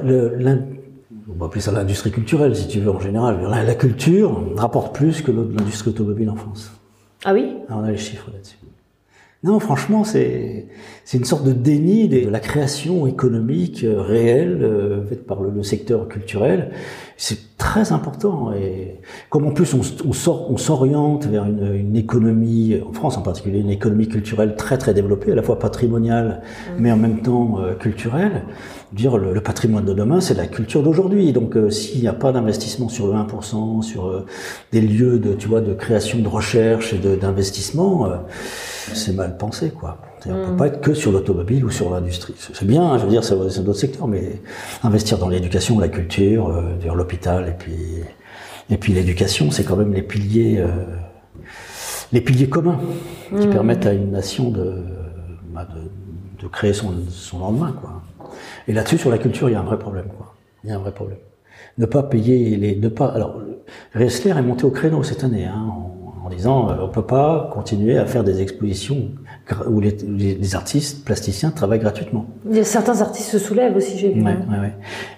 on 1.28 1.32
va 1.34 1.46
appeler 1.46 1.60
ça 1.60 1.72
l'industrie 1.72 2.10
culturelle, 2.10 2.54
si 2.54 2.68
tu 2.68 2.80
veux, 2.80 2.90
en 2.90 3.00
général. 3.00 3.40
La, 3.48 3.74
culture 3.74 4.42
rapporte 4.56 4.94
plus 4.94 5.22
que 5.22 5.32
l'industrie 5.32 5.90
automobile 5.90 6.30
en 6.30 6.36
France. 6.36 6.70
Ah 7.24 7.32
oui? 7.32 7.56
Ah, 7.68 7.76
On 7.78 7.84
a 7.84 7.90
les 7.90 7.96
chiffres 7.96 8.30
là-dessus. 8.32 8.56
Non, 9.42 9.60
franchement, 9.60 10.04
c'est 10.04 10.68
une 11.12 11.24
sorte 11.24 11.44
de 11.44 11.52
déni 11.52 12.08
de 12.08 12.28
la 12.30 12.40
création 12.40 13.06
économique 13.06 13.84
euh, 13.84 14.00
réelle 14.00 14.60
euh, 14.62 15.04
faite 15.04 15.26
par 15.26 15.42
le, 15.42 15.62
secteur 15.62 16.08
culturel. 16.08 16.70
C'est 17.16 17.56
très 17.58 17.92
important 17.92 18.52
et 18.52 19.00
comme 19.30 19.46
en 19.46 19.52
plus 19.52 19.72
on, 19.74 19.80
on 20.06 20.12
sort, 20.12 20.50
on 20.50 20.56
s'oriente 20.56 21.26
vers 21.26 21.44
une, 21.44 21.74
une, 21.74 21.96
économie, 21.96 22.80
en 22.86 22.92
France 22.92 23.16
en 23.16 23.22
particulier, 23.22 23.60
une 23.60 23.70
économie 23.70 24.08
culturelle 24.08 24.56
très 24.56 24.78
très 24.78 24.94
développée, 24.94 25.32
à 25.32 25.34
la 25.34 25.42
fois 25.42 25.58
patrimoniale 25.58 26.42
mmh. 26.42 26.72
mais 26.78 26.90
en 26.90 26.96
même 26.96 27.22
temps 27.22 27.60
euh, 27.60 27.74
culturelle. 27.74 28.42
Dire 28.92 29.16
le, 29.16 29.32
le, 29.32 29.40
patrimoine 29.40 29.84
de 29.84 29.92
demain, 29.92 30.20
c'est 30.20 30.34
la 30.34 30.46
culture 30.46 30.82
d'aujourd'hui. 30.82 31.32
Donc 31.32 31.56
s'il 31.70 32.00
n'y 32.00 32.08
a 32.08 32.12
pas 32.12 32.30
d'investissement 32.30 32.88
sur 32.88 33.08
le 33.08 33.14
1%, 33.14 33.82
sur 33.82 34.24
des 34.70 34.80
lieux 34.80 35.18
de 35.18 35.34
tu 35.34 35.48
vois 35.48 35.60
de 35.60 35.74
création, 35.74 36.20
de 36.20 36.28
recherche 36.28 36.92
et 36.92 37.16
d'investissement 37.16 38.08
c'est 38.92 39.12
mal 39.12 39.36
pensé, 39.36 39.70
quoi. 39.70 39.98
On 40.26 40.32
ne 40.34 40.46
peut 40.46 40.56
pas 40.56 40.66
être 40.68 40.80
que 40.80 40.94
sur 40.94 41.12
l'automobile 41.12 41.64
ou 41.64 41.70
sur 41.70 41.90
l'industrie. 41.90 42.34
C'est 42.38 42.66
bien, 42.66 42.82
hein, 42.82 42.98
je 42.98 43.04
veux 43.04 43.10
dire, 43.10 43.24
c'est 43.24 43.62
d'autres 43.62 43.78
secteurs, 43.78 44.08
mais 44.08 44.40
investir 44.82 45.18
dans 45.18 45.28
l'éducation, 45.28 45.78
la 45.78 45.88
culture, 45.88 46.48
euh, 46.48 46.94
l'hôpital, 46.94 47.48
et 47.48 47.52
puis, 47.52 47.74
et 48.70 48.76
puis 48.76 48.92
l'éducation, 48.92 49.50
c'est 49.50 49.64
quand 49.64 49.76
même 49.76 49.92
les 49.92 50.02
piliers, 50.02 50.58
euh, 50.58 50.68
les 52.12 52.20
piliers 52.20 52.48
communs 52.48 52.80
qui 53.28 53.46
mm. 53.46 53.50
permettent 53.50 53.86
à 53.86 53.92
une 53.92 54.12
nation 54.12 54.52
bah, 55.52 55.66
de, 55.74 56.42
de, 56.42 56.48
créer 56.48 56.72
son, 56.72 56.94
son 57.10 57.38
lendemain, 57.38 57.74
quoi. 57.80 58.02
Et 58.66 58.72
là-dessus, 58.72 58.98
sur 58.98 59.10
la 59.10 59.18
culture, 59.18 59.48
il 59.50 59.52
y 59.52 59.56
a 59.56 59.60
un 59.60 59.64
vrai 59.64 59.78
problème, 59.78 60.06
quoi. 60.16 60.34
Il 60.62 60.70
y 60.70 60.72
a 60.72 60.76
un 60.76 60.80
vrai 60.80 60.92
problème. 60.92 61.18
Ne 61.76 61.86
pas 61.86 62.02
payer 62.02 62.56
les, 62.56 62.76
ne 62.76 62.88
pas, 62.88 63.08
alors, 63.08 63.42
Ressler 63.94 64.30
est 64.30 64.42
monté 64.42 64.64
au 64.64 64.70
créneau 64.70 65.02
cette 65.02 65.24
année, 65.24 65.44
hein, 65.44 65.66
en 65.68 66.03
disant 66.28 66.70
euh, 66.70 66.74
on 66.80 66.88
peut 66.88 67.02
pas 67.02 67.50
continuer 67.52 67.98
à 67.98 68.06
faire 68.06 68.24
des 68.24 68.40
expositions 68.40 69.10
où 69.66 69.80
les, 69.80 69.96
les, 70.08 70.54
artistes 70.54 71.04
plasticiens 71.04 71.50
travaillent 71.50 71.80
gratuitement. 71.80 72.26
Il 72.48 72.56
y 72.56 72.60
a 72.60 72.64
certains 72.64 73.00
artistes 73.02 73.30
se 73.30 73.38
soulèvent 73.38 73.76
aussi, 73.76 73.98
j'ai 73.98 74.10
vu. 74.10 74.22
Ouais, 74.22 74.36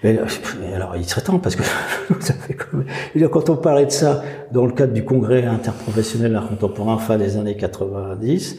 ouais, 0.02 0.18
ouais. 0.18 0.74
alors 0.74 0.96
il 0.96 1.04
serait 1.04 1.20
temps 1.20 1.38
parce 1.38 1.54
que 1.54 1.62
ça 2.20 2.34
fait 2.34 2.54
comme... 2.54 2.84
quand 3.30 3.50
on 3.50 3.56
parlait 3.56 3.86
de 3.86 3.90
ça 3.90 4.24
dans 4.52 4.66
le 4.66 4.72
cadre 4.72 4.92
du 4.92 5.04
congrès 5.04 5.44
interprofessionnel 5.44 6.32
d'art 6.32 6.48
contemporain 6.48 6.98
fin 6.98 7.18
des 7.18 7.36
années 7.36 7.56
90, 7.56 8.56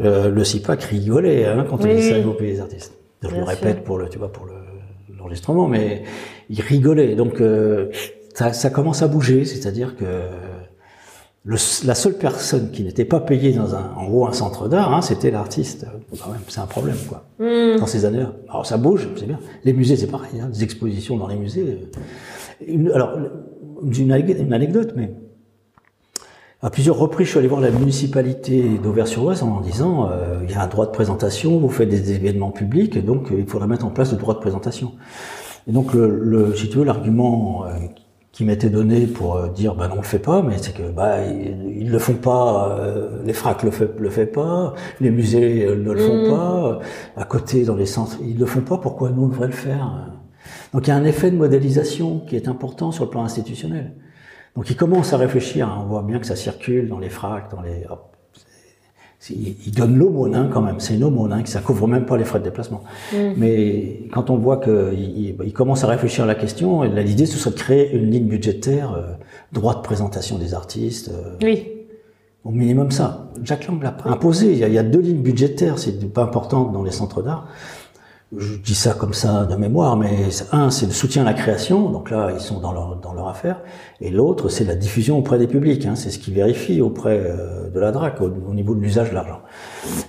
euh, 0.00 0.30
le 0.30 0.44
CIPAC 0.44 0.82
rigolait 0.84 1.46
hein, 1.46 1.64
quand 1.68 1.84
on 1.84 1.86
disait 1.86 2.20
ça 2.22 2.28
au 2.28 2.32
pays 2.32 2.52
des 2.52 2.60
artistes. 2.60 2.92
Je 3.22 3.34
le 3.34 3.42
répète 3.42 3.82
pour 3.82 3.98
le, 3.98 4.08
tu 4.08 4.18
vois, 4.18 4.30
pour 4.30 4.46
l'enregistrement, 5.16 5.66
mais 5.66 6.04
il 6.50 6.60
rigolait. 6.60 7.14
Donc 7.16 7.40
euh, 7.40 7.88
ça, 8.34 8.52
ça 8.52 8.70
commence 8.70 9.02
à 9.02 9.08
bouger, 9.08 9.44
c'est-à-dire 9.44 9.96
que 9.96 10.04
la 11.44 11.94
seule 11.94 12.18
personne 12.18 12.70
qui 12.70 12.82
n'était 12.82 13.04
pas 13.04 13.20
payée 13.20 13.52
dans 13.52 13.74
un, 13.74 13.92
en 13.96 14.06
gros, 14.06 14.26
un 14.26 14.32
centre 14.32 14.68
d'art, 14.68 14.92
hein, 14.92 15.00
c'était 15.00 15.30
l'artiste. 15.30 15.86
c'est 16.48 16.60
un 16.60 16.66
problème, 16.66 16.96
quoi. 17.08 17.24
Hmm. 17.38 17.78
Dans 17.78 17.86
ces 17.86 18.04
années-là. 18.04 18.32
Alors, 18.48 18.66
ça 18.66 18.76
bouge, 18.76 19.08
c'est 19.16 19.26
bien. 19.26 19.38
Les 19.64 19.72
musées, 19.72 19.96
c'est 19.96 20.08
pareil. 20.08 20.40
Hein, 20.40 20.50
des 20.52 20.62
expositions 20.62 21.16
dans 21.16 21.26
les 21.26 21.36
musées. 21.36 21.88
Une, 22.66 22.90
alors, 22.90 23.16
une, 23.82 24.12
anecdote, 24.12 24.92
mais 24.96 25.12
à 26.60 26.70
plusieurs 26.70 26.98
reprises, 26.98 27.28
je 27.28 27.30
suis 27.30 27.38
allé 27.38 27.48
voir 27.48 27.60
la 27.60 27.70
municipalité 27.70 28.78
d'Auvers-sur-Oise 28.82 29.42
en 29.42 29.60
disant 29.60 30.10
euh, 30.10 30.40
il 30.42 30.50
y 30.50 30.54
a 30.54 30.62
un 30.62 30.66
droit 30.66 30.86
de 30.86 30.90
présentation, 30.90 31.58
vous 31.58 31.70
faites 31.70 31.88
des 31.88 32.12
événements 32.12 32.50
publics, 32.50 33.02
donc 33.04 33.28
il 33.30 33.46
faudrait 33.46 33.68
mettre 33.68 33.86
en 33.86 33.90
place 33.90 34.12
le 34.12 34.18
droit 34.18 34.34
de 34.34 34.40
présentation. 34.40 34.92
Et 35.68 35.72
donc, 35.72 35.94
le, 35.94 36.18
le 36.18 36.54
si 36.56 36.68
tu 36.68 36.78
veux, 36.78 36.84
l'argument 36.84 37.64
euh, 37.64 37.70
qui 38.38 38.44
m'était 38.44 38.70
donné 38.70 39.08
pour 39.08 39.34
euh, 39.34 39.48
dire 39.48 39.74
bah 39.74 39.88
non 39.88 39.94
on 39.94 40.02
le 40.02 40.04
fait 40.04 40.20
pas 40.20 40.42
mais 40.42 40.58
c'est 40.58 40.72
que 40.72 40.88
bah 40.88 41.24
ils, 41.24 41.90
le 41.90 41.98
font 41.98 42.14
pas 42.14 42.78
euh, 42.78 43.20
les 43.24 43.32
fracs 43.32 43.64
le 43.64 43.72
fait 43.72 43.90
le 43.98 44.10
fait 44.10 44.26
pas 44.26 44.74
les 45.00 45.10
musées 45.10 45.66
euh, 45.66 45.74
ne 45.74 45.90
le 45.90 45.98
font 45.98 46.24
mm. 46.24 46.30
pas 46.30 46.78
à 47.16 47.24
côté 47.24 47.64
dans 47.64 47.74
les 47.74 47.84
centres 47.84 48.18
ils 48.22 48.38
le 48.38 48.46
font 48.46 48.60
pas 48.60 48.78
pourquoi 48.78 49.10
nous 49.10 49.24
on 49.24 49.26
devrait 49.26 49.48
le 49.48 49.52
faire? 49.52 50.12
Donc 50.72 50.86
il 50.86 50.90
y 50.90 50.92
a 50.92 50.96
un 50.96 51.04
effet 51.04 51.32
de 51.32 51.36
modélisation 51.36 52.20
qui 52.20 52.36
est 52.36 52.46
important 52.46 52.92
sur 52.92 53.06
le 53.06 53.10
plan 53.10 53.24
institutionnel 53.24 53.96
donc 54.54 54.70
ils 54.70 54.76
commencent 54.76 55.12
à 55.12 55.16
réfléchir 55.16 55.66
hein. 55.66 55.80
on 55.82 55.88
voit 55.88 56.04
bien 56.04 56.20
que 56.20 56.26
ça 56.26 56.36
circule 56.36 56.88
dans 56.88 57.00
les 57.00 57.10
fracs 57.10 57.50
dans 57.50 57.60
les 57.60 57.86
il 59.30 59.72
donne 59.72 59.96
l'aumône 59.96 60.34
hein, 60.34 60.48
quand 60.52 60.62
même, 60.62 60.78
c'est 60.78 60.94
une 60.94 61.04
aumône, 61.04 61.32
hein, 61.32 61.42
que 61.42 61.48
ça 61.48 61.60
couvre 61.60 61.88
même 61.88 62.06
pas 62.06 62.16
les 62.16 62.24
frais 62.24 62.38
de 62.38 62.44
déplacement. 62.44 62.82
Mm. 63.12 63.16
Mais 63.36 64.02
quand 64.12 64.30
on 64.30 64.36
voit 64.36 64.58
qu'il 64.58 65.36
il 65.44 65.52
commence 65.52 65.82
à 65.84 65.88
réfléchir 65.88 66.24
à 66.24 66.26
la 66.26 66.36
question, 66.36 66.82
l'idée 66.82 67.26
ce 67.26 67.36
serait 67.36 67.50
de 67.50 67.56
créer 67.56 67.92
une 67.92 68.10
ligne 68.10 68.26
budgétaire, 68.26 68.92
euh, 68.92 69.12
droit 69.52 69.74
de 69.74 69.80
présentation 69.80 70.38
des 70.38 70.54
artistes. 70.54 71.10
Euh, 71.12 71.34
oui. 71.42 71.68
Au 72.44 72.50
minimum 72.50 72.92
ça. 72.92 73.30
Jacques 73.42 73.66
Lang 73.66 73.82
l'a 73.82 73.96
imposé. 74.04 74.52
Il 74.52 74.58
y, 74.58 74.64
a, 74.64 74.68
il 74.68 74.74
y, 74.74 74.78
a, 74.78 74.84
deux 74.84 75.00
lignes 75.00 75.22
budgétaires, 75.22 75.78
c'est 75.78 76.12
pas 76.12 76.22
important 76.22 76.64
dans 76.64 76.82
les 76.82 76.92
centres 76.92 77.20
d'art 77.20 77.48
je 78.36 78.56
dis 78.56 78.74
ça 78.74 78.92
comme 78.92 79.14
ça 79.14 79.46
de 79.46 79.56
mémoire, 79.56 79.96
mais 79.96 80.28
un, 80.52 80.70
c'est 80.70 80.86
le 80.86 80.92
soutien 80.92 81.22
à 81.22 81.24
la 81.24 81.34
création, 81.34 81.88
donc 81.88 82.10
là, 82.10 82.30
ils 82.32 82.40
sont 82.40 82.60
dans 82.60 82.72
leur, 82.72 82.96
dans 82.96 83.14
leur 83.14 83.28
affaire, 83.28 83.62
et 84.00 84.10
l'autre, 84.10 84.50
c'est 84.50 84.64
la 84.64 84.74
diffusion 84.74 85.18
auprès 85.18 85.38
des 85.38 85.46
publics, 85.46 85.86
hein, 85.86 85.94
c'est 85.94 86.10
ce 86.10 86.18
qu'ils 86.18 86.34
vérifient 86.34 86.82
auprès 86.82 87.22
euh, 87.24 87.70
de 87.70 87.80
la 87.80 87.90
DRAC 87.90 88.20
au, 88.20 88.28
niveau 88.52 88.74
de 88.74 88.80
l'usage 88.80 89.10
de 89.10 89.14
l'argent. 89.14 89.40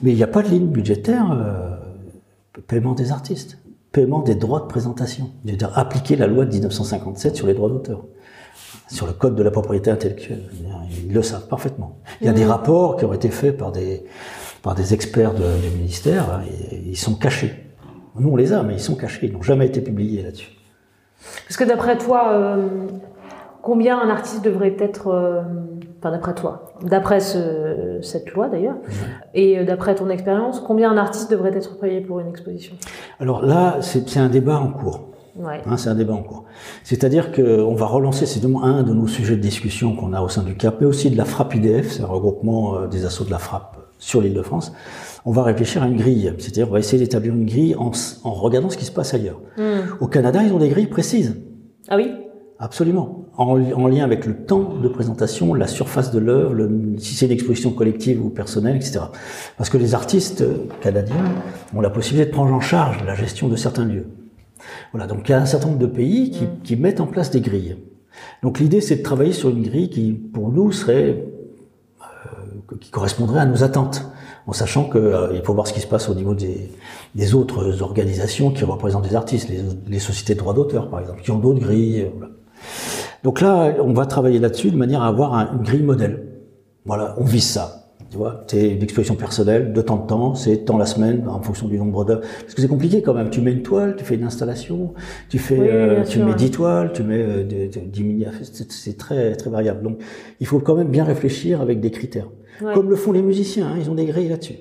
Mais 0.03 0.11
il 0.11 0.17
n'y 0.17 0.23
a 0.23 0.27
pas 0.27 0.43
de 0.43 0.49
ligne 0.49 0.67
budgétaire, 0.67 1.31
euh, 1.31 2.61
paiement 2.67 2.93
des 2.93 3.11
artistes, 3.13 3.57
paiement 3.93 4.19
des 4.19 4.35
droits 4.35 4.59
de 4.59 4.67
présentation, 4.67 5.29
c'est-à-dire 5.45 5.71
appliquer 5.77 6.17
la 6.17 6.27
loi 6.27 6.43
de 6.43 6.51
1957 6.51 7.37
sur 7.37 7.47
les 7.47 7.53
droits 7.53 7.69
d'auteur, 7.69 8.03
sur 8.89 9.07
le 9.07 9.13
code 9.13 9.35
de 9.35 9.43
la 9.43 9.51
propriété 9.51 9.91
intellectuelle. 9.91 10.43
Ils 11.05 11.13
le 11.13 11.21
savent 11.21 11.47
parfaitement. 11.47 11.99
Il 12.19 12.27
y 12.27 12.29
a 12.29 12.33
des 12.33 12.45
rapports 12.45 12.97
qui 12.97 13.05
ont 13.05 13.13
été 13.13 13.29
faits 13.29 13.55
par 13.55 13.71
des, 13.71 14.03
par 14.61 14.75
des 14.75 14.93
experts 14.93 15.33
de, 15.33 15.61
du 15.61 15.77
ministère, 15.77 16.29
hein, 16.29 16.41
et 16.71 16.83
ils 16.85 16.97
sont 16.97 17.15
cachés. 17.15 17.68
Nous, 18.17 18.29
on 18.29 18.35
les 18.35 18.53
a, 18.53 18.63
mais 18.63 18.73
ils 18.73 18.79
sont 18.79 18.95
cachés, 18.95 19.27
ils 19.27 19.33
n'ont 19.33 19.41
jamais 19.41 19.67
été 19.67 19.81
publiés 19.81 20.23
là-dessus. 20.23 20.51
Parce 21.47 21.57
que 21.57 21.63
d'après 21.63 21.97
toi, 21.97 22.31
euh, 22.31 22.67
combien 23.61 23.99
un 23.99 24.09
artiste 24.09 24.43
devrait 24.43 24.75
être, 24.79 25.07
euh, 25.07 25.41
enfin 25.99 26.11
d'après 26.11 26.33
toi, 26.33 26.73
d'après 26.81 27.19
cette 27.19 28.31
loi 28.33 28.47
d'ailleurs, 28.49 28.77
et 29.33 29.59
euh, 29.59 29.65
d'après 29.65 29.95
ton 29.95 30.09
expérience, 30.09 30.59
combien 30.59 30.91
un 30.91 30.97
artiste 30.97 31.29
devrait 31.29 31.55
être 31.55 31.77
payé 31.77 32.01
pour 32.01 32.19
une 32.19 32.27
exposition? 32.27 32.75
Alors 33.19 33.45
là, 33.45 33.77
c'est 33.81 34.17
un 34.17 34.29
débat 34.29 34.59
en 34.59 34.71
cours. 34.71 35.05
Ouais. 35.35 35.61
Hein, 35.65 35.77
c'est 35.77 35.89
un 35.89 35.95
débat 35.95 36.13
en 36.13 36.23
cours. 36.23 36.45
C'est-à-dire 36.83 37.31
qu'on 37.31 37.73
va 37.73 37.85
relancer, 37.85 38.25
c'est 38.25 38.41
un 38.43 38.83
de 38.83 38.93
nos 38.93 39.07
sujets 39.07 39.37
de 39.37 39.41
discussion 39.41 39.95
qu'on 39.95 40.11
a 40.11 40.21
au 40.21 40.27
sein 40.27 40.43
du 40.43 40.55
CAP, 40.55 40.81
mais 40.81 40.87
aussi 40.87 41.09
de 41.09 41.17
la 41.17 41.23
frappe 41.23 41.55
IDF, 41.55 41.91
c'est 41.93 42.03
un 42.03 42.07
regroupement 42.07 42.87
des 42.87 43.05
assauts 43.05 43.23
de 43.23 43.31
la 43.31 43.37
frappe 43.37 43.78
sur 43.99 44.21
l'île 44.21 44.33
de 44.33 44.41
France. 44.41 44.73
On 45.25 45.31
va 45.31 45.43
réfléchir 45.43 45.83
à 45.83 45.87
une 45.87 45.97
grille, 45.97 46.33
c'est-à-dire 46.39 46.69
on 46.69 46.71
va 46.71 46.79
essayer 46.79 47.01
d'établir 47.01 47.33
une 47.35 47.45
grille 47.45 47.75
en, 47.75 47.91
en, 48.23 48.33
regardant 48.33 48.69
ce 48.69 48.77
qui 48.77 48.85
se 48.85 48.91
passe 48.91 49.13
ailleurs. 49.13 49.39
Hmm. 49.57 49.81
Au 49.99 50.07
Canada, 50.07 50.41
ils 50.43 50.51
ont 50.53 50.57
des 50.57 50.69
grilles 50.69 50.87
précises. 50.87 51.39
Ah 51.89 51.97
oui? 51.97 52.11
Absolument. 52.57 53.25
En, 53.37 53.61
en, 53.61 53.87
lien 53.87 54.03
avec 54.03 54.25
le 54.25 54.45
temps 54.45 54.73
de 54.81 54.87
présentation, 54.89 55.53
la 55.53 55.67
surface 55.67 56.11
de 56.11 56.19
l'œuvre, 56.19 56.55
si 56.97 57.13
c'est 57.13 57.25
une 57.25 57.31
exposition 57.31 57.71
collective 57.71 58.25
ou 58.25 58.29
personnelle, 58.29 58.75
etc. 58.75 58.99
Parce 59.57 59.69
que 59.69 59.77
les 59.77 59.93
artistes 59.93 60.43
canadiens 60.81 61.35
ont 61.73 61.81
la 61.81 61.89
possibilité 61.89 62.29
de 62.29 62.35
prendre 62.35 62.53
en 62.53 62.59
charge 62.59 63.05
la 63.05 63.15
gestion 63.15 63.47
de 63.47 63.55
certains 63.55 63.85
lieux. 63.85 64.07
Voilà, 64.91 65.07
donc 65.07 65.27
il 65.27 65.31
y 65.31 65.35
a 65.35 65.41
un 65.41 65.45
certain 65.45 65.67
nombre 65.67 65.79
de 65.79 65.85
pays 65.85 66.31
qui, 66.31 66.47
qui 66.63 66.75
mettent 66.75 66.99
en 66.99 67.07
place 67.07 67.31
des 67.31 67.41
grilles. 67.41 67.77
Donc 68.43 68.59
l'idée, 68.59 68.81
c'est 68.81 68.97
de 68.97 69.03
travailler 69.03 69.33
sur 69.33 69.49
une 69.49 69.63
grille 69.63 69.89
qui, 69.89 70.11
pour 70.11 70.51
nous, 70.51 70.71
serait 70.71 71.09
euh, 71.09 71.38
qui 72.79 72.91
correspondrait 72.91 73.39
à 73.39 73.45
nos 73.45 73.63
attentes, 73.63 74.05
en 74.47 74.53
sachant 74.53 74.89
qu'il 74.89 74.99
euh, 75.01 75.43
faut 75.43 75.53
voir 75.53 75.67
ce 75.67 75.73
qui 75.73 75.79
se 75.81 75.87
passe 75.87 76.09
au 76.09 76.15
niveau 76.15 76.33
des, 76.33 76.71
des, 77.15 77.33
autres 77.35 77.81
organisations 77.81 78.51
qui 78.51 78.63
représentent 78.63 79.07
des 79.07 79.15
artistes, 79.15 79.49
les, 79.49 79.61
les 79.87 79.99
sociétés 79.99 80.33
de 80.33 80.39
droits 80.39 80.53
d'auteur, 80.53 80.89
par 80.89 80.99
exemple, 80.99 81.21
qui 81.21 81.31
ont 81.31 81.39
d'autres 81.39 81.59
grilles. 81.59 82.07
Voilà. 82.17 82.31
Donc 83.23 83.41
là, 83.41 83.75
on 83.83 83.93
va 83.93 84.05
travailler 84.05 84.39
là-dessus 84.39 84.71
de 84.71 84.77
manière 84.77 85.01
à 85.03 85.07
avoir 85.07 85.33
un, 85.33 85.53
une 85.53 85.63
grille 85.63 85.83
modèle. 85.83 86.25
Voilà, 86.85 87.15
on 87.19 87.25
vise 87.25 87.45
ça. 87.47 87.75
Tu 88.09 88.17
vois, 88.17 88.41
c'est 88.47 88.69
une 88.71 88.81
exposition 88.81 89.13
personnelle, 89.13 89.71
de 89.71 89.81
temps 89.83 89.93
en 89.95 89.97
temps, 89.99 90.33
c'est 90.33 90.65
tant 90.65 90.79
la 90.79 90.87
semaine, 90.87 91.27
en 91.27 91.41
fonction 91.43 91.67
du 91.67 91.77
nombre 91.77 92.05
d'heures. 92.05 92.21
Parce 92.21 92.55
que 92.55 92.61
c'est 92.61 92.67
compliqué 92.67 93.03
quand 93.03 93.13
même. 93.13 93.29
Tu 93.29 93.39
mets 93.39 93.51
une 93.51 93.61
toile, 93.61 93.95
tu 93.97 94.03
fais 94.03 94.15
une 94.15 94.23
installation, 94.23 94.95
tu 95.29 95.37
fais, 95.37 95.59
Oui, 95.59 95.67
euh, 95.69 96.03
tu 96.05 96.13
sûr, 96.13 96.25
mets 96.25 96.31
ouais. 96.31 96.37
10 96.37 96.49
toiles, 96.49 96.91
tu 96.91 97.03
mets 97.03 97.21
euh, 97.21 97.43
de- 97.43 97.71
de- 97.71 97.85
10 97.85 98.03
mini 98.03 98.25
c'est- 98.41 98.71
c'est 98.71 98.97
très, 98.97 99.35
très 99.35 99.51
variable. 99.51 99.83
Donc, 99.83 99.99
il 100.39 100.47
faut 100.47 100.59
quand 100.59 100.73
même 100.73 100.87
bien 100.87 101.03
réfléchir 101.03 101.61
avec 101.61 101.81
des 101.81 101.91
critères. 101.91 102.29
Ouais. 102.61 102.73
Comme 102.73 102.89
le 102.89 102.95
font 102.95 103.11
les 103.11 103.21
musiciens, 103.21 103.67
hein, 103.67 103.75
ils 103.79 103.89
ont 103.89 103.95
des 103.95 104.05
grilles 104.05 104.29
là-dessus. 104.29 104.55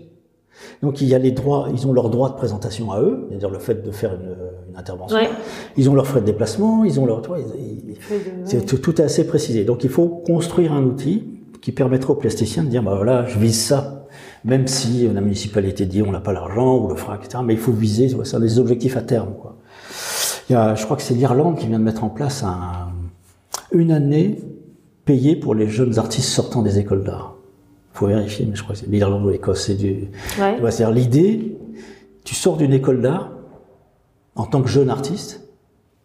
Donc, 0.82 1.00
il 1.00 1.08
y 1.08 1.14
a 1.14 1.18
les 1.18 1.30
droits, 1.30 1.68
ils 1.72 1.86
ont 1.86 1.92
leurs 1.92 2.10
droits 2.10 2.30
de 2.30 2.34
présentation 2.34 2.90
à 2.90 3.00
eux, 3.00 3.26
c'est-à-dire 3.28 3.50
le 3.50 3.58
fait 3.60 3.84
de 3.84 3.90
faire 3.92 4.14
une, 4.14 4.36
une 4.70 4.76
intervention. 4.76 5.16
Ouais. 5.16 5.28
Ils 5.76 5.88
ont 5.88 5.94
leurs 5.94 6.06
frais 6.06 6.20
de 6.20 6.26
déplacement, 6.26 6.84
ils 6.84 6.98
ont 6.98 7.06
ils- 7.36 7.88
ils- 7.88 7.94
de- 7.94 7.98
c'est 8.44 8.66
tout, 8.66 8.78
tout 8.78 9.00
est 9.00 9.04
assez 9.04 9.26
précisé. 9.26 9.64
Donc 9.64 9.84
il 9.84 9.90
faut 9.90 10.08
construire 10.08 10.72
un 10.72 10.82
outil 10.82 11.24
qui 11.60 11.70
permettra 11.72 12.12
aux 12.12 12.16
plasticiens 12.16 12.64
de 12.64 12.68
dire 12.68 12.82
bah 12.82 12.94
voilà, 12.96 13.24
je 13.26 13.38
vise 13.38 13.60
ça. 13.60 14.06
Même 14.44 14.66
si 14.66 15.08
la 15.08 15.20
municipalité 15.20 15.86
dit 15.86 16.02
on 16.02 16.10
n'a 16.12 16.20
pas 16.20 16.32
l'argent 16.32 16.76
ou 16.78 16.88
le 16.88 16.94
fera, 16.96 17.16
etc. 17.16 17.42
Mais 17.44 17.54
il 17.54 17.58
faut 17.60 17.72
viser, 17.72 18.08
ça 18.24 18.38
des 18.40 18.58
objectifs 18.58 18.96
à 18.96 19.02
terme. 19.02 19.34
Quoi. 19.40 19.56
Il 20.48 20.52
y 20.52 20.56
a, 20.56 20.74
je 20.74 20.84
crois 20.84 20.96
que 20.96 21.02
c'est 21.02 21.14
l'Irlande 21.14 21.56
qui 21.58 21.66
vient 21.66 21.78
de 21.78 21.84
mettre 21.84 22.04
en 22.04 22.08
place 22.08 22.42
un, 22.42 22.88
une 23.72 23.90
année 23.92 24.38
payée 25.04 25.36
pour 25.36 25.54
les 25.54 25.68
jeunes 25.68 25.98
artistes 25.98 26.28
sortant 26.30 26.62
des 26.62 26.78
écoles 26.78 27.04
d'art. 27.04 27.34
Faut 27.92 28.06
vérifier, 28.06 28.46
mais 28.46 28.54
je 28.56 28.62
crois 28.62 28.74
que 28.74 28.80
c'est 28.80 28.88
l'Irlande 28.88 29.24
ou 29.24 29.30
l'Écosse. 29.30 29.64
C'est 29.66 29.74
du, 29.74 30.08
Ouais. 30.38 30.56
C'est-à-dire 30.70 30.90
l'idée, 30.92 31.56
tu 32.24 32.34
sors 32.34 32.56
d'une 32.56 32.72
école 32.72 33.00
d'art 33.00 33.30
en 34.36 34.46
tant 34.46 34.62
que 34.62 34.68
jeune 34.68 34.88
artiste, 34.90 35.48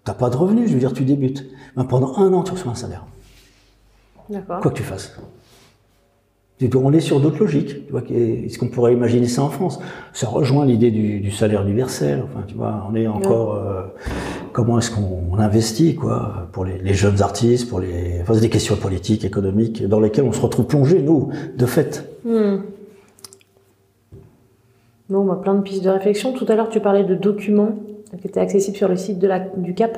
t'as 0.03 0.13
pas 0.13 0.29
de 0.29 0.35
revenus, 0.37 0.67
je 0.69 0.73
veux 0.73 0.79
dire, 0.79 0.93
tu 0.93 1.03
débutes. 1.03 1.45
Ben, 1.75 1.83
pendant 1.85 2.17
un 2.17 2.33
an, 2.33 2.43
tu 2.43 2.51
reçois 2.51 2.71
un 2.71 2.75
salaire, 2.75 3.05
D'accord. 4.29 4.59
quoi 4.61 4.71
que 4.71 4.77
tu 4.77 4.83
fasses. 4.83 5.15
On 6.75 6.93
est 6.93 7.01
sur 7.01 7.19
d'autres 7.19 7.39
logiques. 7.39 7.85
Tu 7.87 7.91
vois, 7.91 8.01
est-ce 8.09 8.57
qu'on 8.57 8.69
pourrait 8.69 8.93
imaginer 8.93 9.27
ça 9.27 9.41
en 9.43 9.49
France? 9.49 9.79
Ça 10.13 10.27
rejoint 10.27 10.65
l'idée 10.65 10.91
du, 10.91 11.19
du 11.19 11.29
salaire 11.29 11.61
universel. 11.63 12.23
Enfin, 12.23 12.45
tu 12.47 12.55
vois, 12.55 12.87
on 12.89 12.95
est 12.95 13.05
encore. 13.05 13.55
euh, 13.55 13.81
comment 14.53 14.77
est-ce 14.79 14.91
qu'on 14.91 15.23
on 15.31 15.39
investit, 15.39 15.95
quoi, 15.95 16.47
pour 16.53 16.63
les, 16.63 16.77
les 16.77 16.93
jeunes 16.93 17.21
artistes, 17.21 17.67
pour 17.69 17.79
les. 17.79 18.19
Enfin, 18.21 18.39
des 18.39 18.49
questions 18.49 18.75
politiques, 18.77 19.25
économiques, 19.25 19.85
dans 19.87 19.99
lesquelles 19.99 20.23
on 20.25 20.31
se 20.31 20.41
retrouve 20.41 20.65
plongé, 20.67 21.01
nous, 21.01 21.29
de 21.57 21.65
fait. 21.65 22.07
Hmm. 22.23 22.57
Bon, 25.09 25.25
bah, 25.25 25.39
plein 25.41 25.55
de 25.55 25.61
pistes 25.61 25.83
de 25.83 25.89
réflexion. 25.89 26.31
Tout 26.33 26.45
à 26.47 26.55
l'heure, 26.55 26.69
tu 26.69 26.79
parlais 26.79 27.03
de 27.03 27.15
documents 27.15 27.75
qui 28.21 28.27
étaient 28.27 28.39
accessibles 28.39 28.77
sur 28.77 28.87
le 28.87 28.95
site 28.95 29.19
de 29.19 29.27
la, 29.27 29.39
du 29.39 29.73
CAP. 29.73 29.97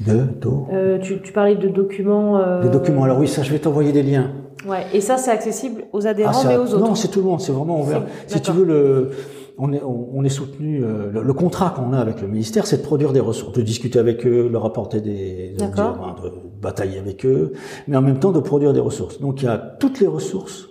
De, 0.00 0.24
taux. 0.40 0.66
Euh, 0.72 0.98
tu, 0.98 1.20
tu 1.22 1.32
parlais 1.32 1.56
de 1.56 1.68
documents. 1.68 2.38
euh, 2.38 2.62
Des 2.62 2.68
documents. 2.68 3.04
Alors 3.04 3.18
oui, 3.18 3.28
ça, 3.28 3.42
je 3.42 3.50
vais 3.52 3.58
t'envoyer 3.58 3.92
des 3.92 4.02
liens. 4.02 4.30
Ouais. 4.66 4.84
Et 4.92 5.00
ça, 5.00 5.16
c'est 5.16 5.30
accessible 5.30 5.84
aux 5.92 6.06
Ah, 6.06 6.10
adhérents, 6.10 6.32
c'est 6.32 6.48
mais 6.48 6.56
aux 6.56 6.74
autres. 6.74 6.78
Non, 6.80 6.94
c'est 6.94 7.08
tout 7.08 7.20
le 7.20 7.26
monde, 7.26 7.40
c'est 7.40 7.52
vraiment 7.52 7.80
ouvert. 7.80 8.02
Si 8.26 8.40
tu 8.40 8.50
veux, 8.52 8.64
le, 8.64 9.10
on 9.58 9.72
est, 9.72 9.82
on, 9.82 10.22
est 10.24 10.28
soutenu. 10.28 10.84
euh, 10.84 11.10
le, 11.10 11.22
le 11.22 11.32
contrat 11.32 11.70
qu'on 11.70 11.92
a 11.92 11.98
avec 11.98 12.20
le 12.20 12.28
ministère, 12.28 12.66
c'est 12.66 12.78
de 12.78 12.82
produire 12.82 13.12
des 13.12 13.20
ressources, 13.20 13.52
de 13.54 13.62
discuter 13.62 13.98
avec 13.98 14.26
eux, 14.26 14.48
leur 14.48 14.64
apporter 14.66 15.00
des, 15.00 15.54
de, 15.58 16.32
batailler 16.60 16.98
avec 16.98 17.24
eux, 17.24 17.52
mais 17.88 17.96
en 17.96 18.02
même 18.02 18.18
temps 18.18 18.32
de 18.32 18.40
produire 18.40 18.72
des 18.72 18.80
ressources. 18.80 19.20
Donc 19.20 19.42
il 19.42 19.46
y 19.46 19.48
a 19.48 19.56
toutes 19.58 20.00
les 20.00 20.06
ressources 20.06 20.68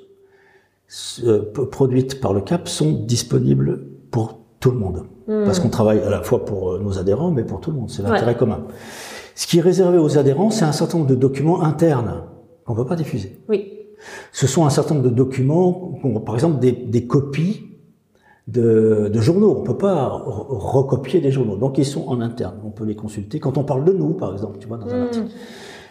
euh, 1.24 1.42
produites 1.72 2.22
par 2.22 2.34
le 2.34 2.42
CAP 2.42 2.68
sont 2.68 2.92
disponibles 2.92 3.88
pour 4.12 4.40
tout 4.60 4.72
le 4.72 4.78
monde, 4.78 5.04
Hmm. 5.28 5.44
parce 5.46 5.60
qu'on 5.60 5.70
travaille 5.70 6.02
à 6.02 6.10
la 6.12 6.22
fois 6.22 6.46
pour 6.46 6.74
euh, 6.74 6.80
nos 6.80 7.00
adhérents, 7.00 7.32
mais 7.32 7.44
pour 7.44 7.60
tout 7.60 7.72
le 7.72 7.78
monde. 7.78 7.90
C'est 7.90 8.04
l'intérêt 8.04 8.34
Ouais. 8.34 8.38
commun. 8.38 8.60
Ce 9.34 9.48
qui 9.48 9.58
est 9.58 9.62
réservé 9.62 9.98
aux 9.98 10.20
adhérents, 10.20 10.52
c'est 10.52 10.66
un 10.66 10.72
certain 10.72 11.00
nombre 11.00 11.10
de 11.10 11.16
documents 11.16 11.64
internes 11.64 12.22
qu'on 12.64 12.74
ne 12.74 12.78
peut 12.78 12.86
pas 12.86 12.96
diffuser. 12.96 13.40
Oui. 13.50 13.72
Ce 14.32 14.46
sont 14.46 14.64
un 14.68 14.70
certain 14.70 14.94
nombre 14.94 15.10
de 15.10 15.14
documents, 15.16 16.00
par 16.24 16.36
exemple 16.36 16.60
des, 16.60 16.72
des 16.74 17.08
copies 17.08 17.72
de, 18.48 19.10
de 19.12 19.22
journaux. 19.22 19.56
On 19.60 19.64
peut 19.64 19.78
pas 19.78 20.08
re- 20.08 20.46
recopier 20.50 21.20
des 21.22 21.32
journaux, 21.32 21.56
donc 21.58 21.78
ils 21.78 21.86
sont 21.86 22.08
en 22.08 22.22
interne. 22.22 22.56
On 22.66 22.70
peut 22.70 22.86
les 22.86 22.96
consulter 22.96 23.40
quand 23.40 23.58
on 23.58 23.64
parle 23.64 23.84
de 23.86 23.92
nous, 23.92 24.14
par 24.14 24.32
exemple, 24.34 24.58
tu 24.60 24.68
vois, 24.68 24.78
dans 24.78 24.88
un 24.88 25.00
Hmm. 25.00 25.04
article. 25.04 25.28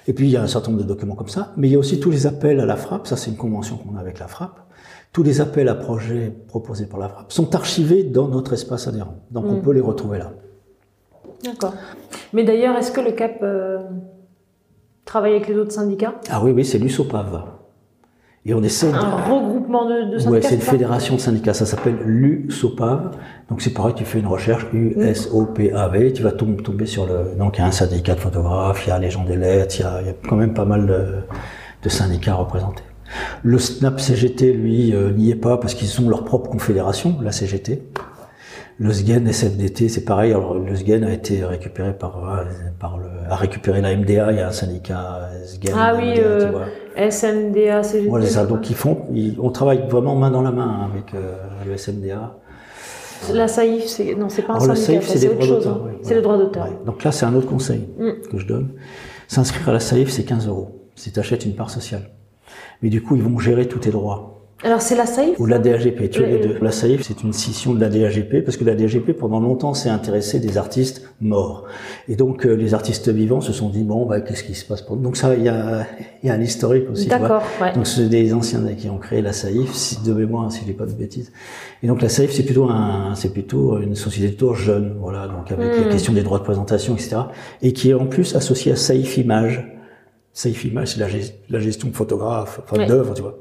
Et 0.06 0.12
puis 0.12 0.26
il 0.26 0.30
y 0.30 0.36
a 0.36 0.42
un 0.42 0.46
certain 0.46 0.70
nombre 0.70 0.82
de 0.82 0.88
documents 0.88 1.14
comme 1.14 1.28
ça, 1.28 1.52
mais 1.56 1.68
il 1.68 1.72
y 1.72 1.76
a 1.76 1.78
aussi 1.78 1.98
tous 1.98 2.10
les 2.10 2.26
appels 2.26 2.60
à 2.60 2.66
la 2.66 2.76
frappe. 2.76 3.06
Ça, 3.06 3.16
c'est 3.16 3.30
une 3.30 3.36
convention 3.38 3.76
qu'on 3.76 3.96
a 3.96 4.00
avec 4.00 4.18
la 4.18 4.28
frappe. 4.28 4.60
Tous 5.12 5.22
les 5.22 5.40
appels 5.40 5.68
à 5.68 5.74
projets 5.74 6.34
proposés 6.48 6.86
par 6.86 6.98
la 7.00 7.08
frappe 7.08 7.32
sont 7.32 7.54
archivés 7.54 8.02
dans 8.04 8.28
notre 8.28 8.52
espace 8.52 8.86
adhérent, 8.88 9.14
donc 9.30 9.44
on 9.48 9.54
Mm. 9.54 9.62
peut 9.62 9.72
les 9.72 9.80
retrouver 9.80 10.18
là. 10.18 10.32
D'accord. 11.44 11.72
Mais 12.32 12.44
d'ailleurs, 12.44 12.76
est-ce 12.76 12.90
que 12.92 13.00
le 13.00 13.12
CAP 13.12 13.38
euh, 13.42 13.78
travaille 15.04 15.32
avec 15.36 15.48
les 15.48 15.56
autres 15.56 15.72
syndicats? 15.72 16.14
Ah 16.30 16.42
oui, 16.44 16.50
oui, 16.52 16.64
c'est 16.64 16.78
l'USOPAV. 16.78 17.42
Et 18.46 18.52
on 18.52 18.62
essaie 18.62 18.90
de... 18.90 18.96
Un 18.96 19.16
regroupement 19.16 19.88
de, 19.88 20.12
de 20.12 20.18
syndicats 20.18 20.30
Ouais, 20.30 20.42
c'est 20.42 20.54
une 20.56 20.60
fédération 20.60 21.14
de 21.14 21.20
syndicats, 21.20 21.54
ça 21.54 21.64
s'appelle 21.64 21.96
l'USOPAV. 22.04 23.10
Donc 23.48 23.62
c'est 23.62 23.72
pareil, 23.72 23.94
tu 23.94 24.04
fais 24.04 24.18
une 24.18 24.26
recherche 24.26 24.66
U-S-O-P-A-V, 24.72 26.12
tu 26.12 26.22
vas 26.22 26.32
tom- 26.32 26.60
tomber 26.60 26.84
sur 26.86 27.06
le. 27.06 27.36
Donc 27.38 27.56
il 27.56 27.62
y 27.62 27.64
a 27.64 27.66
un 27.66 27.72
syndicat 27.72 28.14
de 28.14 28.20
photographes, 28.20 28.86
il 28.86 28.90
y 28.90 28.92
a 28.92 28.98
les 28.98 29.10
gens 29.10 29.24
des 29.24 29.36
lettres, 29.36 29.76
il 29.78 29.82
y 29.82 29.84
a, 29.86 30.00
il 30.02 30.06
y 30.08 30.10
a 30.10 30.14
quand 30.28 30.36
même 30.36 30.52
pas 30.52 30.66
mal 30.66 30.86
de, 30.86 31.04
de 31.82 31.88
syndicats 31.88 32.34
représentés. 32.34 32.82
Le 33.42 33.58
SNAP 33.58 33.98
CGT, 34.00 34.52
lui, 34.52 34.94
euh, 34.94 35.12
n'y 35.12 35.30
est 35.30 35.36
pas 35.36 35.56
parce 35.56 35.74
qu'ils 35.74 36.04
ont 36.04 36.08
leur 36.10 36.24
propre 36.24 36.50
confédération, 36.50 37.16
la 37.22 37.32
CGT. 37.32 37.82
Le 38.80 38.90
SGEN 38.92 39.28
SFDT, 39.28 39.88
c'est 39.88 40.04
pareil. 40.04 40.32
Alors, 40.32 40.54
le 40.54 40.74
SGEN 40.74 41.04
a 41.04 41.12
été 41.12 41.44
récupéré 41.44 41.92
par, 41.96 42.28
euh, 42.28 42.42
par 42.80 42.98
le, 42.98 43.06
a 43.30 43.36
récupéré 43.36 43.80
la 43.80 43.94
MDA. 43.96 44.32
Il 44.32 44.38
y 44.38 44.40
a 44.40 44.48
un 44.48 44.52
syndicat 44.52 45.28
SGEN. 45.46 45.74
Ah 45.78 45.94
oui, 45.96 46.10
MDA, 46.10 46.14
tu 46.14 46.22
euh, 46.24 46.50
vois. 46.50 46.64
SMDA, 46.96 47.82
CGT. 47.82 48.08
Voilà, 48.08 48.26
c'est 48.26 48.32
ça. 48.32 48.46
Donc 48.46 48.68
ils 48.70 48.76
font, 48.76 49.02
ils- 49.12 49.36
on 49.40 49.50
travaille 49.50 49.82
vraiment 49.88 50.14
main 50.16 50.30
dans 50.30 50.42
la 50.42 50.50
main 50.52 50.66
hein, 50.82 50.90
avec 50.92 51.14
euh, 51.14 51.34
le 51.66 51.76
SMDA. 51.76 52.36
La 53.32 53.48
SAIF, 53.48 53.86
c'est 53.86 54.14
non, 54.14 54.28
c'est 54.28 54.42
pas 54.42 54.52
un 54.54 54.60
Alors, 54.62 54.76
syndicat, 54.76 55.06
c'est 55.06 55.28
autre 55.28 55.42
chose. 55.46 55.66
hein. 55.66 55.80
oui, 55.84 55.92
C'est 56.02 56.14
le 56.14 56.20
droit 56.20 56.36
d'auteur. 56.36 56.64
Ouais. 56.64 56.72
Donc 56.84 57.02
là, 57.04 57.10
c'est 57.12 57.24
un 57.24 57.34
autre 57.34 57.46
conseil 57.48 57.88
Mm. 57.98 58.28
que 58.30 58.38
je 58.38 58.46
donne. 58.46 58.68
S'inscrire 59.28 59.68
à 59.68 59.72
la 59.72 59.80
SAIF, 59.80 60.10
c'est 60.10 60.24
15 60.24 60.46
euros 60.46 60.82
si 60.94 61.10
tu 61.10 61.18
achètes 61.20 61.44
une 61.46 61.54
part 61.54 61.70
sociale. 61.70 62.10
Mais 62.82 62.90
du 62.90 63.02
coup, 63.02 63.16
ils 63.16 63.22
vont 63.22 63.38
gérer 63.38 63.66
tous 63.66 63.78
tes 63.78 63.90
droits. 63.90 64.33
Alors 64.62 64.80
c'est 64.80 64.94
la 64.96 65.04
SAIF 65.04 65.38
Ou 65.40 65.46
la 65.46 65.58
DAGP, 65.58 66.08
tu 66.10 66.22
as 66.22 66.26
les 66.26 66.38
Le- 66.38 66.46
deux. 66.54 66.58
La 66.62 66.70
SAIF, 66.70 67.02
c'est 67.02 67.22
une 67.22 67.34
scission 67.34 67.74
de 67.74 67.80
la 67.80 67.90
DAGP, 67.90 68.42
parce 68.44 68.56
que 68.56 68.64
la 68.64 68.74
DAGP, 68.74 69.12
pendant 69.12 69.38
longtemps, 69.40 69.74
s'est 69.74 69.90
intéressée 69.90 70.38
des 70.40 70.56
artistes 70.56 71.06
morts. 71.20 71.64
Et 72.08 72.16
donc, 72.16 72.46
euh, 72.46 72.54
les 72.54 72.72
artistes 72.72 73.10
vivants 73.10 73.42
se 73.42 73.52
sont 73.52 73.68
dit, 73.68 73.82
bon, 73.82 74.06
bah, 74.06 74.20
qu'est-ce 74.22 74.42
qui 74.44 74.54
se 74.54 74.64
passe 74.64 74.80
pour 74.80 74.96
nous? 74.96 75.02
Donc 75.02 75.16
ça, 75.18 75.34
il 75.34 75.42
y 75.42 75.48
a, 75.50 75.84
il 76.22 76.28
y 76.28 76.30
a 76.30 76.34
un 76.34 76.40
historique 76.40 76.88
aussi. 76.90 77.08
D'accord, 77.08 77.42
ouais. 77.60 77.74
Donc 77.74 77.86
c'est 77.86 78.08
des 78.08 78.32
anciens 78.32 78.62
qui 78.78 78.88
ont 78.88 78.96
créé 78.96 79.20
la 79.20 79.32
SAIF, 79.34 79.70
si 79.74 80.00
de 80.02 80.14
mémoire, 80.14 80.50
si 80.50 80.60
je 80.60 80.64
dis 80.66 80.72
pas 80.72 80.86
de 80.86 80.92
bêtises. 80.92 81.30
Et 81.82 81.86
donc 81.86 82.00
la 82.00 82.08
SAIF, 82.08 82.30
c'est 82.32 82.44
plutôt 82.44 82.64
un, 82.70 83.14
c'est 83.16 83.32
plutôt 83.34 83.78
une 83.80 83.96
société 83.96 84.28
de 84.32 84.36
tour 84.38 84.54
jeune, 84.54 84.96
voilà, 84.98 85.26
donc 85.28 85.50
avec 85.52 85.66
Mm. 85.78 85.84
les 85.84 85.88
questions 85.90 86.12
des 86.14 86.22
droits 86.22 86.38
de 86.38 86.44
présentation, 86.44 86.94
etc. 86.94 87.16
Et 87.60 87.72
qui 87.74 87.90
est 87.90 87.94
en 87.94 88.06
plus 88.06 88.34
associée 88.34 88.72
à 88.72 88.76
SAIF 88.76 89.18
Image. 89.18 89.68
SAIF 90.32 90.64
Image, 90.64 90.94
c'est 90.94 91.00
la, 91.00 91.08
gest- 91.08 91.34
la 91.50 91.58
gestion 91.58 91.88
de 91.88 91.94
photographes, 91.94 92.60
enfin 92.64 92.86
d'œuvres, 92.86 93.12
tu 93.14 93.20
vois. 93.22 93.38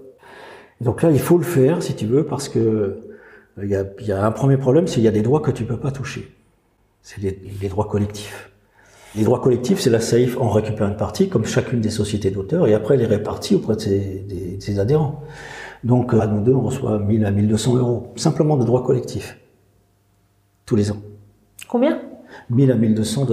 Donc 0.82 1.02
là, 1.02 1.12
il 1.12 1.20
faut 1.20 1.38
le 1.38 1.44
faire, 1.44 1.82
si 1.84 1.96
tu 1.96 2.06
veux, 2.06 2.26
parce 2.26 2.50
que 2.50 2.60
euh, 2.60 3.14
il 3.62 3.70
y 3.70 3.76
a, 3.76 3.86
il 4.00 4.08
y 4.08 4.12
a 4.12 4.26
un 4.26 4.32
premier 4.32 4.58
problème, 4.58 4.88
c'est 4.88 4.96
qu'il 4.96 5.04
y 5.04 5.08
a 5.08 5.12
des 5.12 5.22
droits 5.22 5.40
que 5.40 5.52
tu 5.52 5.64
peux 5.66 5.78
pas 5.78 5.92
toucher. 5.92 6.34
C'est 7.02 7.22
les, 7.22 7.68
droits 7.70 7.88
collectifs. 7.88 8.52
Les 9.16 9.24
droits 9.24 9.40
collectifs, 9.42 9.80
c'est 9.80 9.90
la 9.90 10.00
SAIF 10.00 10.38
en 10.40 10.50
récupère 10.50 10.88
une 10.88 10.98
partie, 10.98 11.30
comme 11.30 11.46
chacune 11.46 11.80
des 11.82 11.90
sociétés 11.92 12.32
d'auteurs, 12.32 12.68
et 12.68 12.74
après 12.74 12.96
elle 12.96 13.02
les 13.02 13.06
répartit 13.06 13.56
auprès 13.56 13.76
de 13.76 13.82
ses, 13.82 14.00
des- 14.28 14.58
de 14.58 14.62
ses 14.62 14.80
adhérents. 14.80 15.22
Donc, 15.84 16.14
euh, 16.14 16.22
à 16.22 16.28
nous 16.28 16.42
deux, 16.42 16.54
on 16.54 16.62
reçoit 16.62 16.98
1000 16.98 17.26
à 17.26 17.32
1200 17.32 17.76
euros, 17.78 18.14
simplement 18.16 18.56
de 18.58 18.64
droits 18.64 18.84
collectifs. 18.84 19.38
Tous 20.66 20.76
les 20.78 20.92
ans. 20.92 20.98
Combien? 21.70 22.02
1000 22.50 22.72
à 22.72 22.76
1200 22.76 23.28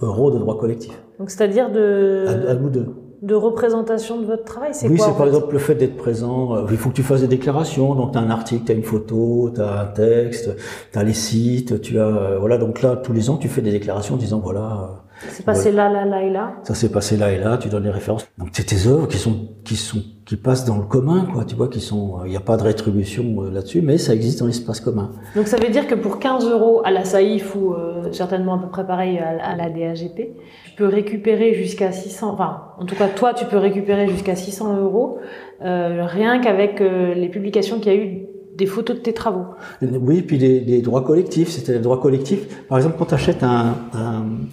euros 0.00 0.30
de 0.30 0.38
droits 0.38 0.58
collectifs. 0.58 0.98
Donc 1.18 1.30
c'est-à-dire 1.30 1.70
de... 1.70 2.24
À, 2.26 2.50
à 2.50 2.54
nous 2.54 2.70
deux 2.70 2.86
de 3.22 3.34
représentation 3.34 4.20
de 4.20 4.26
votre 4.26 4.44
travail 4.44 4.70
C'est 4.72 4.88
oui, 4.88 4.98
c'est 4.98 5.16
par 5.16 5.26
exemple 5.26 5.52
le 5.52 5.58
fait 5.58 5.74
d'être 5.74 5.96
présent. 5.96 6.56
Euh, 6.56 6.66
il 6.70 6.76
faut 6.76 6.90
que 6.90 6.94
tu 6.94 7.02
fasses 7.02 7.20
des 7.20 7.28
déclarations. 7.28 7.94
Donc, 7.94 8.12
tu 8.12 8.18
as 8.18 8.20
un 8.22 8.30
article, 8.30 8.64
tu 8.64 8.72
as 8.72 8.74
une 8.74 8.82
photo, 8.82 9.50
tu 9.54 9.60
as 9.60 9.80
un 9.80 9.86
texte, 9.86 10.50
tu 10.92 10.98
as 10.98 11.02
les 11.02 11.12
sites, 11.12 11.80
tu 11.80 11.98
as... 11.98 12.06
Euh, 12.06 12.38
voilà, 12.38 12.56
donc 12.56 12.80
là, 12.82 12.96
tous 12.96 13.12
les 13.12 13.28
ans, 13.28 13.36
tu 13.36 13.48
fais 13.48 13.60
des 13.60 13.72
déclarations 13.72 14.14
en 14.14 14.18
disant, 14.18 14.40
voilà... 14.40 15.04
C'est 15.28 15.44
passé 15.44 15.70
là, 15.70 15.90
là, 15.90 16.04
là 16.04 16.22
et 16.22 16.30
là. 16.30 16.54
Ça 16.64 16.74
s'est 16.74 16.88
passé 16.88 17.16
là 17.16 17.30
et 17.32 17.38
là. 17.38 17.58
Tu 17.58 17.68
donnes 17.68 17.84
les 17.84 17.90
références. 17.90 18.26
Donc 18.38 18.48
c'est 18.52 18.64
tes 18.64 18.86
œuvres 18.86 19.06
qui 19.06 19.18
sont 19.18 19.48
qui 19.64 19.76
sont 19.76 20.02
qui 20.24 20.36
passent 20.36 20.64
dans 20.64 20.78
le 20.78 20.84
commun, 20.84 21.26
quoi. 21.32 21.44
Tu 21.44 21.56
vois, 21.56 21.68
qui 21.68 21.80
sont. 21.80 22.20
Il 22.24 22.30
n'y 22.30 22.36
a 22.36 22.40
pas 22.40 22.56
de 22.56 22.62
rétribution 22.62 23.42
euh, 23.42 23.50
là-dessus, 23.50 23.82
mais 23.82 23.98
ça 23.98 24.14
existe 24.14 24.40
dans 24.40 24.46
l'espace 24.46 24.80
commun. 24.80 25.10
Donc 25.36 25.46
ça 25.46 25.56
veut 25.56 25.68
dire 25.68 25.86
que 25.86 25.94
pour 25.94 26.18
15 26.18 26.48
euros 26.48 26.82
à 26.84 26.90
la 26.90 27.04
SAIF 27.04 27.54
ou 27.54 27.74
euh, 27.74 28.12
certainement 28.12 28.54
à 28.54 28.58
peu 28.58 28.68
près 28.68 28.86
pareil 28.86 29.18
à, 29.18 29.56
la 29.56 29.68
DAGP, 29.68 30.36
peux 30.80 30.86
récupérer 30.86 31.52
jusqu'à 31.52 31.92
600. 31.92 32.32
Enfin, 32.32 32.72
en 32.78 32.86
tout 32.86 32.94
cas, 32.94 33.08
toi, 33.08 33.34
tu 33.34 33.44
peux 33.44 33.58
récupérer 33.58 34.08
jusqu'à 34.08 34.34
600 34.34 34.80
euros 34.80 35.18
euh, 35.62 36.06
rien 36.06 36.40
qu'avec 36.40 36.80
euh, 36.80 37.12
les 37.12 37.28
publications 37.28 37.80
qu'il 37.80 37.92
y 37.92 37.94
a 37.94 37.98
eu 37.98 38.22
des 38.56 38.64
photos 38.64 38.96
de 38.96 39.02
tes 39.02 39.12
travaux. 39.12 39.44
Oui, 39.82 40.22
puis 40.22 40.38
des, 40.38 40.80
droits 40.80 41.04
collectifs. 41.04 41.48
C'était 41.48 41.74
les 41.74 41.80
droits 41.80 42.00
collectifs. 42.00 42.66
Par 42.66 42.78
exemple, 42.78 42.96
quand 42.98 43.04
tu 43.06 43.14
achètes 43.14 43.42
un, 43.42 43.74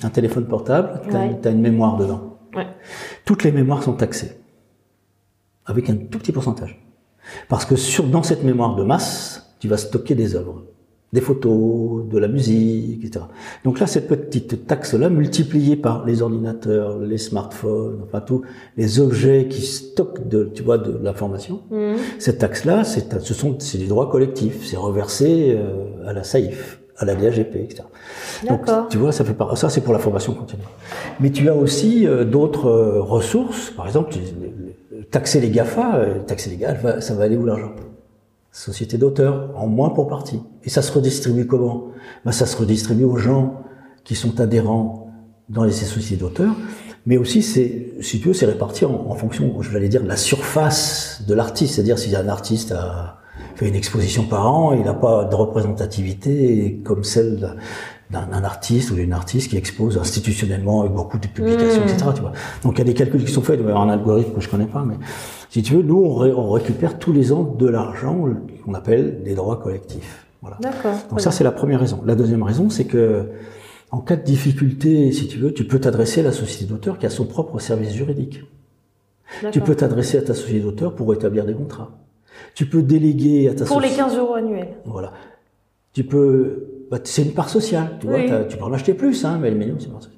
un, 0.04 0.10
téléphone 0.10 0.48
portable, 0.48 1.02
tu 1.10 1.16
as, 1.16 1.52
une 1.52 1.62
mémoire 1.62 1.96
dedans. 1.96 2.38
Ouais. 2.54 2.68
Toutes 3.24 3.46
les 3.46 3.54
mémoires 3.54 3.84
sont 3.84 3.94
taxées, 3.94 4.38
avec 5.66 5.90
un 5.90 5.96
tout 5.96 6.20
petit 6.20 6.34
pourcentage. 6.34 6.78
Parce 7.48 7.64
que 7.64 7.78
sur, 7.78 8.04
dans 8.04 8.24
cette 8.24 8.44
mémoire 8.44 8.76
de 8.76 8.84
masse, 8.84 9.56
tu 9.60 9.70
vas 9.70 9.78
stocker 9.78 10.16
des 10.16 10.36
œuvres 10.36 10.64
des 11.14 11.22
photos, 11.22 12.06
de 12.06 12.18
la 12.18 12.28
musique, 12.28 13.06
etc. 13.06 13.26
Donc 13.64 13.80
là, 13.80 13.88
cette 13.88 14.08
petite 14.08 14.68
taxe-là, 14.68 15.10
multipliée 15.10 15.78
par 15.78 16.06
les 16.06 16.22
ordinateurs, 16.22 17.00
les 17.00 17.18
smartphones, 17.18 18.02
enfin 18.04 18.20
tous 18.20 18.42
les 18.76 19.00
objets 19.00 19.48
qui 19.48 19.62
stockent 19.62 20.28
de, 20.28 20.52
tu 20.54 20.64
vois, 20.64 20.78
de 20.78 21.00
l'information, 21.02 21.62
mmh. 21.72 21.96
cette 22.20 22.40
taxe-là, 22.40 22.84
c'est, 22.84 23.22
ce 23.22 23.34
sont, 23.34 23.56
c'est 23.60 23.78
des 23.78 23.88
droits 23.88 24.10
collectifs, 24.10 24.66
c'est 24.66 24.76
reversé 24.76 25.56
euh, 25.58 26.10
à 26.10 26.12
la 26.12 26.24
SAIF, 26.24 26.82
à 26.98 27.06
la 27.06 27.16
DAGP, 27.16 27.56
etc. 27.56 27.84
Donc, 28.50 28.66
tu 28.90 28.98
vois, 28.98 29.14
ça 29.14 29.24
fait 29.24 29.34
pas, 29.34 29.56
ça 29.56 29.70
c'est 29.70 29.82
pour 29.82 29.94
la 29.94 30.00
formation 30.00 30.34
continue. 30.34 30.64
Mais 31.22 31.32
tu 31.32 31.48
as 31.48 31.56
aussi 31.56 32.06
euh, 32.06 32.26
d'autres 32.26 32.68
euh, 32.68 33.02
ressources, 33.02 33.72
par 33.72 33.88
exemple, 33.88 34.14
taxer 35.10 35.40
les 35.40 35.52
GAFA, 35.52 36.02
taxer 36.28 36.50
les 36.50 36.58
GAFA, 36.58 37.00
ça 37.00 37.14
va 37.14 37.24
aller 37.24 37.38
où 37.38 37.46
l'argent? 37.46 37.72
Société 38.58 38.98
d'auteurs, 38.98 39.52
en 39.56 39.68
moins 39.68 39.92
pour 39.92 40.08
partie. 40.08 40.42
Et 40.64 40.70
ça 40.70 40.82
se 40.82 40.92
redistribue 40.92 41.46
comment? 41.46 41.90
Ben, 42.26 42.32
Ça 42.32 42.48
se 42.48 42.58
redistribue 42.58 43.04
aux 43.04 43.18
gens 43.18 43.62
qui 44.04 44.16
sont 44.16 44.40
adhérents 44.40 45.12
dans 45.48 45.64
les 45.64 45.72
sociétés 45.72 46.16
d'auteurs, 46.16 46.56
mais 47.06 47.18
aussi, 47.18 47.42
c'est, 47.42 47.94
si 48.02 48.20
tu 48.20 48.30
veux, 48.30 48.34
c'est 48.34 48.48
réparti 48.48 48.84
en, 48.84 49.14
fonction, 49.16 49.62
je 49.62 49.70
vais 49.70 49.88
dire, 49.88 50.04
de 50.04 50.08
la 50.08 50.18
surface 50.18 51.24
de 51.26 51.34
l'artiste. 51.34 51.76
C'est-à-dire, 51.76 52.00
si 52.00 52.14
un 52.16 52.28
artiste 52.28 52.72
a 52.72 53.20
fait 53.56 53.68
une 53.68 53.76
exposition 53.76 54.24
par 54.24 54.52
an, 54.52 54.74
il 54.74 54.84
n'a 54.84 54.94
pas 54.94 55.24
de 55.26 55.36
représentativité 55.36 56.82
comme 56.84 57.04
celle 57.04 57.56
d'un 58.10 58.44
artiste 58.44 58.92
ou 58.92 58.96
d'une 58.96 59.14
artiste 59.14 59.52
qui 59.52 59.58
expose 59.58 59.98
institutionnellement 59.98 60.82
avec 60.82 60.94
beaucoup 60.94 61.18
de 61.18 61.28
publications, 61.28 61.82
mmh. 61.82 61.90
etc. 61.90 62.06
Tu 62.16 62.22
vois. 62.22 62.34
Donc 62.64 62.74
il 62.74 62.80
y 62.80 62.82
a 62.82 62.86
des 62.86 62.94
calculs 62.94 63.24
qui 63.24 63.32
sont 63.32 63.42
faits, 63.42 63.58
il 63.58 63.64
doit 63.64 63.72
y 63.72 63.74
avoir 63.74 63.88
un 63.88 63.94
algorithme 63.94 64.34
que 64.34 64.42
je 64.42 64.50
connais 64.50 64.66
pas, 64.66 64.84
mais 64.84 64.96
si 65.50 65.64
tu 65.64 65.76
veux, 65.76 65.82
nous 65.82 66.04
on, 66.04 66.52
récupère 66.52 67.00
tous 67.00 67.14
les 67.14 67.32
ans 67.32 67.44
de 67.44 67.68
l'argent 67.68 68.28
qu'on 68.66 68.74
appelle 68.74 69.24
des 69.24 69.36
droits 69.36 69.58
collectifs. 69.58 70.28
Voilà. 70.42 70.60
Donc 71.10 71.22
ça 71.22 71.32
c'est 71.32 71.44
la 71.44 71.52
première 71.52 71.80
raison. 71.80 72.02
La 72.06 72.16
deuxième 72.16 72.44
raison, 72.44 72.70
c'est 72.70 72.86
que 72.86 73.30
en 73.92 74.00
cas 74.00 74.18
de 74.18 74.24
difficulté, 74.24 75.12
si 75.12 75.28
tu 75.28 75.38
veux, 75.38 75.54
tu 75.54 75.66
peux 75.66 75.80
t'adresser 75.80 76.20
à 76.20 76.24
la 76.24 76.32
société 76.32 76.66
d'auteur 76.66 76.98
qui 77.00 77.06
a 77.06 77.10
son 77.10 77.26
propre 77.26 77.60
service 77.60 77.94
juridique. 77.94 78.44
Tu 79.52 79.62
peux 79.62 79.76
t'adresser 79.76 80.18
à 80.18 80.22
ta 80.22 80.34
société 80.34 80.62
d'auteur 80.62 80.96
pour 80.96 81.14
établir 81.14 81.46
des 81.46 81.54
contrats. 81.54 81.92
Tu 82.54 82.66
peux 82.66 82.82
déléguer 82.82 83.50
à 83.50 83.56
ta 83.56 83.66
Pour 83.66 83.82
les 83.82 83.90
15 83.90 84.18
euros 84.18 84.36
annuels. 84.36 84.76
Voilà. 84.86 85.12
Tu 85.94 86.04
peux 86.04 86.68
bah, 86.90 87.00
c'est 87.04 87.24
une 87.24 87.34
part 87.34 87.50
sociale, 87.50 87.98
tu 88.00 88.08
vois. 88.08 88.44
Tu 88.46 88.58
peux 88.58 88.64
en 88.64 88.74
acheter 88.74 88.94
plus, 88.94 89.26
hein, 89.26 89.40
mais 89.42 89.50
le 89.50 89.58
minimum 89.58 89.80
c'est 89.80 89.88
une 89.88 89.94
part 89.94 90.04
sociale. 90.04 90.17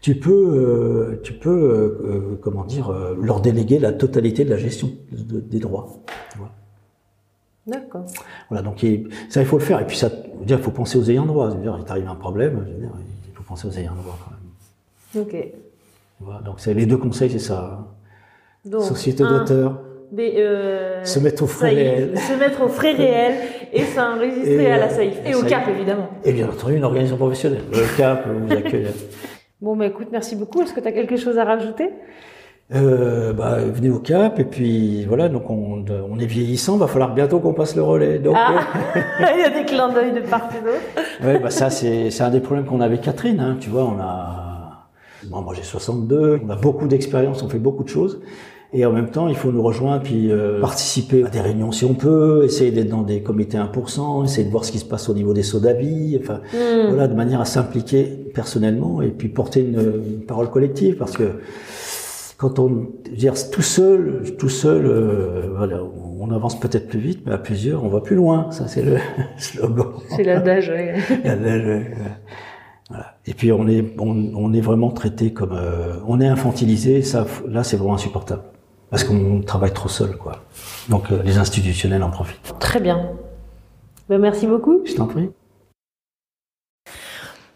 Tu 0.00 0.16
peux, 0.16 0.30
euh, 0.30 1.20
tu 1.22 1.34
peux, 1.34 1.50
euh, 1.50 2.00
euh, 2.04 2.38
comment 2.40 2.64
dire, 2.64 2.92
leur 3.20 3.40
déléguer 3.40 3.78
la 3.78 3.92
totalité 3.92 4.44
de 4.44 4.50
la 4.50 4.56
gestion 4.56 4.90
des 5.10 5.58
droits. 5.58 5.88
D'accord. 7.66 8.06
Voilà, 8.48 8.62
donc 8.62 8.84
ça 9.28 9.40
il 9.40 9.46
faut 9.46 9.58
le 9.58 9.64
faire. 9.64 9.80
Et 9.80 9.86
puis 9.86 9.96
ça, 9.96 10.10
il 10.46 10.58
faut 10.58 10.70
penser 10.70 10.98
aux 10.98 11.08
ayants 11.10 11.26
droit. 11.26 11.54
dire, 11.54 11.76
il 11.78 11.84
t'arrive 11.84 12.08
un 12.08 12.14
problème, 12.14 12.66
il 13.28 13.34
faut 13.34 13.42
penser 13.42 13.68
aux 13.68 13.78
ayants 13.78 13.94
droit 13.94 14.18
quand 14.24 14.30
même. 14.30 15.26
Ok. 15.26 15.52
Voilà, 16.20 16.40
donc 16.40 16.60
c'est 16.60 16.74
les 16.74 16.86
deux 16.86 16.96
conseils, 16.96 17.30
c'est 17.30 17.38
ça. 17.38 17.86
Donc, 18.64 18.82
Société 18.82 19.22
d'auteur 19.22 19.80
euh, 20.18 21.04
se 21.04 21.20
mettre 21.20 21.44
aux 21.44 21.46
frais 21.46 21.70
réels. 21.70 22.18
Se 22.18 22.32
mettre 22.34 22.62
aux 22.62 22.68
frais 22.68 22.92
réels 22.92 23.36
et 23.72 23.84
s'enregistrer 23.84 24.72
à 24.72 24.78
la 24.78 24.88
SAIF. 24.88 25.18
Et, 25.24 25.34
au 25.34 25.42
CAP, 25.42 25.68
évidemment. 25.68 26.08
Et 26.24 26.32
bien 26.32 26.48
entendu, 26.48 26.76
une 26.76 26.84
organisation 26.84 27.16
professionnelle. 27.16 27.62
Le 27.72 27.96
CAP 27.96 28.26
vous 28.28 28.52
accueille. 28.52 28.88
bon, 29.60 29.76
bah 29.76 29.86
écoute, 29.86 30.08
merci 30.12 30.36
beaucoup. 30.36 30.62
Est-ce 30.62 30.72
que 30.72 30.80
tu 30.80 30.88
as 30.88 30.92
quelque 30.92 31.16
chose 31.16 31.38
à 31.38 31.44
rajouter? 31.44 31.90
Euh, 32.72 33.32
bah, 33.32 33.56
venez 33.64 33.90
au 33.90 33.98
Cap 33.98 34.38
et 34.38 34.44
puis 34.44 35.04
voilà 35.04 35.28
donc 35.28 35.50
on, 35.50 35.84
on 36.08 36.18
est 36.20 36.26
vieillissant, 36.26 36.76
va 36.76 36.86
falloir 36.86 37.14
bientôt 37.14 37.40
qu'on 37.40 37.52
passe 37.52 37.74
le 37.74 37.82
relais. 37.82 38.20
Donc 38.20 38.36
ah, 38.38 38.60
euh, 38.94 39.00
il 39.34 39.40
y 39.40 39.42
a 39.42 39.50
des 39.50 39.64
clins 39.64 39.88
d'œil 39.88 40.12
de 40.12 40.20
part 40.20 40.48
et 40.56 40.64
d'autre. 40.64 41.24
ouais, 41.24 41.40
bah 41.40 41.50
ça 41.50 41.68
c'est 41.68 42.12
c'est 42.12 42.22
un 42.22 42.30
des 42.30 42.38
problèmes 42.38 42.66
qu'on 42.66 42.80
a 42.80 42.84
avec 42.84 43.00
Catherine. 43.00 43.40
Hein, 43.40 43.56
tu 43.58 43.70
vois, 43.70 43.82
on 43.82 43.98
a 43.98 44.86
bon, 45.24 45.42
moi 45.42 45.52
j'ai 45.56 45.64
62, 45.64 46.42
on 46.46 46.48
a 46.48 46.54
beaucoup 46.54 46.86
d'expérience, 46.86 47.42
on 47.42 47.48
fait 47.48 47.58
beaucoup 47.58 47.82
de 47.82 47.88
choses. 47.88 48.20
Et 48.72 48.86
en 48.86 48.92
même 48.92 49.10
temps, 49.10 49.28
il 49.28 49.34
faut 49.34 49.50
nous 49.50 49.62
rejoindre 49.62 50.02
puis 50.04 50.30
euh, 50.30 50.60
participer 50.60 51.24
à 51.24 51.28
des 51.28 51.40
réunions 51.40 51.72
si 51.72 51.84
on 51.84 51.94
peut, 51.94 52.44
essayer 52.44 52.70
d'être 52.70 52.88
dans 52.88 53.02
des 53.02 53.20
comités 53.20 53.58
1%, 53.58 54.24
essayer 54.24 54.44
de 54.44 54.50
voir 54.50 54.64
ce 54.64 54.70
qui 54.70 54.78
se 54.78 54.84
passe 54.84 55.08
au 55.08 55.14
niveau 55.14 55.32
des 55.32 55.42
sauts 55.42 55.58
d'avis, 55.58 56.16
enfin 56.22 56.40
hmm. 56.52 56.88
voilà, 56.88 57.08
de 57.08 57.14
manière 57.14 57.40
à 57.40 57.44
s'impliquer 57.44 58.04
personnellement 58.32 59.02
et 59.02 59.08
puis 59.08 59.28
porter 59.28 59.60
une, 59.60 60.20
parole 60.26 60.50
collective 60.50 60.96
parce 60.96 61.16
que 61.16 61.40
quand 62.36 62.60
on 62.60 62.86
dire 63.10 63.34
tout 63.50 63.60
seul, 63.60 64.22
tout 64.38 64.48
seul, 64.48 64.86
euh, 64.86 65.48
voilà, 65.56 65.80
on 66.20 66.30
avance 66.30 66.58
peut-être 66.58 66.86
plus 66.86 67.00
vite, 67.00 67.22
mais 67.26 67.32
à 67.32 67.38
plusieurs, 67.38 67.84
on 67.84 67.88
va 67.88 68.00
plus 68.00 68.16
loin. 68.16 68.50
Ça, 68.52 68.68
c'est 68.68 68.82
le 68.82 68.98
slogan. 69.36 69.88
C'est 70.16 70.22
l'adage, 70.22 70.72
oui. 70.74 71.18
l'adage, 71.24 71.86
voilà. 72.88 73.14
Et 73.26 73.34
puis 73.34 73.50
on 73.52 73.66
est, 73.68 73.84
on, 73.98 74.32
on 74.34 74.52
est 74.52 74.60
vraiment 74.60 74.90
traité 74.90 75.32
comme, 75.32 75.52
euh, 75.52 75.96
on 76.06 76.20
est 76.20 76.26
infantilisé. 76.28 77.02
Ça, 77.02 77.26
là, 77.48 77.64
c'est 77.64 77.76
vraiment 77.76 77.94
insupportable 77.94 78.42
parce 78.90 79.04
qu'on 79.04 79.40
travaille 79.40 79.72
trop 79.72 79.88
seul, 79.88 80.16
quoi. 80.16 80.42
Donc 80.88 81.10
euh, 81.10 81.22
les 81.24 81.38
institutionnels 81.38 82.02
en 82.02 82.10
profitent. 82.10 82.54
Très 82.58 82.80
bien. 82.80 83.10
Ben, 84.08 84.18
merci 84.18 84.46
beaucoup. 84.46 84.80
Je 84.84 84.94
t'en 84.94 85.06
prie. 85.06 85.30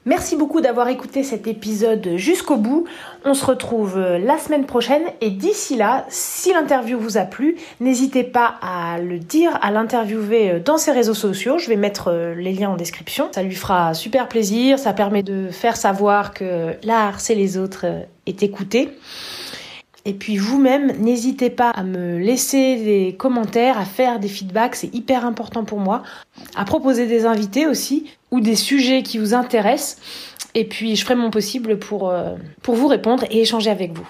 Merci 0.06 0.36
beaucoup 0.36 0.60
d'avoir 0.60 0.88
écouté 0.88 1.22
cet 1.22 1.46
épisode 1.46 2.16
jusqu'au 2.16 2.58
bout. 2.58 2.84
On 3.24 3.32
se 3.32 3.44
retrouve 3.46 3.96
euh, 3.96 4.18
la 4.18 4.36
semaine 4.36 4.66
prochaine 4.66 5.02
et 5.22 5.30
d'ici 5.30 5.76
là, 5.76 6.04
si 6.08 6.52
l'interview 6.52 6.98
vous 6.98 7.16
a 7.16 7.22
plu, 7.22 7.56
n'hésitez 7.80 8.22
pas 8.22 8.54
à 8.60 8.98
le 8.98 9.18
dire, 9.18 9.58
à 9.62 9.70
l'interviewer 9.70 10.50
euh, 10.50 10.60
dans 10.60 10.76
ses 10.76 10.92
réseaux 10.92 11.14
sociaux. 11.14 11.58
Je 11.58 11.68
vais 11.68 11.76
mettre 11.76 12.34
les 12.36 12.52
liens 12.52 12.70
en 12.70 12.76
description. 12.76 13.30
Ça 13.32 13.42
lui 13.42 13.54
fera 13.54 13.94
super 13.94 14.28
plaisir. 14.28 14.78
Ça 14.78 14.92
permet 14.92 15.22
de 15.22 15.48
faire 15.50 15.76
savoir 15.76 16.34
que 16.34 16.74
l'art, 16.84 17.18
c'est 17.18 17.34
les 17.34 17.56
autres, 17.56 17.86
est 18.26 18.42
écouté. 18.42 18.90
Et 20.06 20.12
puis 20.12 20.36
vous-même, 20.36 20.92
n'hésitez 21.00 21.48
pas 21.48 21.70
à 21.70 21.82
me 21.82 22.18
laisser 22.18 22.76
des 22.76 23.16
commentaires, 23.16 23.78
à 23.78 23.86
faire 23.86 24.20
des 24.20 24.28
feedbacks, 24.28 24.74
c'est 24.76 24.94
hyper 24.94 25.24
important 25.24 25.64
pour 25.64 25.80
moi. 25.80 26.02
À 26.54 26.64
proposer 26.64 27.06
des 27.06 27.24
invités 27.24 27.66
aussi, 27.66 28.10
ou 28.30 28.40
des 28.40 28.56
sujets 28.56 29.02
qui 29.02 29.18
vous 29.18 29.32
intéressent. 29.32 29.96
Et 30.54 30.64
puis 30.64 30.94
je 30.94 31.04
ferai 31.04 31.16
mon 31.16 31.30
possible 31.30 31.78
pour, 31.78 32.10
euh, 32.10 32.36
pour 32.62 32.74
vous 32.76 32.86
répondre 32.86 33.24
et 33.30 33.40
échanger 33.40 33.70
avec 33.70 33.92
vous. 33.92 34.06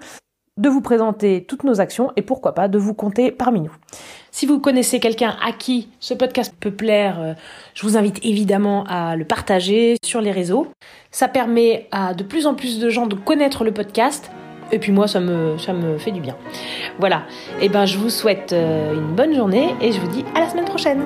de 0.57 0.69
vous 0.69 0.81
présenter 0.81 1.45
toutes 1.45 1.63
nos 1.63 1.81
actions 1.81 2.11
et 2.15 2.21
pourquoi 2.21 2.53
pas 2.53 2.67
de 2.67 2.77
vous 2.77 2.93
compter 2.93 3.31
parmi 3.31 3.61
nous. 3.61 3.75
Si 4.29 4.45
vous 4.45 4.59
connaissez 4.59 4.99
quelqu'un 4.99 5.35
à 5.43 5.53
qui 5.53 5.89
ce 5.99 6.13
podcast 6.13 6.53
peut 6.59 6.69
plaire, 6.71 7.19
euh, 7.19 7.33
je 7.73 7.81
vous 7.83 7.97
invite 7.97 8.23
évidemment 8.23 8.83
à 8.87 9.15
le 9.15 9.25
partager 9.25 9.97
sur 10.03 10.21
les 10.21 10.31
réseaux. 10.31 10.67
Ça 11.11 11.27
permet 11.27 11.87
à 11.91 12.13
de 12.13 12.23
plus 12.23 12.45
en 12.45 12.53
plus 12.55 12.79
de 12.79 12.89
gens 12.89 13.07
de 13.07 13.15
connaître 13.15 13.63
le 13.63 13.73
podcast 13.73 14.29
Et 14.71 14.79
puis 14.79 14.91
moi, 14.91 15.07
ça 15.07 15.19
me, 15.19 15.57
ça 15.57 15.73
me 15.73 15.97
fait 15.97 16.11
du 16.11 16.21
bien. 16.21 16.35
Voilà. 16.99 17.23
Et 17.61 17.69
ben, 17.69 17.85
je 17.85 17.97
vous 17.97 18.09
souhaite 18.09 18.53
une 18.53 19.15
bonne 19.15 19.35
journée 19.35 19.75
et 19.81 19.91
je 19.91 19.99
vous 19.99 20.07
dis 20.07 20.25
à 20.35 20.41
la 20.41 20.49
semaine 20.49 20.65
prochaine. 20.65 21.03